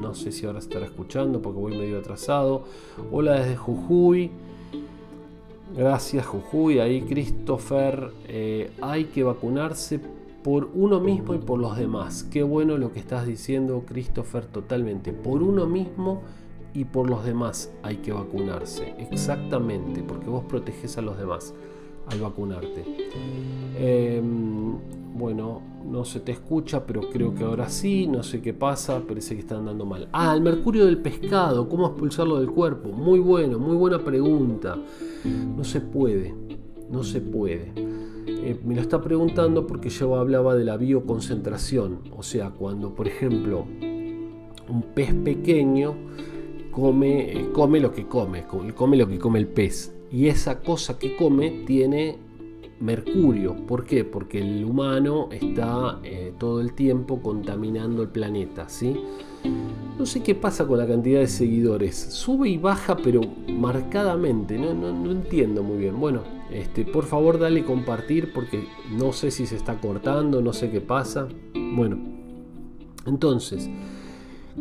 No 0.00 0.14
sé 0.14 0.32
si 0.32 0.46
ahora 0.46 0.60
se 0.60 0.68
estará 0.68 0.86
escuchando 0.86 1.40
porque 1.40 1.60
voy 1.60 1.76
medio 1.76 1.98
atrasado. 1.98 2.64
Hola 3.10 3.40
desde 3.40 3.56
Jujuy. 3.56 4.30
Gracias 5.76 6.26
Jujuy, 6.26 6.80
ahí 6.80 7.02
Christopher. 7.02 8.10
Eh, 8.28 8.70
hay 8.80 9.04
que 9.04 9.22
vacunarse 9.22 10.00
por 10.42 10.68
uno 10.74 11.00
mismo 11.00 11.34
y 11.34 11.38
por 11.38 11.58
los 11.58 11.76
demás. 11.76 12.24
Qué 12.24 12.42
bueno 12.42 12.76
lo 12.76 12.92
que 12.92 12.98
estás 12.98 13.26
diciendo, 13.26 13.84
Christopher, 13.86 14.44
totalmente. 14.46 15.12
Por 15.12 15.42
uno 15.42 15.66
mismo 15.66 16.22
y 16.74 16.84
por 16.84 17.08
los 17.08 17.24
demás 17.24 17.72
hay 17.82 17.96
que 17.96 18.12
vacunarse. 18.12 18.94
Exactamente, 18.98 20.02
porque 20.02 20.28
vos 20.28 20.44
proteges 20.44 20.98
a 20.98 21.02
los 21.02 21.18
demás 21.18 21.54
al 22.08 22.20
vacunarte. 22.20 22.84
Em, 23.78 24.76
bueno, 25.14 25.60
no 25.88 26.04
se 26.04 26.20
te 26.20 26.32
escucha, 26.32 26.84
pero 26.86 27.02
creo 27.10 27.34
que 27.34 27.44
ahora 27.44 27.68
sí, 27.68 28.06
no 28.06 28.22
sé 28.22 28.40
qué 28.40 28.54
pasa, 28.54 29.00
parece 29.06 29.34
que 29.34 29.40
está 29.40 29.58
andando 29.58 29.84
mal. 29.84 30.08
Ah, 30.12 30.34
el 30.34 30.40
mercurio 30.40 30.86
del 30.86 30.98
pescado, 30.98 31.68
¿cómo 31.68 31.86
expulsarlo 31.88 32.40
del 32.40 32.50
cuerpo? 32.50 32.90
Muy 32.90 33.18
bueno, 33.18 33.58
muy 33.58 33.76
buena 33.76 33.98
pregunta. 33.98 34.76
No 35.24 35.64
se 35.64 35.80
puede, 35.80 36.34
no 36.90 37.04
se 37.04 37.20
puede. 37.20 37.72
Eh, 38.26 38.58
me 38.64 38.74
lo 38.74 38.80
está 38.80 39.00
preguntando 39.00 39.66
porque 39.66 39.88
yo 39.88 40.16
hablaba 40.16 40.54
de 40.54 40.64
la 40.64 40.76
bioconcentración, 40.76 42.00
o 42.16 42.22
sea, 42.22 42.50
cuando 42.50 42.94
por 42.94 43.06
ejemplo 43.06 43.66
un 44.68 44.82
pez 44.94 45.14
pequeño 45.14 45.94
come, 46.72 47.32
eh, 47.32 47.52
come 47.52 47.78
lo 47.78 47.92
que 47.92 48.08
come, 48.08 48.44
come 48.74 48.96
lo 48.96 49.06
que 49.06 49.18
come 49.18 49.38
el 49.38 49.46
pez. 49.46 49.94
Y 50.10 50.26
esa 50.26 50.60
cosa 50.60 50.98
que 50.98 51.16
come 51.16 51.62
tiene 51.66 52.18
mercurio. 52.80 53.54
¿Por 53.66 53.84
qué? 53.84 54.04
Porque 54.04 54.40
el 54.40 54.64
humano 54.64 55.28
está 55.30 56.00
eh, 56.02 56.34
todo 56.38 56.60
el 56.60 56.74
tiempo 56.74 57.22
contaminando 57.22 58.02
el 58.02 58.08
planeta, 58.08 58.68
¿sí? 58.68 59.00
No 59.98 60.06
sé 60.06 60.22
qué 60.22 60.34
pasa 60.34 60.66
con 60.66 60.78
la 60.78 60.86
cantidad 60.86 61.20
de 61.20 61.28
seguidores. 61.28 61.96
Sube 61.96 62.48
y 62.48 62.58
baja, 62.58 62.96
pero 62.96 63.20
marcadamente. 63.48 64.58
No, 64.58 64.74
no, 64.74 65.10
entiendo 65.10 65.62
muy 65.62 65.78
bien. 65.78 65.98
Bueno, 66.00 66.22
este, 66.50 66.84
por 66.84 67.04
favor 67.04 67.38
dale 67.38 67.64
compartir 67.64 68.32
porque 68.32 68.66
no 68.90 69.12
sé 69.12 69.30
si 69.30 69.46
se 69.46 69.56
está 69.56 69.80
cortando, 69.80 70.42
no 70.42 70.52
sé 70.52 70.70
qué 70.70 70.80
pasa. 70.80 71.28
Bueno, 71.54 71.98
entonces... 73.06 73.70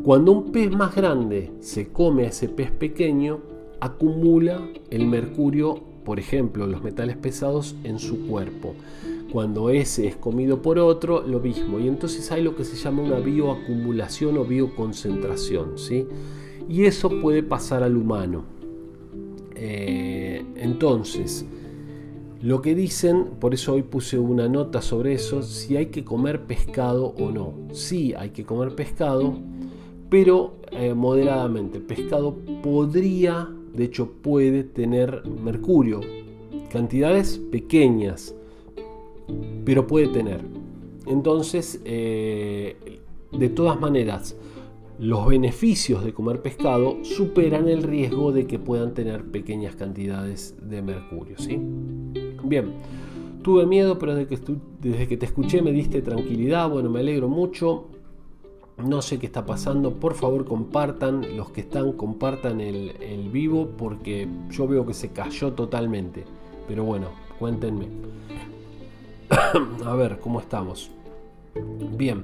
Cuando 0.03 0.31
un 0.31 0.51
pez 0.51 0.71
más 0.71 0.95
grande 0.95 1.51
se 1.59 1.89
come 1.89 2.23
a 2.23 2.29
ese 2.29 2.47
pez 2.47 2.71
pequeño, 2.71 3.39
acumula 3.81 4.61
el 4.89 5.05
mercurio, 5.05 5.81
por 6.05 6.17
ejemplo, 6.17 6.65
los 6.65 6.81
metales 6.81 7.17
pesados 7.17 7.75
en 7.83 7.99
su 7.99 8.25
cuerpo. 8.25 8.73
Cuando 9.31 9.69
ese 9.69 10.07
es 10.07 10.15
comido 10.15 10.61
por 10.61 10.79
otro, 10.79 11.21
lo 11.27 11.39
mismo. 11.39 11.79
Y 11.79 11.87
entonces 11.87 12.31
hay 12.31 12.41
lo 12.41 12.55
que 12.55 12.63
se 12.63 12.77
llama 12.77 13.03
una 13.03 13.19
bioacumulación 13.19 14.37
o 14.37 14.45
bioconcentración. 14.45 15.77
¿sí? 15.77 16.07
Y 16.69 16.85
eso 16.85 17.09
puede 17.21 17.43
pasar 17.43 17.83
al 17.83 17.97
humano. 17.97 18.45
Eh, 19.55 20.43
entonces, 20.55 21.45
lo 22.41 22.61
que 22.61 22.75
dicen, 22.75 23.25
por 23.39 23.53
eso 23.53 23.73
hoy 23.73 23.83
puse 23.83 24.17
una 24.17 24.47
nota 24.47 24.81
sobre 24.81 25.13
eso, 25.13 25.43
si 25.43 25.77
hay 25.77 25.87
que 25.87 26.03
comer 26.03 26.43
pescado 26.43 27.13
o 27.19 27.29
no. 27.29 27.53
Sí, 27.73 28.13
hay 28.17 28.31
que 28.31 28.45
comer 28.45 28.73
pescado, 28.73 29.37
pero 30.12 30.57
eh, 30.72 30.93
moderadamente. 30.93 31.80
Pescado 31.80 32.36
podría, 32.62 33.49
de 33.74 33.86
hecho 33.86 34.12
puede 34.22 34.66
tener 34.66 35.24
mercurio, 35.26 36.01
cantidades 36.70 37.39
pequeñas, 37.49 38.36
pero 39.64 39.88
puede 39.88 40.09
tener. 40.09 40.41
Entonces, 41.07 41.82
eh, 41.86 42.76
de 43.32 43.49
todas 43.49 43.80
maneras, 43.80 44.36
los 44.99 45.26
beneficios 45.28 46.03
de 46.03 46.14
comer 46.14 46.41
pescado 46.41 46.97
superan 47.03 47.70
el 47.70 47.82
riesgo 47.82 48.34
de 48.34 48.47
que 48.47 48.59
puedan 48.59 48.93
tener 48.93 49.24
pequeñas 49.24 49.78
cantidades 49.78 50.57
de 50.62 50.82
mercurio. 50.82 51.38
¿sí? 51.38 51.57
Bien, 52.43 52.74
tuve 53.43 53.66
miedo, 53.66 53.97
pero 53.97 54.14
desde 54.14 54.28
que, 54.28 54.53
desde 54.82 55.07
que 55.07 55.16
te 55.16 55.26
escuché 55.26 55.62
me 55.62 55.72
diste 55.72 56.01
tranquilidad. 56.01 56.70
Bueno, 56.70 56.89
me 56.89 56.99
alegro 56.99 57.30
mucho. 57.30 57.90
No 58.86 59.01
sé 59.01 59.19
qué 59.19 59.27
está 59.27 59.45
pasando, 59.45 59.93
por 59.93 60.15
favor 60.15 60.45
compartan, 60.45 61.38
los 61.38 61.51
que 61.51 61.61
están 61.61 61.93
compartan 61.93 62.61
el, 62.61 63.29
vivo 63.32 63.69
porque 63.77 64.27
yo 64.49 64.67
veo 64.67 64.86
que 64.86 64.93
se 64.93 65.09
cayó 65.09 65.53
totalmente. 65.53 66.25
Pero 66.67 66.84
bueno, 66.84 67.07
cuéntenme. 67.39 67.88
a 69.86 69.95
ver, 69.95 70.19
¿cómo 70.19 70.39
estamos? 70.39 70.91
Bien, 71.97 72.23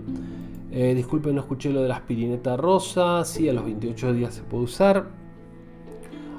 eh, 0.71 0.93
disculpen, 0.95 1.35
no 1.35 1.41
escuché 1.41 1.71
lo 1.71 1.81
de 1.81 1.89
la 1.89 1.97
aspirineta 1.97 2.57
rosa. 2.57 3.23
Sí, 3.23 3.47
a 3.49 3.53
los 3.53 3.65
28 3.65 4.13
días 4.13 4.33
se 4.33 4.41
puede 4.41 4.63
usar. 4.63 5.07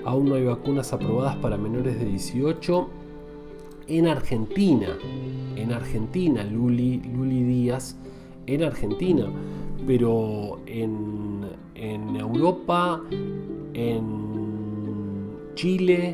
Aún 0.04 0.28
no 0.28 0.34
hay 0.34 0.44
vacunas 0.44 0.92
aprobadas 0.92 1.36
para 1.36 1.56
menores 1.56 1.98
de 1.98 2.04
18. 2.04 2.88
En 3.88 4.06
Argentina, 4.06 4.88
en 5.56 5.72
Argentina, 5.72 6.44
Luli, 6.44 7.00
Luli 7.00 7.42
Díaz, 7.42 7.96
en 8.49 8.64
Argentina 8.64 9.30
pero 9.88 10.61
en, 10.66 11.46
Europa, 11.74 13.03
en 13.72 15.30
Chile, 15.55 16.12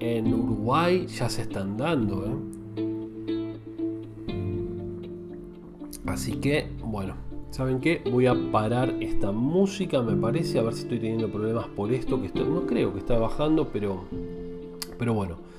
en 0.00 0.34
Uruguay 0.34 1.06
ya 1.06 1.30
se 1.30 1.42
están 1.42 1.78
dando. 1.78 2.26
¿eh? 2.26 2.36
Así 6.06 6.32
que, 6.32 6.68
bueno, 6.84 7.14
¿saben 7.50 7.80
qué? 7.80 8.02
Voy 8.10 8.26
a 8.26 8.34
parar 8.52 8.94
esta 9.00 9.32
música, 9.32 10.02
me 10.02 10.16
parece, 10.16 10.58
a 10.58 10.62
ver 10.62 10.74
si 10.74 10.82
estoy 10.82 10.98
teniendo 10.98 11.30
problemas 11.30 11.68
por 11.68 11.90
esto, 11.92 12.20
que 12.20 12.28
no 12.44 12.66
creo 12.66 12.92
que 12.92 12.98
está 12.98 13.18
bajando, 13.18 13.68
pero, 13.72 14.04
pero 14.98 15.14
bueno. 15.14 15.49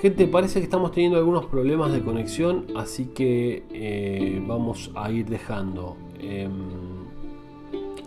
Gente, 0.00 0.28
parece 0.28 0.60
que 0.60 0.64
estamos 0.64 0.92
teniendo 0.92 1.18
algunos 1.18 1.46
problemas 1.46 1.92
de 1.92 2.00
conexión, 2.00 2.66
así 2.76 3.06
que 3.06 3.64
eh, 3.72 4.40
vamos 4.46 4.92
a 4.94 5.10
ir 5.10 5.26
dejando. 5.26 5.96
Em, 6.20 6.52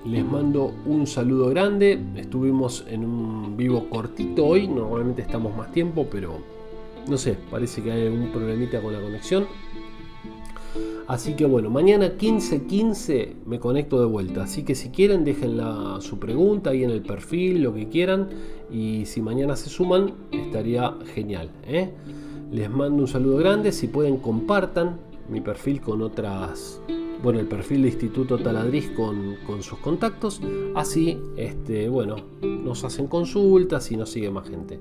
les 0.06 0.24
mando 0.24 0.74
un 0.86 1.06
saludo 1.06 1.50
grande. 1.50 2.02
Estuvimos 2.16 2.86
en 2.88 3.04
un 3.04 3.58
vivo 3.58 3.90
cortito 3.90 4.46
hoy. 4.46 4.70
Normalmente 4.70 5.22
estamos 5.22 5.54
más 5.54 5.74
tiempo, 5.74 6.08
pero 6.10 6.38
no 7.10 7.18
sé, 7.18 7.38
parece 7.50 7.84
que 7.84 7.92
hay 7.92 8.08
algún 8.08 8.32
problemita 8.32 8.82
con 8.82 8.94
la 8.94 9.02
conexión. 9.02 9.48
Así 11.08 11.36
que 11.36 11.46
bueno, 11.46 11.70
mañana 11.70 12.18
15.15 12.18 13.34
me 13.46 13.60
conecto 13.60 14.00
de 14.00 14.06
vuelta. 14.06 14.44
Así 14.44 14.64
que 14.64 14.76
si 14.76 14.90
quieren, 14.90 15.24
dejen 15.24 15.60
su 16.00 16.20
pregunta 16.20 16.70
ahí 16.70 16.84
en 16.84 16.92
el 16.92 17.02
perfil, 17.02 17.64
lo 17.64 17.74
que 17.74 17.90
quieran. 17.90 18.30
Y 18.72 19.06
si 19.06 19.22
mañana 19.22 19.56
se 19.56 19.70
suman, 19.70 20.14
estaría 20.32 20.96
genial. 21.14 21.50
¿eh? 21.68 21.90
Les 22.52 22.70
mando 22.70 23.04
un 23.04 23.08
saludo 23.08 23.38
grande. 23.38 23.72
Si 23.72 23.88
pueden, 23.88 24.18
compartan 24.18 24.98
mi 25.32 25.42
perfil 25.42 25.82
con 25.82 26.02
otras 26.02 26.82
bueno, 27.24 27.40
el 27.40 27.48
perfil 27.48 27.84
de 27.84 27.90
Instituto 27.90 28.38
Taladriz 28.40 28.92
con, 28.92 29.38
sus 29.62 29.78
contactos. 29.80 30.42
Así, 30.76 31.20
este, 31.38 31.88
bueno, 31.88 32.16
nos 32.42 32.84
hacen 32.84 33.08
consultas 33.08 33.92
y 33.92 33.98
nos 33.98 34.10
sigue 34.10 34.32
más 34.32 34.50
gente. 34.50 34.80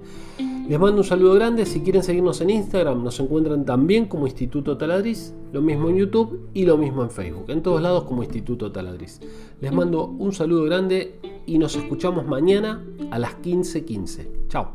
Les 0.68 0.78
mando 0.78 0.98
un 0.98 1.04
saludo 1.04 1.34
grande. 1.34 1.66
Si 1.66 1.80
quieren 1.80 2.02
seguirnos 2.02 2.40
en 2.40 2.50
Instagram, 2.50 3.02
nos 3.02 3.18
encuentran 3.20 3.64
también 3.64 4.06
como 4.06 4.26
Instituto 4.26 4.76
Taladriz. 4.78 5.34
Lo 5.52 5.60
mismo 5.60 5.90
en 5.90 5.96
YouTube 5.96 6.48
y 6.54 6.64
lo 6.64 6.78
mismo 6.78 7.02
en 7.02 7.10
Facebook. 7.10 7.46
En 7.48 7.62
todos 7.62 7.82
lados 7.82 8.04
como 8.04 8.22
Instituto 8.22 8.72
Taladriz. 8.72 9.20
Les 9.60 9.72
mando 9.72 10.06
un 10.06 10.32
saludo 10.32 10.64
grande 10.64 11.18
y 11.44 11.58
nos 11.58 11.76
escuchamos 11.76 12.26
mañana 12.26 12.84
a 13.10 13.18
las 13.18 13.34
15:15. 13.42 14.48
Chao. 14.48 14.70